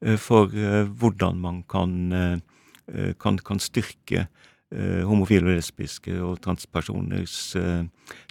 eh, 0.00 0.16
For 0.16 0.52
eh, 0.52 0.84
hvordan 0.86 1.40
man 1.40 1.62
kan, 1.68 2.42
kan, 3.18 3.38
kan 3.38 3.60
styrke 3.60 4.28
homofile 5.06 5.54
lesbiske 5.54 6.10
og 6.26 6.40
transpersoners 6.42 7.54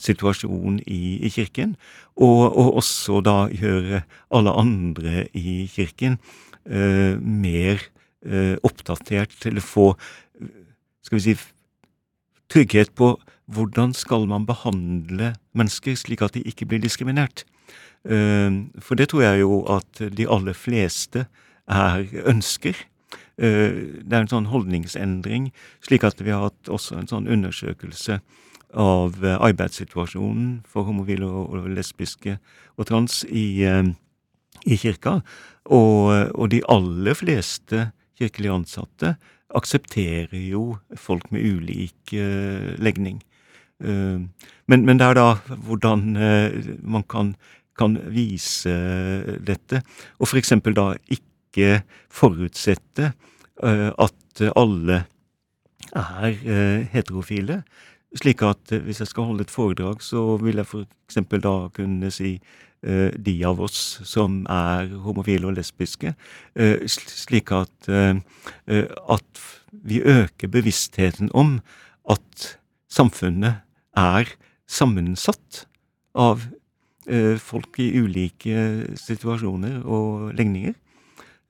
situasjon 0.04 0.82
i, 0.84 1.16
i 1.24 1.30
kirken. 1.32 1.78
Og, 2.20 2.52
og 2.52 2.76
også 2.82 3.22
da 3.24 3.36
gjøre 3.48 4.02
alle 4.36 4.52
andre 4.52 5.30
i 5.32 5.64
kirken 5.72 6.20
mer 7.24 7.88
oppdatert, 8.68 9.38
eller 9.48 9.64
få 9.64 9.94
skal 11.06 11.18
vi 11.18 11.24
si, 11.24 11.38
trygghet 12.52 12.92
på 13.00 13.14
hvordan 13.52 13.94
skal 13.94 14.26
man 14.30 14.46
behandle 14.46 15.34
mennesker 15.58 15.96
slik 16.00 16.24
at 16.26 16.34
de 16.34 16.44
ikke 16.46 16.66
blir 16.70 16.82
diskriminert. 16.82 17.46
Eh, 18.06 18.52
For 18.82 18.96
det 18.96 19.10
tror 19.10 19.22
jeg 19.22 19.40
jo 19.42 19.64
at 19.70 20.02
de 20.18 20.28
aller 20.30 20.54
fleste 20.54 21.28
er 21.68 22.06
ønsker. 22.26 22.76
Eh, 23.38 24.02
Det 24.06 24.14
er 24.14 24.22
en 24.22 24.32
sånn 24.32 24.50
holdningsendring, 24.50 25.52
slik 25.82 26.04
at 26.04 26.22
vi 26.22 26.32
har 26.32 26.50
hatt 26.50 26.70
også 26.70 26.98
en 26.98 27.08
sånn 27.08 27.28
undersøkelse 27.28 28.20
av 28.74 29.24
eh, 29.24 29.38
arbeidssituasjonen 29.38 30.66
for 30.66 30.84
homofile 30.84 31.26
og 31.26 31.70
lesbiske 31.70 32.40
og 32.78 32.86
trans 32.88 33.24
i, 33.30 33.66
i 34.66 34.78
kirka. 34.78 35.22
Og, 35.66 36.32
og 36.36 36.50
de 36.50 36.62
aller 36.70 37.14
fleste 37.14 37.92
kirkelige 38.18 38.54
ansatte 38.54 39.16
aksepterer 39.56 40.50
jo 40.50 40.78
folk 40.96 41.32
med 41.32 41.42
ulik 41.42 42.14
legning. 42.78 43.22
Men, 43.80 44.86
men 44.86 45.00
det 45.00 45.06
er 45.06 45.18
da 45.18 45.56
hvordan 45.68 46.16
eh, 46.16 46.70
man 46.82 47.04
kan, 47.12 47.34
kan 47.78 47.98
vise 48.14 48.74
dette, 49.44 49.82
og 50.20 50.30
eksempel 50.40 50.78
da 50.78 50.94
ikke 51.12 51.82
forutsette 52.14 53.12
eh, 53.12 53.90
at 53.92 54.46
alle 54.56 55.04
er 55.96 56.32
heterofile. 56.92 57.62
Slik 58.16 58.42
at 58.48 58.72
hvis 58.84 59.00
jeg 59.04 59.12
skal 59.12 59.28
holde 59.30 59.46
et 59.46 59.52
foredrag, 59.52 60.02
så 60.04 60.38
vil 60.42 60.60
jeg 60.60 60.68
eksempel 61.08 61.44
da 61.44 61.68
kunne 61.76 62.12
si 62.12 62.38
de 62.86 63.34
av 63.48 63.62
oss 63.66 63.78
som 64.06 64.44
er 64.52 64.92
homofile 65.02 65.48
og 65.50 65.56
lesbiske, 65.58 66.12
slik 66.86 67.50
at, 67.56 67.88
at 67.90 69.46
vi 69.72 70.02
øker 70.04 70.52
bevisstheten 70.52 71.32
om 71.34 71.56
at 72.12 72.50
samfunnet 72.92 73.65
er 73.98 74.36
sammensatt 74.68 75.66
av 76.16 76.44
eh, 77.08 77.36
folk 77.42 77.80
i 77.84 77.92
ulike 78.00 78.98
situasjoner 79.00 79.82
og 79.84 80.34
legninger. 80.38 80.76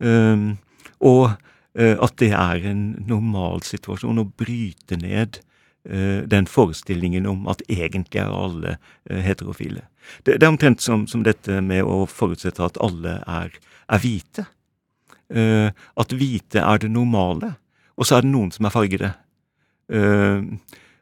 Um, 0.04 0.58
og 1.00 1.38
eh, 1.78 1.96
at 1.96 2.18
det 2.20 2.34
er 2.36 2.66
en 2.72 2.88
normal 3.08 3.64
situasjon 3.64 4.20
å 4.20 4.28
bryte 4.28 4.98
ned 5.00 5.39
eh, 5.88 6.26
den 6.28 6.50
forestillingen 6.52 7.28
om 7.30 7.46
at 7.52 7.64
egentlig 7.70 8.20
er 8.26 8.34
alle 8.34 8.78
heterofile. 9.08 9.86
Det, 10.28 10.38
er 10.41 10.52
omtrent 10.52 10.84
som, 10.84 11.08
som 11.08 11.24
dette 11.26 11.62
med 11.64 11.86
å 11.88 12.04
forutsette 12.10 12.64
at 12.66 12.82
alle 12.84 13.20
er, 13.24 13.56
er 13.88 14.04
hvite. 14.04 14.50
At 15.26 16.12
hvite 16.14 16.62
er 16.62 16.84
det 16.84 16.91
normale, 16.93 17.56
og 17.98 18.06
så 18.06 18.20
er 18.20 18.26
det 18.26 18.30
noen 18.30 18.52
som 18.54 18.68
er 18.68 18.74
fargede. 18.76 19.10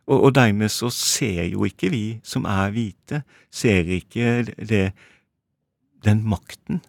Og, 0.08 0.18
og 0.20 0.36
dermed 0.36 0.72
så 0.72 0.90
ser 0.92 1.46
jo 1.48 1.64
ikke 1.68 1.92
vi 1.94 2.06
som 2.28 2.48
er 2.50 2.74
hvite, 2.76 3.24
ser 3.52 3.88
ikke 3.88 4.44
det, 4.60 4.92
den 6.04 6.24
makten 6.28 6.82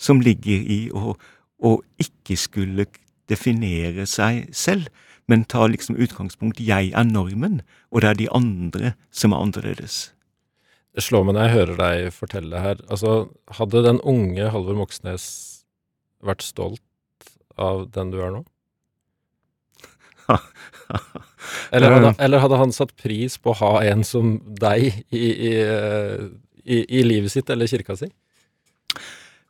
som 0.00 0.20
ligger 0.20 0.60
i 0.60 0.80
å, 0.92 1.14
å 1.60 1.72
ikke 2.00 2.36
skulle 2.40 2.86
definere 3.30 4.06
seg 4.08 4.50
selv, 4.56 4.88
men 5.30 5.44
ta 5.46 5.66
liksom 5.66 5.96
utgangspunkt 5.96 6.60
'jeg 6.60 6.90
er 6.90 7.04
normen', 7.04 7.60
og 7.90 8.00
det 8.02 8.08
er 8.10 8.14
de 8.14 8.32
andre 8.34 8.94
som 9.10 9.32
er 9.32 9.38
annerledes. 9.38 10.12
Det 10.94 11.02
slår 11.02 11.24
meg 11.24 11.34
når 11.34 11.42
jeg 11.46 11.54
hører 11.54 11.76
deg 11.78 12.12
fortelle 12.12 12.60
her. 12.60 12.76
Altså, 12.90 13.30
hadde 13.48 13.84
den 13.86 14.00
unge 14.00 14.50
Halvor 14.50 14.74
Moxnes 14.74 15.64
vært 16.20 16.42
stolt 16.42 16.82
av 17.56 17.90
den 17.94 18.10
du 18.10 18.18
er 18.20 18.34
nå? 18.34 18.44
Eller 21.72 21.94
hadde, 21.94 22.14
eller 22.18 22.42
hadde 22.42 22.58
han 22.60 22.72
satt 22.74 22.96
pris 23.00 23.38
på 23.40 23.54
å 23.54 23.58
ha 23.60 23.72
en 23.88 24.04
som 24.06 24.34
deg 24.60 24.90
i, 25.10 25.20
i, 25.20 25.52
i, 26.64 26.80
i 27.00 27.04
livet 27.06 27.32
sitt 27.32 27.50
eller 27.50 27.70
kirka 27.70 27.96
si? 27.98 28.10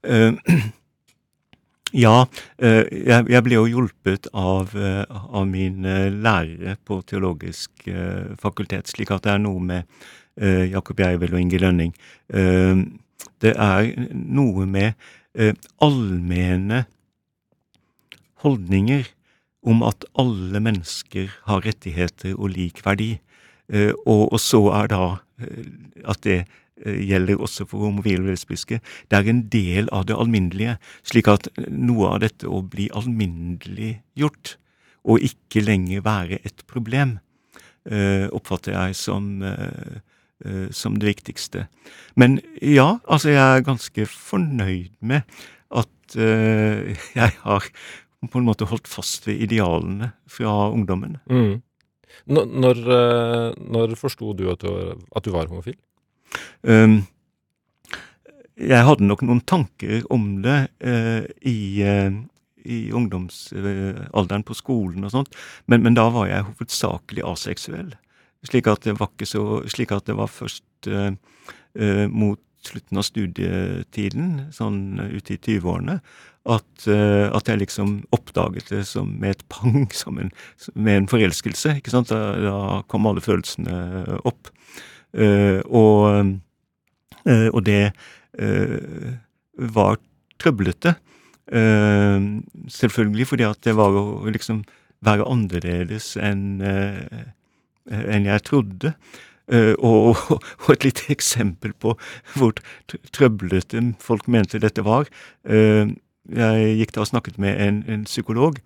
Uh, 0.06 0.36
ja, 2.04 2.14
eh, 2.62 2.86
jeg, 2.86 3.26
jeg 3.34 3.44
ble 3.44 3.56
jo 3.58 3.66
hjulpet 3.68 4.30
av, 4.30 4.70
eh, 4.78 5.02
av 5.10 5.48
mine 5.50 5.96
lærere 6.14 6.76
på 6.86 7.00
teologisk 7.02 7.88
fakultet, 8.40 8.92
slik 8.92 9.10
at 9.14 9.26
det 9.26 9.34
er 9.34 9.42
noe 9.42 9.62
med 9.72 10.08
Jakob 10.70 11.00
Jervel 11.02 11.34
og 11.34 11.40
Inge 11.42 11.58
Lønning. 11.60 11.90
Det 12.30 13.50
er 13.50 13.88
noe 14.14 14.64
med 14.70 14.94
allmenne 15.82 16.84
holdninger 18.44 19.10
om 19.66 19.82
at 19.84 20.06
alle 20.18 20.60
mennesker 20.62 21.28
har 21.48 21.64
rettigheter 21.66 22.36
og 22.36 22.54
lik 22.54 22.80
verdi. 22.84 23.18
Eh, 23.70 23.92
og, 24.06 24.32
og 24.32 24.40
så 24.42 24.62
er 24.80 24.90
da 24.90 25.04
eh, 25.42 25.68
at 26.10 26.22
det 26.26 26.38
eh, 26.40 27.00
gjelder 27.10 27.42
også 27.42 27.66
for 27.70 27.84
homofile 27.86 28.24
og 28.24 28.32
lesbiske. 28.32 28.80
Det 29.10 29.18
er 29.18 29.30
en 29.30 29.44
del 29.52 29.90
av 29.94 30.08
det 30.08 30.16
alminnelige, 30.16 30.78
slik 31.06 31.30
at 31.30 31.50
noe 31.68 32.14
av 32.14 32.24
dette 32.24 32.48
å 32.48 32.62
bli 32.66 32.88
alminneliggjort, 32.96 34.56
og 35.10 35.24
ikke 35.24 35.64
lenger 35.64 36.04
være 36.04 36.42
et 36.44 36.66
problem, 36.68 37.18
oppfatter 38.36 38.74
jeg 38.74 38.96
som, 38.98 39.38
som 40.76 40.98
det 41.00 41.08
viktigste. 41.08 41.62
Men 42.20 42.36
ja, 42.60 42.98
altså 43.08 43.32
jeg 43.32 43.40
er 43.40 43.64
ganske 43.64 44.04
fornøyd 44.04 44.92
med 45.00 45.24
at 45.72 46.18
jeg 47.16 47.32
har 47.40 47.70
på 48.28 48.40
en 48.40 48.46
måte 48.48 48.68
holdt 48.68 48.88
fast 48.90 49.28
ved 49.28 49.40
idealene 49.46 50.12
fra 50.28 50.68
ungdommen. 50.68 51.16
Mm. 51.30 51.60
Når, 52.30 52.50
når, 52.60 52.82
eh, 53.86 53.96
forsto 53.96 54.34
du 54.36 54.50
at 54.52 54.64
du, 54.64 54.98
at 55.16 55.24
du 55.24 55.30
var 55.32 55.48
homofil? 55.48 55.78
Um, 56.62 57.00
jeg 58.60 58.84
hadde 58.86 59.06
nok 59.06 59.22
noen 59.24 59.40
tanker 59.48 60.04
om 60.12 60.42
det 60.44 60.58
uh, 60.84 61.24
i, 61.48 61.80
uh, 61.80 62.12
i 62.66 62.80
ungdomsalderen 62.92 64.44
på 64.44 64.58
skolen 64.58 65.06
og 65.08 65.14
sånt, 65.14 65.38
men, 65.70 65.86
men, 65.86 65.96
da 65.96 66.10
var 66.12 66.28
jeg 66.28 66.48
hovedsakelig 66.50 67.24
aseksuell. 67.30 67.94
Slik 68.46 68.68
at 68.72 68.84
det 68.84 68.98
var, 69.00 69.12
så, 69.24 69.46
slik 69.70 69.94
at 69.96 70.06
det 70.08 70.16
var 70.16 70.30
først 70.32 70.88
mot 72.08 72.40
slutten 72.66 73.00
av 73.00 73.06
studietiden, 73.06 74.26
sånn 74.52 75.00
ute 75.10 75.36
i 75.36 75.38
20-årene, 75.38 76.00
at, 76.50 76.86
at, 76.88 77.48
jeg 77.50 77.60
liksom 77.60 77.90
oppdaget 78.16 78.70
det 78.72 78.82
som 78.88 79.10
med 79.20 79.36
et 79.36 79.42
pang, 79.52 79.84
som 80.02 80.18
en, 80.20 80.30
med 80.74 81.02
en 81.02 81.08
forelskelse. 81.10 81.76
ikke 81.80 81.92
sant? 81.92 82.12
Da, 82.12 82.34
da 82.40 82.54
kom 82.88 83.08
alle 83.08 83.24
følelsene 83.24 84.20
opp. 84.28 84.48
og, 85.68 86.30
og 87.26 87.60
det 87.66 87.82
uh, 88.40 89.10
var 89.76 90.00
trøblete. 90.40 90.94
Eh, 91.50 92.20
selvfølgelig 92.70 93.26
fordi 93.26 93.46
at 93.48 93.58
det 93.66 93.74
var 93.78 93.96
å 93.96 94.30
liksom 94.30 94.62
være 95.02 95.26
annerledes 95.26 96.12
enn 96.20 96.60
eh, 96.62 97.24
enn 97.90 98.28
jeg 98.28 98.44
trodde. 98.46 98.92
Uh, 99.50 99.74
og, 99.78 100.20
og, 100.62 100.70
et 100.70 100.86
lite 100.86 101.08
eksempel 101.10 101.74
på 101.74 101.96
hvor 102.36 102.54
trøblete 103.16 103.82
folk 104.02 104.28
mente 104.30 104.62
dette 104.62 104.84
var. 104.86 105.10
Uh, 105.42 105.90
jeg 106.30 106.78
gikk 106.78 106.94
da 106.94 107.02
og 107.02 107.10
snakket 107.10 107.40
med 107.42 107.58
en, 107.58 107.84
en 107.90 108.06
psykolog 108.06 108.60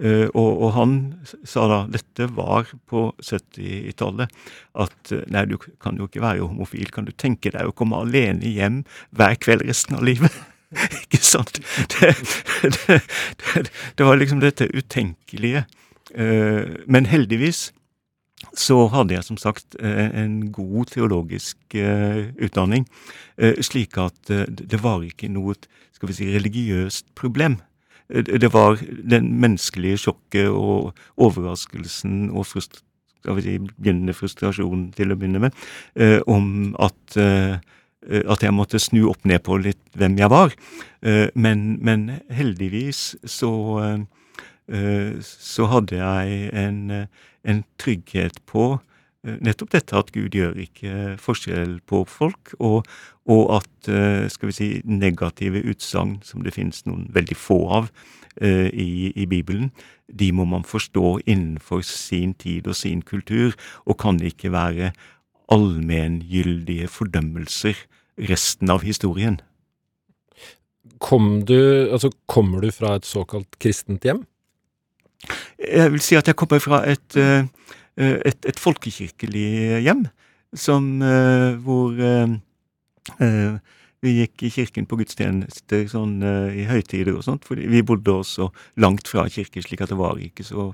Uh, 0.00 0.30
og, 0.32 0.62
og, 0.62 0.70
han 0.72 0.92
sa 1.44 1.66
da 1.68 1.78
dette 1.92 2.24
var 2.32 2.70
på 2.88 3.10
70-tallet 3.20 4.30
at 4.80 5.10
nei, 5.28 5.42
du 5.44 5.58
kan 5.60 5.98
jo 6.00 6.06
ikke 6.08 6.22
være 6.24 6.46
homofil. 6.46 6.88
Kan 6.94 7.04
du 7.04 7.12
tenke 7.12 7.52
deg 7.52 7.68
å 7.68 7.74
komme 7.76 8.00
alene 8.00 8.48
hjem 8.48 8.78
hver 9.12 9.36
kveld 9.44 9.66
resten 9.68 9.98
av 9.98 10.06
livet? 10.08 10.32
ikke 11.02 11.20
sant? 11.20 11.60
Det, 11.92 12.14
det, 12.64 12.96
det, 12.96 13.66
det, 13.68 14.06
var 14.06 14.16
liksom 14.16 14.40
dette 14.40 14.70
utenkelige. 14.72 15.66
Men 16.16 17.10
heldigvis 17.10 17.68
så 18.56 18.86
hadde 18.88 19.14
jeg 19.14 19.26
som 19.26 19.36
sagt 19.40 19.76
en 19.84 20.48
god 20.54 20.88
teologisk 20.94 21.76
utdanning, 21.76 22.86
slik 23.60 23.98
at 24.00 24.32
det 24.48 24.80
var 24.80 25.04
ikke 25.04 25.28
noe 25.28 25.58
skal 25.92 26.08
vi 26.08 26.16
si, 26.16 26.30
religiøst 26.32 27.10
problem 27.20 27.58
det 28.10 28.52
var 28.52 28.80
den 29.10 29.28
menneskelige 29.40 30.00
sjokket 30.04 30.48
og 30.50 30.94
overraskelsen 31.20 32.30
og 32.30 32.48
frust 32.48 32.80
si, 33.22 33.58
begynnende 33.60 34.14
frustrasjonen 34.16 34.90
til 34.96 35.12
å 35.12 35.18
begynne 35.18 35.42
med, 35.46 35.56
eh, 35.94 36.20
om 36.26 36.74
at, 36.78 37.16
eh, 37.16 37.58
at 38.08 38.42
jeg 38.42 38.54
måtte 38.54 38.80
snu 38.80 39.08
opp 39.10 39.24
ned 39.24 39.42
på 39.44 39.60
litt 39.60 39.82
hvem 39.94 40.16
jeg 40.18 40.30
var. 40.30 40.54
Eh, 41.02 41.28
men, 41.34 41.78
men, 41.82 42.20
heldigvis 42.30 43.16
så, 43.24 43.52
eh, 43.84 43.98
så 45.26 45.66
hadde 45.66 45.98
jeg 45.98 46.50
en, 46.54 47.08
en 47.42 47.62
trygghet 47.80 48.40
på 48.48 48.66
eh, 48.76 49.36
nettopp 49.42 49.72
dette 49.74 49.98
at 49.98 50.12
Gud 50.14 50.36
gjør 50.36 50.58
ikke 50.60 51.16
forskjell 51.20 51.78
på 51.88 52.04
folk, 52.08 52.54
og, 52.58 52.88
og 53.30 53.54
at 53.60 53.90
eh, 53.90 54.26
skal 54.32 54.50
vi 54.50 54.56
si, 54.56 54.70
negative 54.84 55.62
utsagn, 55.70 56.18
som 56.26 56.44
det 56.44 56.54
finnes 56.56 56.84
noen 56.88 57.08
veldig 57.14 57.38
få 57.38 57.60
av 57.80 57.90
eh, 58.40 58.68
i, 58.70 59.12
i, 59.14 59.26
Bibelen, 59.30 59.70
de 60.10 60.30
må 60.34 60.46
man 60.48 60.66
forstå 60.66 61.20
innenfor 61.26 61.84
sin 61.86 62.34
tid 62.34 62.68
og 62.70 62.78
sin 62.78 63.02
kultur, 63.06 63.56
og 63.86 64.00
kan 64.02 64.20
ikke 64.22 64.52
være 64.54 64.92
allmenngyldige 65.50 66.90
fordømmelser 66.90 67.78
resten 68.30 68.70
av 68.70 68.84
historien. 68.86 69.40
Kom 71.00 71.46
du, 71.48 71.56
altså, 71.88 72.10
kommer 72.28 72.60
du 72.60 72.70
fra 72.74 72.98
et 72.98 73.08
såkalt 73.08 73.56
kristent 73.62 74.04
hjem? 74.04 74.26
Jeg 75.58 75.92
vil 75.92 76.04
si 76.04 76.16
at 76.16 76.30
jeg 76.30 76.36
kommer 76.38 76.62
fra 76.62 76.84
et, 76.88 77.16
eh, 77.16 77.44
et, 77.96 78.46
et 78.48 78.60
folkekirkelig 78.60 79.82
hjem, 79.84 80.06
som, 80.56 80.86
hvor 81.62 81.98
Eh, 83.18 83.58
vi 84.00 84.14
gikk 84.16 84.46
i 84.46 84.50
kirken 84.54 84.86
på 84.88 84.96
gudstjenester 84.96 85.82
sånn 85.90 86.22
i 86.56 86.62
høytider 86.64 87.12
og 87.18 87.24
sånt, 87.26 87.44
for 87.44 87.60
vi 87.60 87.82
bodde 87.84 88.14
også 88.22 88.46
langt 88.80 89.10
fra 89.10 89.26
kirken, 89.28 89.60
slik 89.60 89.82
at 89.84 89.92
det 89.92 89.98
var 90.00 90.20
ikke 90.24 90.46
så 90.46 90.70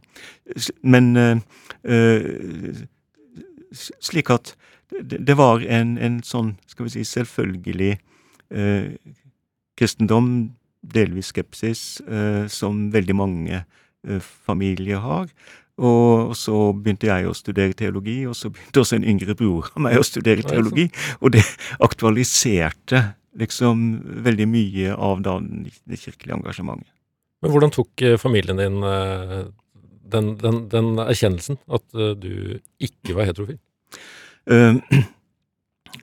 Men 0.86 1.08
slik 3.74 4.30
at 4.30 4.54
det 5.02 5.34
var 5.34 5.64
en, 5.66 5.96
en, 5.98 6.20
sånn, 6.22 6.54
skal 6.70 6.86
vi 6.86 6.92
si, 6.94 7.02
selvfølgelig 7.02 7.96
kristendom, 9.74 10.30
delvis 10.86 11.32
skepsis, 11.34 11.82
som 12.46 12.84
veldig 12.94 13.18
mange 13.18 13.64
familier 14.46 15.02
har. 15.04 15.30
Og 15.76 16.32
så 16.38 16.72
begynte 16.72 17.10
jeg 17.10 17.28
å 17.28 17.34
studere 17.36 17.76
teologi, 17.76 18.22
og 18.28 18.36
så 18.38 18.48
begynte 18.52 18.80
også 18.80 18.96
en 18.96 19.08
yngre 19.12 19.36
bror 19.36 19.68
av 19.74 19.82
meg 19.84 19.98
å 20.00 20.06
studere 20.06 20.44
teologi. 20.46 20.86
Og 21.20 21.34
det 21.36 21.44
aktualiserte 21.84 23.02
liksom 23.36 23.82
veldig 24.24 24.46
mye 24.48 24.94
av 24.96 25.20
da 25.24 25.36
det 25.42 26.00
kirkelige 26.00 26.38
engasjementet. 26.38 26.88
Men 27.44 27.52
hvordan 27.52 27.74
tok 27.74 28.02
eh, 28.02 28.16
familien 28.16 28.56
din 28.56 28.80
eh, 28.88 29.42
den, 30.08 30.32
den, 30.40 30.62
den 30.72 30.94
erkjennelsen 31.02 31.60
at 31.68 31.84
eh, 31.92 32.14
du 32.16 32.32
ikke 32.80 33.18
var 33.18 33.28
heterofil? 33.28 33.60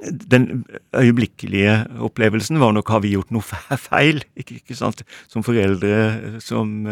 Den 0.02 0.64
øyeblikkelige 0.98 1.76
opplevelsen 2.04 2.60
var 2.62 2.74
nok 2.76 2.90
har 2.94 3.04
vi 3.04 3.14
gjort 3.16 3.34
noe 3.34 3.78
feil, 3.80 4.24
ikke, 4.40 4.62
ikke 4.62 4.78
sant, 4.80 5.04
som 5.32 5.46
foreldre, 5.46 6.40
som 6.44 6.86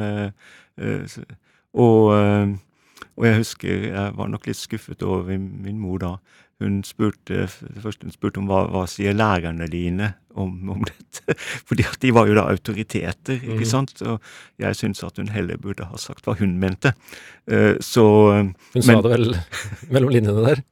Og 1.72 2.58
og 3.18 3.28
jeg 3.28 3.42
husker 3.42 3.88
jeg 3.92 4.14
var 4.18 4.30
nok 4.32 4.48
litt 4.50 4.60
skuffet 4.60 5.04
over 5.04 5.36
min 5.38 5.80
mor 5.82 6.00
da. 6.02 6.16
Hun 6.62 6.82
spurte, 6.86 7.48
det 7.50 7.84
første 7.84 8.08
hun 8.08 8.14
spurte 8.14 8.42
om 8.42 8.48
hva, 8.50 8.64
hva 8.72 8.86
sier 8.90 9.18
lærerne 9.18 9.68
dine 9.72 10.14
om, 10.36 10.54
om 10.74 10.86
dette? 10.88 11.36
Fordi 11.68 11.86
at 11.88 12.00
de 12.04 12.14
var 12.16 12.30
jo 12.30 12.38
da 12.38 12.48
autoriteter, 12.52 13.40
ikke 13.40 13.66
mm. 13.66 13.70
sant? 13.72 14.02
Og 14.06 14.20
jeg 14.62 14.80
syns 14.80 15.04
at 15.08 15.20
hun 15.22 15.32
heller 15.34 15.60
burde 15.62 15.88
ha 15.88 16.02
sagt 16.02 16.28
hva 16.28 16.38
hun 16.40 16.58
mente. 16.62 16.94
Uh, 17.50 17.76
så 17.84 18.06
Hun 18.06 18.54
men, 18.76 18.84
sa 18.86 19.00
det 19.02 19.14
vel 19.16 19.32
mellom 19.94 20.14
linjene 20.14 20.46
der? 20.46 20.64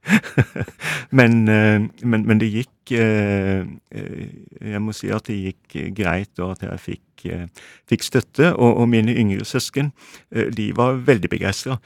men, 1.20 1.42
uh, 1.50 1.90
men, 2.04 2.28
men, 2.30 2.42
det 2.42 2.52
gikk 2.54 2.94
uh, 2.94 3.66
Jeg 3.90 4.82
må 4.86 4.94
si 4.96 5.10
at 5.14 5.26
det 5.28 5.40
gikk 5.40 5.80
greit, 5.98 6.34
og 6.38 6.56
at 6.58 6.68
jeg 6.68 6.86
fikk 6.86 7.06
fikk, 7.20 8.02
eh, 8.02 8.06
støtte. 8.06 8.54
Og, 8.56 8.78
og, 8.78 8.90
mine 8.90 9.14
yngre 9.16 9.46
søsken 9.46 9.92
eh, 10.32 10.50
de 10.52 10.72
var 10.76 11.06
veldig 11.06 11.30
begeistra, 11.30 11.80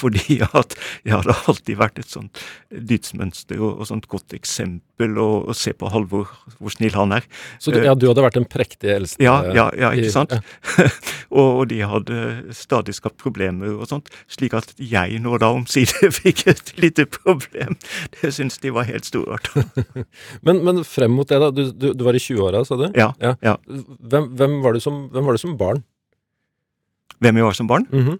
fordi 0.00 0.40
at 0.42 0.76
jeg 1.04 1.14
hadde 1.14 1.34
alltid 1.48 1.76
vært 1.76 1.98
et 1.98 2.10
sånt 2.10 2.38
dydsmønster 2.70 3.60
og, 3.60 3.80
og 3.80 3.86
sånt 3.86 4.08
godt 4.08 4.34
eksempel. 4.34 5.18
Og, 5.18 5.48
og 5.48 5.56
se 5.56 5.72
på 5.72 5.88
Halvor, 5.88 6.30
hvor 6.58 6.70
snill 6.70 6.94
han 6.94 7.12
er. 7.12 7.15
Så 7.62 7.72
du, 7.74 7.78
ja, 7.84 7.94
du 7.94 8.06
hadde 8.08 8.24
vært 8.24 8.38
den 8.38 8.48
prektige 8.50 8.96
eldste? 9.00 9.22
Ja, 9.24 9.38
ja, 9.54 9.68
ja 9.76 9.92
ikke 9.96 10.12
sant. 10.14 10.34
Ja. 10.36 10.88
og, 11.42 11.66
de 11.70 11.80
hadde 11.86 12.20
stadig 12.56 12.96
skapt 12.96 13.18
problemer 13.22 13.74
og 13.74 13.88
sånt, 13.90 14.10
slik 14.30 14.56
at 14.58 14.72
jeg 14.78 15.20
nå 15.24 15.38
da 15.42 15.50
omsider 15.56 16.12
fikk 16.20 16.46
et 16.52 16.72
lite 16.82 17.08
problem. 17.10 17.76
Det 18.18 18.32
syns 18.36 18.60
de 18.62 18.72
var 18.74 18.88
helt 18.90 19.08
storartet. 19.08 19.66
men, 20.46 20.62
men 20.66 20.82
frem 20.86 21.14
mot 21.16 21.28
det, 21.28 21.40
da. 21.42 21.52
Du, 21.54 21.66
du, 21.72 21.90
du 21.96 22.06
var 22.06 22.16
i 22.16 22.22
20-åra, 22.22 22.64
sa 22.68 22.78
du? 22.80 22.88
Ja. 22.96 23.12
ja. 23.22 23.56
Hvem, 23.66 24.32
hvem 24.38 24.58
var 24.64 24.76
du 24.76 24.82
som, 24.82 25.06
hvem 25.12 25.28
var 25.28 25.36
du 25.36 25.42
som 25.42 25.56
barn? 25.60 25.84
Hvem 27.22 27.40
jeg 27.40 27.48
var 27.48 27.56
som 27.56 27.68
barn? 27.70 27.86
Mm 27.92 28.04
-hmm. 28.04 28.18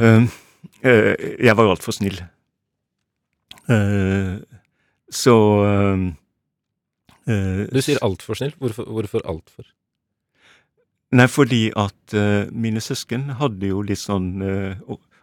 uh, 0.00 0.22
uh, 0.84 1.14
jeg 1.44 1.56
var 1.56 1.70
altfor 1.70 1.92
snill. 1.92 2.22
Uh, 3.68 4.40
så 5.10 5.36
Du 7.26 7.78
sier 7.84 8.00
altfor 8.02 8.38
snill. 8.38 8.54
Hvorfor, 8.58 8.88
hvorfor 8.90 9.22
altfor? 9.30 9.68
Nei, 11.12 11.28
fordi 11.28 11.66
at 11.76 12.16
mine 12.50 12.80
søsken 12.82 13.28
hadde 13.38 13.68
jo 13.68 13.82
litt 13.84 14.00
sånn 14.00 14.42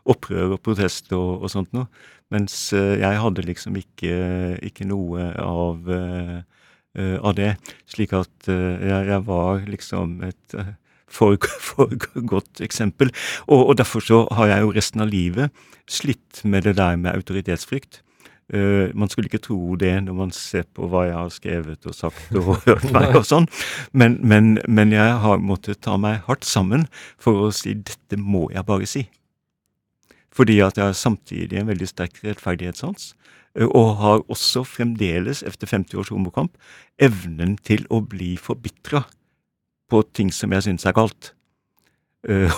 opprør 0.10 0.54
og 0.56 0.62
protest 0.64 1.12
og, 1.18 1.44
og 1.44 1.52
sånt 1.52 1.74
noe. 1.76 1.90
Mens 2.32 2.56
jeg 2.72 3.20
hadde 3.24 3.44
liksom 3.48 3.76
ikke, 3.82 4.14
ikke 4.70 4.88
noe 4.88 5.32
av 5.44 5.90
uh, 6.98 7.18
av 7.22 7.36
det. 7.38 7.54
Slik 7.90 8.14
at 8.18 8.50
uh, 8.50 8.76
jeg, 8.82 9.08
jeg, 9.12 9.24
var 9.28 9.66
liksom 9.70 10.20
et 10.28 10.58
uh, 10.58 10.74
for, 11.10 11.38
for, 11.70 11.94
godt 12.30 12.62
eksempel. 12.66 13.14
Og, 13.48 13.70
og, 13.70 13.74
derfor 13.78 14.06
så 14.06 14.24
har 14.38 14.54
jeg 14.54 14.66
jo 14.66 14.76
resten 14.76 15.06
av 15.06 15.12
livet 15.12 15.66
slitt 15.90 16.44
med 16.44 16.68
det 16.68 16.78
der 16.78 16.98
med 16.98 17.16
autoritetsfrykt. 17.16 18.04
Uh, 18.50 18.90
man 18.98 19.10
skulle 19.12 19.30
ikke 19.30 19.44
tro 19.46 19.76
det 19.78 19.92
når 20.02 20.16
man 20.18 20.32
ser 20.34 20.64
på 20.74 20.88
hva 20.90 21.04
jeg 21.06 21.14
har 21.14 21.34
skrevet 21.34 21.86
og 21.86 21.94
sagt 21.94 22.32
og 22.34 22.56
hørt 22.66 22.88
meg 22.96 23.14
og 23.20 23.28
sånn, 23.30 23.46
men, 23.94 24.16
men, 24.26 24.56
men, 24.66 24.90
jeg 24.96 25.20
har 25.22 25.38
måttet 25.38 25.84
ta 25.86 26.00
meg 26.02 26.24
hardt 26.26 26.48
sammen 26.50 26.88
for 27.22 27.46
å 27.46 27.52
si 27.54 27.76
dette 27.78 28.18
må 28.18 28.48
jeg 28.50 28.66
bare 28.66 28.90
si. 28.90 29.06
fordi 30.34 30.58
at 30.66 30.82
jeg 30.82 30.90
har 30.90 30.98
samtidig 30.98 31.62
en 31.62 31.70
veldig 31.70 31.90
sterk 31.90 32.18
rettferdighetssans. 32.24 33.14
Og 33.60 33.98
har 34.00 34.22
også 34.30 34.62
fremdeles, 34.64 35.42
etter 35.44 35.68
50 35.68 35.98
års 36.00 36.12
homokamp, 36.14 36.54
evnen 37.02 37.58
til 37.66 37.84
å 37.90 38.00
bli 38.00 38.36
forbitra 38.40 39.04
på 39.92 40.04
ting 40.14 40.30
som 40.32 40.54
jeg 40.54 40.64
syns 40.64 40.86
er 40.88 40.96
galt. 40.96 41.34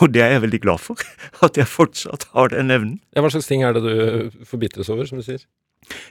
og 0.01 0.11
det 0.13 0.21
er 0.21 0.35
jeg 0.35 0.43
veldig 0.45 0.61
glad 0.61 0.83
for, 0.83 0.99
at 1.47 1.57
jeg 1.57 1.67
fortsatt 1.67 2.29
har 2.35 2.53
den 2.53 2.71
evnen. 2.71 2.99
Ja, 3.15 3.23
hva 3.23 3.31
slags 3.33 3.49
ting 3.49 3.65
er 3.65 3.73
det 3.73 3.83
du 3.83 4.45
forbitres 4.45 4.91
over, 4.91 5.09
som 5.09 5.19
du 5.19 5.25
sier? 5.25 5.43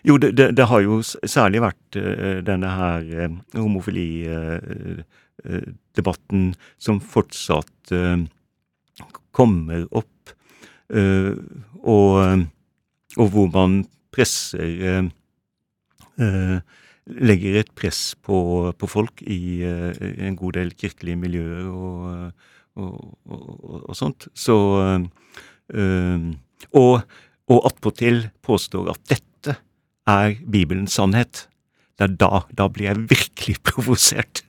Jo, 0.05 0.19
det, 0.21 0.37
det, 0.37 0.51
det 0.57 0.67
har 0.71 0.81
jo 0.85 1.03
særlig 1.05 1.61
vært 1.65 1.97
uh, 2.01 2.39
denne 2.47 2.69
her 2.75 3.01
uh, 3.29 3.35
homofilidebatten 3.57 6.43
uh, 6.51 6.57
som 6.81 7.01
fortsatt 7.01 7.93
kommer 9.35 9.87
opp, 9.97 10.07
og, 10.91 12.43
og, 13.17 13.29
hvor 13.33 13.47
man 13.55 13.87
presser 14.13 15.11
Legger 17.11 17.57
et 17.63 17.73
press 17.79 18.15
på, 18.23 18.37
på 18.77 18.87
folk 18.91 19.23
i 19.23 19.63
en 19.65 20.37
god 20.39 20.53
del 20.59 20.71
kirkelige 20.79 21.21
miljøer 21.23 21.67
og, 21.71 22.33
og, 22.77 22.97
og 23.81 23.97
sånt. 23.97 24.29
Så 24.35 24.57
Og, 26.77 27.01
og 27.51 27.67
attpåtil 27.67 28.29
påstår 28.45 28.91
at 28.93 29.01
dette 29.09 29.30
er 30.11 30.37
Bibelens 30.45 30.99
sannhet. 30.99 31.47
Det 31.99 32.09
er 32.09 32.15
da, 32.21 32.45
da 32.57 32.69
blir 32.73 32.91
jeg 32.91 33.11
virkelig 33.11 33.61
provosert. 33.69 34.45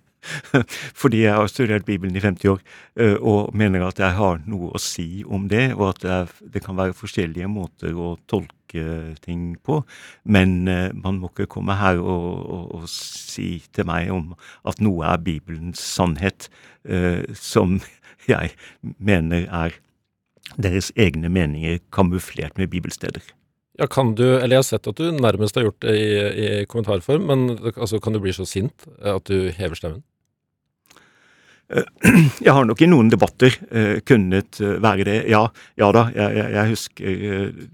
Fordi 1.02 1.24
jeg 1.24 1.34
har 1.34 1.48
studert 1.50 1.86
Bibelen 1.86 2.16
i 2.16 2.22
50 2.22 2.50
år 2.52 2.60
eh, 3.00 3.16
og 3.18 3.56
mener 3.58 3.88
at 3.88 4.00
jeg 4.00 4.14
har 4.18 4.42
noe 4.46 4.70
å 4.70 4.82
si 4.82 5.24
om 5.26 5.48
det, 5.50 5.72
og 5.74 5.96
at 5.96 6.34
det, 6.54 6.62
kan 6.62 6.78
være 6.78 6.98
forskjellige 6.98 7.50
måter 7.50 7.98
å 7.98 8.14
tolke 8.30 9.16
ting 9.26 9.56
på. 9.66 9.82
Men 10.24 10.70
uh, 10.70 10.94
man 10.94 11.18
må 11.20 11.32
ikke 11.32 11.50
komme 11.58 11.76
her 11.76 12.00
og, 12.00 12.28
og, 12.46 12.68
og, 12.78 12.86
si 12.92 13.64
til 13.74 13.90
meg 13.90 14.14
om 14.14 14.32
at 14.68 14.80
noe 14.80 15.10
er 15.10 15.26
Bibelens 15.26 15.82
sannhet, 15.82 16.48
uh, 16.88 17.26
som 17.36 17.80
jeg 18.32 18.54
mener 19.02 19.50
er 19.50 19.76
deres 20.62 20.94
egne 21.00 21.32
meninger 21.34 21.82
kamuflert 21.92 22.58
med 22.62 22.72
bibelsteder. 22.72 23.26
Ja, 23.82 23.88
kan 23.90 24.14
du, 24.14 24.26
eller 24.38 24.60
Jeg 24.60 24.62
har 24.62 24.68
sett 24.68 24.88
at 24.92 25.00
du 25.00 25.08
nærmest 25.10 25.58
har 25.58 25.66
gjort 25.66 25.82
det 25.82 25.94
i, 25.98 26.10
i 26.22 26.48
kommentarform, 26.70 27.24
men 27.26 27.48
altså, 27.74 27.98
kan 27.98 28.14
du 28.14 28.22
bli 28.22 28.34
så 28.36 28.46
sint 28.46 28.86
at 29.02 29.26
du 29.26 29.50
hever 29.58 29.80
stemmen? 29.80 30.04
Eh, 31.74 31.88
jeg 32.46 32.54
har 32.54 32.68
nok 32.70 32.84
i 32.86 32.90
noen 32.92 33.10
debatter 33.10 33.58
uh, 33.72 33.98
kunnet 34.06 34.62
uh, 34.62 34.76
være 34.84 35.08
det. 35.08 35.18
Ja, 35.34 35.48
ja 35.82 35.90
da, 35.98 36.06
jeg, 36.14 36.46
jeg, 36.54 36.76
husker 36.76 37.26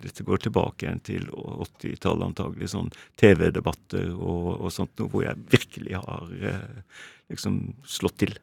Dette 0.05 0.27
går 0.29 0.45
tilbake 0.47 0.87
igjen 0.87 1.03
til 1.03 1.27
80-tallet 1.27 2.29
antagelig, 2.29 2.71
sånn 2.71 2.91
TV-debatter 3.19 4.07
og, 4.15 4.53
og, 4.61 4.71
sånt, 4.71 5.03
hvor 5.11 5.27
jeg 5.27 5.43
virkelig 5.51 5.99
har 5.99 6.31
liksom 7.27 7.59
slått 7.83 8.21
til. 8.23 8.37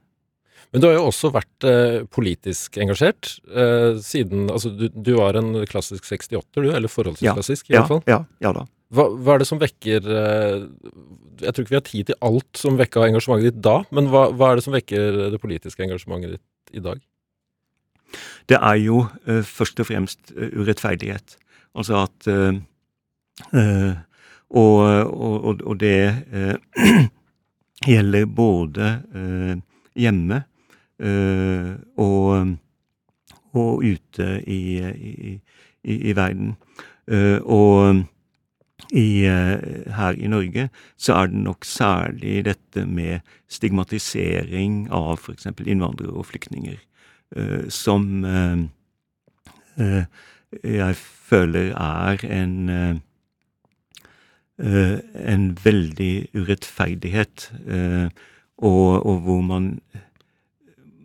Men 0.74 0.82
du 0.82 0.88
har 0.88 0.96
jo 0.96 1.04
også 1.06 1.28
vært 1.30 1.64
eh, 1.70 2.00
politisk 2.10 2.80
engasjert 2.82 3.36
eh, 3.54 3.94
siden 4.02 4.48
Altså, 4.50 4.72
du, 4.74 4.88
du, 4.90 5.12
var 5.20 5.36
en 5.38 5.60
klassisk 5.70 6.02
68-er, 6.08 6.64
du? 6.64 6.70
Eller 6.74 6.90
forholdsvis 6.90 7.28
ja, 7.28 7.34
klassisk, 7.36 7.68
i 7.68 7.76
ja, 7.76 7.84
hvert 7.84 7.92
fall. 7.92 8.00
Ja, 8.10 8.16
ja 8.42 8.50
da. 8.56 8.64
Hva, 8.94 9.04
hva, 9.14 9.36
er 9.36 9.44
det 9.44 9.46
som 9.46 9.60
vekker 9.62 10.08
eh, 10.10 10.64
Jeg 11.44 11.54
tror 11.54 11.62
ikke 11.62 11.74
vi 11.76 11.78
har 11.78 11.84
tid 11.86 12.08
til 12.08 12.18
alt 12.26 12.58
som 12.58 12.78
vekka 12.80 13.04
engasjementet 13.06 13.52
ditt 13.52 13.60
da, 13.62 13.76
men 13.94 14.10
hva, 14.10 14.24
hva, 14.34 14.48
er 14.50 14.58
det 14.58 14.64
som 14.66 14.74
vekker 14.74 15.18
det 15.36 15.38
politiske 15.42 15.84
engasjementet 15.86 16.34
ditt 16.34 16.80
i 16.80 16.82
dag? 16.82 16.98
Det 18.50 18.58
er 18.58 18.78
jo 18.78 19.04
uh, 19.06 19.42
først 19.46 19.78
og 19.82 19.88
fremst 19.88 20.34
uh, 20.34 20.46
urettferdighet. 20.58 21.36
Altså 21.74 22.04
at 22.04 22.28
uh, 22.30 23.94
og, 24.54 24.74
og, 25.10 25.62
og, 25.64 25.78
det 25.80 26.26
gjelder 27.90 28.28
både 28.30 28.90
hjemme 29.98 30.42
Eh, 30.44 30.53
og, 31.00 32.56
og 33.54 33.84
ute 33.84 34.28
i, 34.46 34.60
i, 34.78 35.40
i, 35.84 35.94
i 36.10 36.16
verden. 36.16 36.54
Eh, 37.10 37.38
og 37.42 38.04
i, 38.92 39.24
her 39.96 40.16
i 40.18 40.28
Norge 40.28 40.68
så 40.96 41.14
er 41.14 41.26
det 41.32 41.42
nok 41.46 41.64
særlig 41.64 42.44
dette 42.44 42.84
med 42.86 43.24
stigmatisering 43.48 44.84
av 44.92 45.18
f.eks. 45.18 45.48
innvandrere 45.64 46.12
og 46.12 46.26
flyktninger 46.28 46.76
som 47.72 48.22
jeg 50.62 50.96
føler 51.00 51.72
er 51.72 52.26
en 52.28 53.00
en 54.58 55.46
veldig 55.64 56.28
urettferdighet, 56.36 57.48
og, 58.58 59.06
og 59.06 59.16
hvor 59.24 59.40
man 59.42 59.80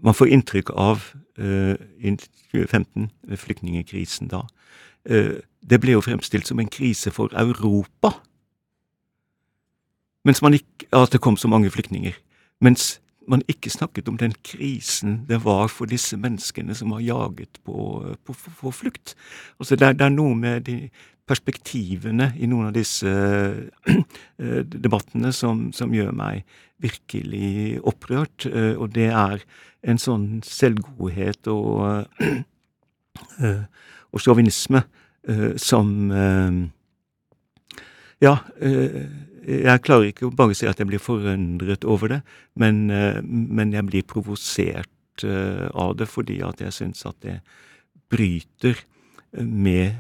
man 0.02 0.16
får 0.16 0.32
inntrykk 0.34 0.70
av 0.70 1.04
uh, 1.40 1.76
i 2.00 2.16
2015, 2.52 3.10
flyktningkrisen 3.36 4.32
da 4.32 4.46
uh, 5.10 5.38
Det 5.60 5.80
ble 5.82 5.98
jo 5.98 6.02
fremstilt 6.02 6.48
som 6.48 6.60
en 6.60 6.70
krise 6.72 7.12
for 7.12 7.34
Europa. 7.36 8.14
Mens 10.24 10.42
man 10.42 10.54
ikke, 10.54 10.88
At 10.94 11.12
det 11.12 11.22
kom 11.22 11.38
så 11.38 11.48
mange 11.48 11.70
flyktninger. 11.70 12.14
Mens 12.62 13.02
man 13.30 13.44
ikke 13.52 13.72
snakket 13.72 14.10
om 14.10 14.18
den 14.20 14.34
krisen 14.46 15.24
det 15.30 15.42
var 15.46 15.70
for 15.72 15.90
disse 15.90 16.18
menneskene 16.18 16.76
som 16.76 16.94
var 16.96 17.04
jaget 17.04 17.60
på, 17.66 18.16
på, 18.26 18.36
på 18.62 18.74
flukt. 18.74 19.16
Altså 19.60 19.76
det, 19.76 19.96
det, 20.00 20.06
er 20.08 20.16
noe 20.16 20.36
med 20.38 20.66
de 20.68 20.78
perspektivene 21.30 22.32
i 22.42 22.50
noen 22.50 22.72
av 22.72 22.76
disse 22.78 23.10
uh, 23.10 24.62
debattene 24.66 25.34
som, 25.36 25.70
som, 25.76 25.94
gjør 25.94 26.12
meg 26.18 26.42
virkelig 26.82 27.80
opprørt, 27.84 28.46
og 28.48 28.94
det 28.96 29.10
er 29.12 29.42
en 29.84 29.98
sånn 30.00 30.40
selvgodhet 30.48 31.50
og, 31.52 32.08
uh, 33.44 33.64
og 34.14 34.24
sjåvinisme 34.24 34.86
som 35.60 35.90
Ja, 38.24 38.32
jeg 39.50 39.84
klarer 39.86 40.12
ikke 40.12 40.28
å 40.28 40.36
bare 40.36 40.56
si 40.58 40.68
at 40.70 40.80
jeg 40.82 40.90
blir 40.90 41.02
forundret 41.02 41.86
over 41.88 42.14
det, 42.14 42.20
men, 42.60 42.86
men 42.90 43.74
jeg 43.74 43.88
blir 43.90 44.08
provosert 44.08 45.24
av 45.26 45.96
det 46.00 46.08
fordi 46.08 46.40
at 46.46 46.62
jeg 46.64 46.76
syns 46.76 47.04
at 47.10 47.18
det 47.26 47.40
bryter 48.12 48.80
med 49.36 49.98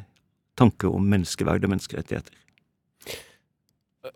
tanke 0.59 0.87
om 0.87 1.03
menneskeverd 1.11 1.65
og 1.65 1.73
menneskerettigheter. 1.73 2.35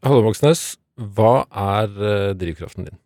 Halle 0.04 0.24
Moxnes, 0.26 0.78
hva 0.96 1.44
er 1.50 2.34
drivkraften 2.40 2.88
din? 2.88 3.00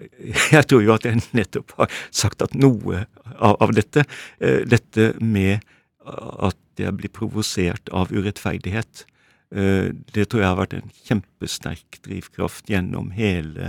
jeg 0.54 0.64
tror 0.68 0.82
jo 0.84 0.94
at 0.94 1.06
jeg 1.06 1.20
nettopp 1.36 1.74
har 1.78 1.92
sagt 2.14 2.42
at 2.44 2.56
noe 2.56 3.04
av, 3.36 3.56
av 3.60 3.74
dette, 3.76 4.06
dette 4.40 5.12
med 5.20 5.60
at 6.06 6.58
jeg 6.80 6.96
blir 6.96 7.12
provosert 7.12 7.90
av 7.92 8.12
urettferdighet, 8.12 9.04
det 9.50 10.28
tror 10.30 10.44
jeg 10.44 10.46
har 10.46 10.58
vært 10.60 10.76
en 10.78 10.92
kjempesterk 11.08 11.96
drivkraft 12.04 12.70
gjennom 12.70 13.08
hele, 13.16 13.64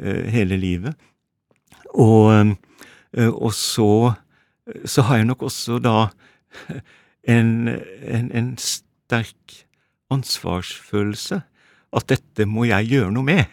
uh, 0.00 0.22
hele 0.32 0.56
livet. 0.56 0.96
Og, 1.92 2.54
og 3.12 3.52
så, 3.56 4.14
så, 4.84 5.04
har 5.08 5.20
jeg 5.20 5.28
nok 5.28 5.44
også 5.46 5.78
da 5.84 6.08
en, 7.36 7.68
en, 7.68 8.30
en 8.32 8.50
sterk 8.60 9.58
ansvarsfølelse. 10.12 11.40
At 11.96 12.08
dette 12.10 12.48
må 12.48 12.66
jeg 12.68 12.90
gjøre 12.90 13.12
noe 13.14 13.24
med. 13.26 13.44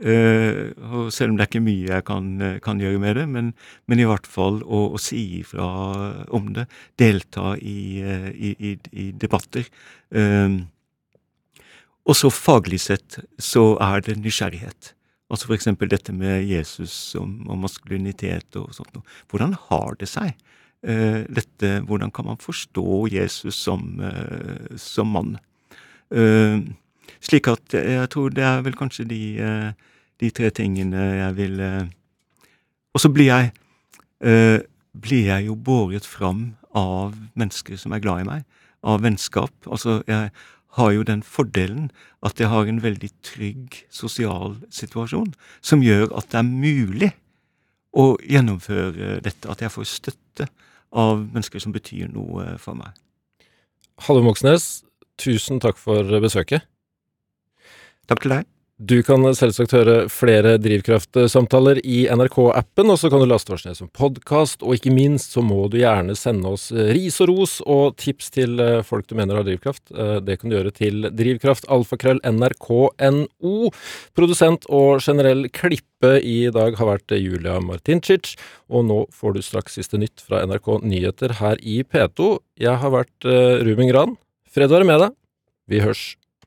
Uh, 0.00 0.72
og 0.96 1.10
selv 1.12 1.34
om 1.34 1.36
det 1.36 1.44
er 1.44 1.50
ikke 1.50 1.60
mye 1.60 1.88
jeg 1.90 2.04
kan, 2.08 2.28
eh, 2.40 2.54
kan 2.64 2.78
gjøre 2.80 3.00
med 3.02 3.18
det, 3.18 3.26
men, 3.28 3.50
men, 3.84 4.00
i 4.00 4.06
hvert 4.08 4.24
fall 4.24 4.62
å, 4.64 4.78
å 4.96 5.00
si 5.00 5.20
ifra 5.42 5.66
om 6.32 6.46
det. 6.56 6.64
Delta 6.96 7.52
i, 7.60 8.00
uh, 8.00 8.30
i, 8.32 8.54
i, 8.56 8.70
i 8.96 9.10
debatter. 9.12 9.68
Uh, 10.08 10.64
og 12.08 12.16
så 12.16 12.30
faglig 12.32 12.80
sett 12.80 13.18
så 13.36 13.74
er 13.84 14.00
det 14.06 14.16
nysgjerrighet. 14.22 14.94
Altså 15.30 15.52
eksempel 15.54 15.92
dette 15.92 16.14
med 16.16 16.48
Jesus 16.48 17.12
og, 17.20 17.28
og 17.44 17.60
maskulinitet 17.60 18.56
og 18.58 18.72
sånt 18.74 18.96
noe. 18.96 19.04
Hvordan 19.30 19.52
har 19.68 20.00
det 20.00 20.08
seg? 20.10 20.32
dette, 20.80 21.68
hvordan 21.84 22.08
kan 22.08 22.24
man 22.24 22.38
forstå 22.40 23.02
Jesus 23.12 23.58
som, 23.66 23.82
som 24.80 25.10
mann? 25.12 25.34
slik 27.20 27.50
at 27.52 27.76
jeg 27.76 28.08
tror 28.14 28.32
det 28.32 28.46
er 28.48 28.64
vel 28.64 28.78
kanskje 28.80 29.04
de 29.10 29.20
de 30.20 30.30
tre 30.34 30.50
tingene 30.54 31.06
jeg 31.16 31.36
vil 31.38 31.60
eh, 31.64 31.88
Og 32.94 33.02
så 33.02 33.10
blir 33.12 33.30
jeg, 33.30 33.52
eh, 34.26 34.60
blir 34.92 35.26
jeg 35.30 35.46
jo 35.46 35.54
båret 35.54 36.06
fram 36.06 36.56
av 36.74 37.14
mennesker 37.38 37.78
som 37.78 37.92
er 37.92 38.02
glad 38.02 38.22
i 38.22 38.26
meg, 38.26 38.44
av 38.82 39.02
vennskap. 39.04 39.52
Altså, 39.66 40.00
jeg 40.10 40.30
har 40.78 40.90
jo 40.94 41.06
den 41.06 41.22
fordelen 41.22 41.90
at 42.26 42.40
jeg 42.40 42.50
har 42.50 42.66
en 42.66 42.82
veldig 42.82 43.10
trygg 43.26 43.80
sosial 43.90 44.58
situasjon, 44.74 45.32
som 45.62 45.82
gjør 45.82 46.10
at 46.18 46.30
det 46.30 46.42
er 46.42 46.50
mulig 46.50 47.12
å 47.96 48.14
gjennomføre 48.22 49.18
dette, 49.24 49.50
at 49.50 49.62
jeg 49.62 49.74
får 49.74 49.88
støtte 49.90 50.46
av 50.90 51.22
mennesker 51.22 51.62
som 51.62 51.74
betyr 51.74 52.10
noe 52.10 52.56
for 52.62 52.78
meg. 52.78 52.94
Hallo 54.06 54.22
Moxnes, 54.26 54.82
tusen 55.20 55.62
takk 55.62 55.78
for 55.78 56.06
besøket. 56.22 56.66
Takk 58.10 58.24
til 58.24 58.38
deg. 58.38 58.59
Du 58.80 59.02
kan 59.04 59.20
selvsagt 59.36 59.74
høre 59.76 60.08
flere 60.08 60.54
Drivkraft-samtaler 60.56 61.82
i 61.84 62.08
NRK-appen, 62.08 62.88
og 62.88 62.96
så 62.96 63.12
kan 63.12 63.20
du 63.20 63.28
laste 63.28 63.52
oss 63.52 63.66
ned 63.66 63.76
som 63.76 63.90
podkast, 63.92 64.62
og 64.64 64.72
ikke 64.78 64.94
minst 64.96 65.36
så 65.36 65.44
må 65.44 65.68
du 65.68 65.76
gjerne 65.82 66.16
sende 66.16 66.48
oss 66.48 66.72
ris 66.72 67.20
og 67.20 67.28
ros 67.28 67.60
og 67.68 68.00
tips 68.00 68.32
til 68.32 68.56
eh, 68.64 68.80
folk 68.86 69.04
du 69.10 69.14
mener 69.18 69.36
har 69.36 69.44
drivkraft. 69.44 69.92
Eh, 69.92 70.24
det 70.24 70.40
kan 70.40 70.48
du 70.48 70.56
gjøre 70.56 70.72
til 70.72 71.12
drivkraftalfakrøll.nrk.no. 71.12 73.68
Produsent 74.16 74.64
og 74.72 75.04
generell 75.04 75.52
klippe 75.52 76.16
i 76.24 76.48
dag 76.48 76.72
har 76.80 76.88
vært 76.94 77.12
Julia 77.20 77.60
Martincic, 77.60 78.40
og 78.72 78.88
nå 78.88 79.04
får 79.12 79.36
du 79.36 79.44
straks 79.44 79.76
siste 79.76 80.00
nytt 80.00 80.24
fra 80.24 80.40
NRK 80.48 80.80
Nyheter 80.86 81.36
her 81.42 81.60
i 81.60 81.84
P2. 81.84 82.40
Jeg 82.64 82.80
har 82.80 82.96
vært 82.96 83.28
eh, 83.28 83.60
Ruben 83.60 83.92
Gran. 83.92 84.16
Fred 84.48 84.72
være 84.72 84.88
med 84.88 85.04
deg. 85.04 85.12
Vi 85.68 85.84
hørs. 85.84 86.16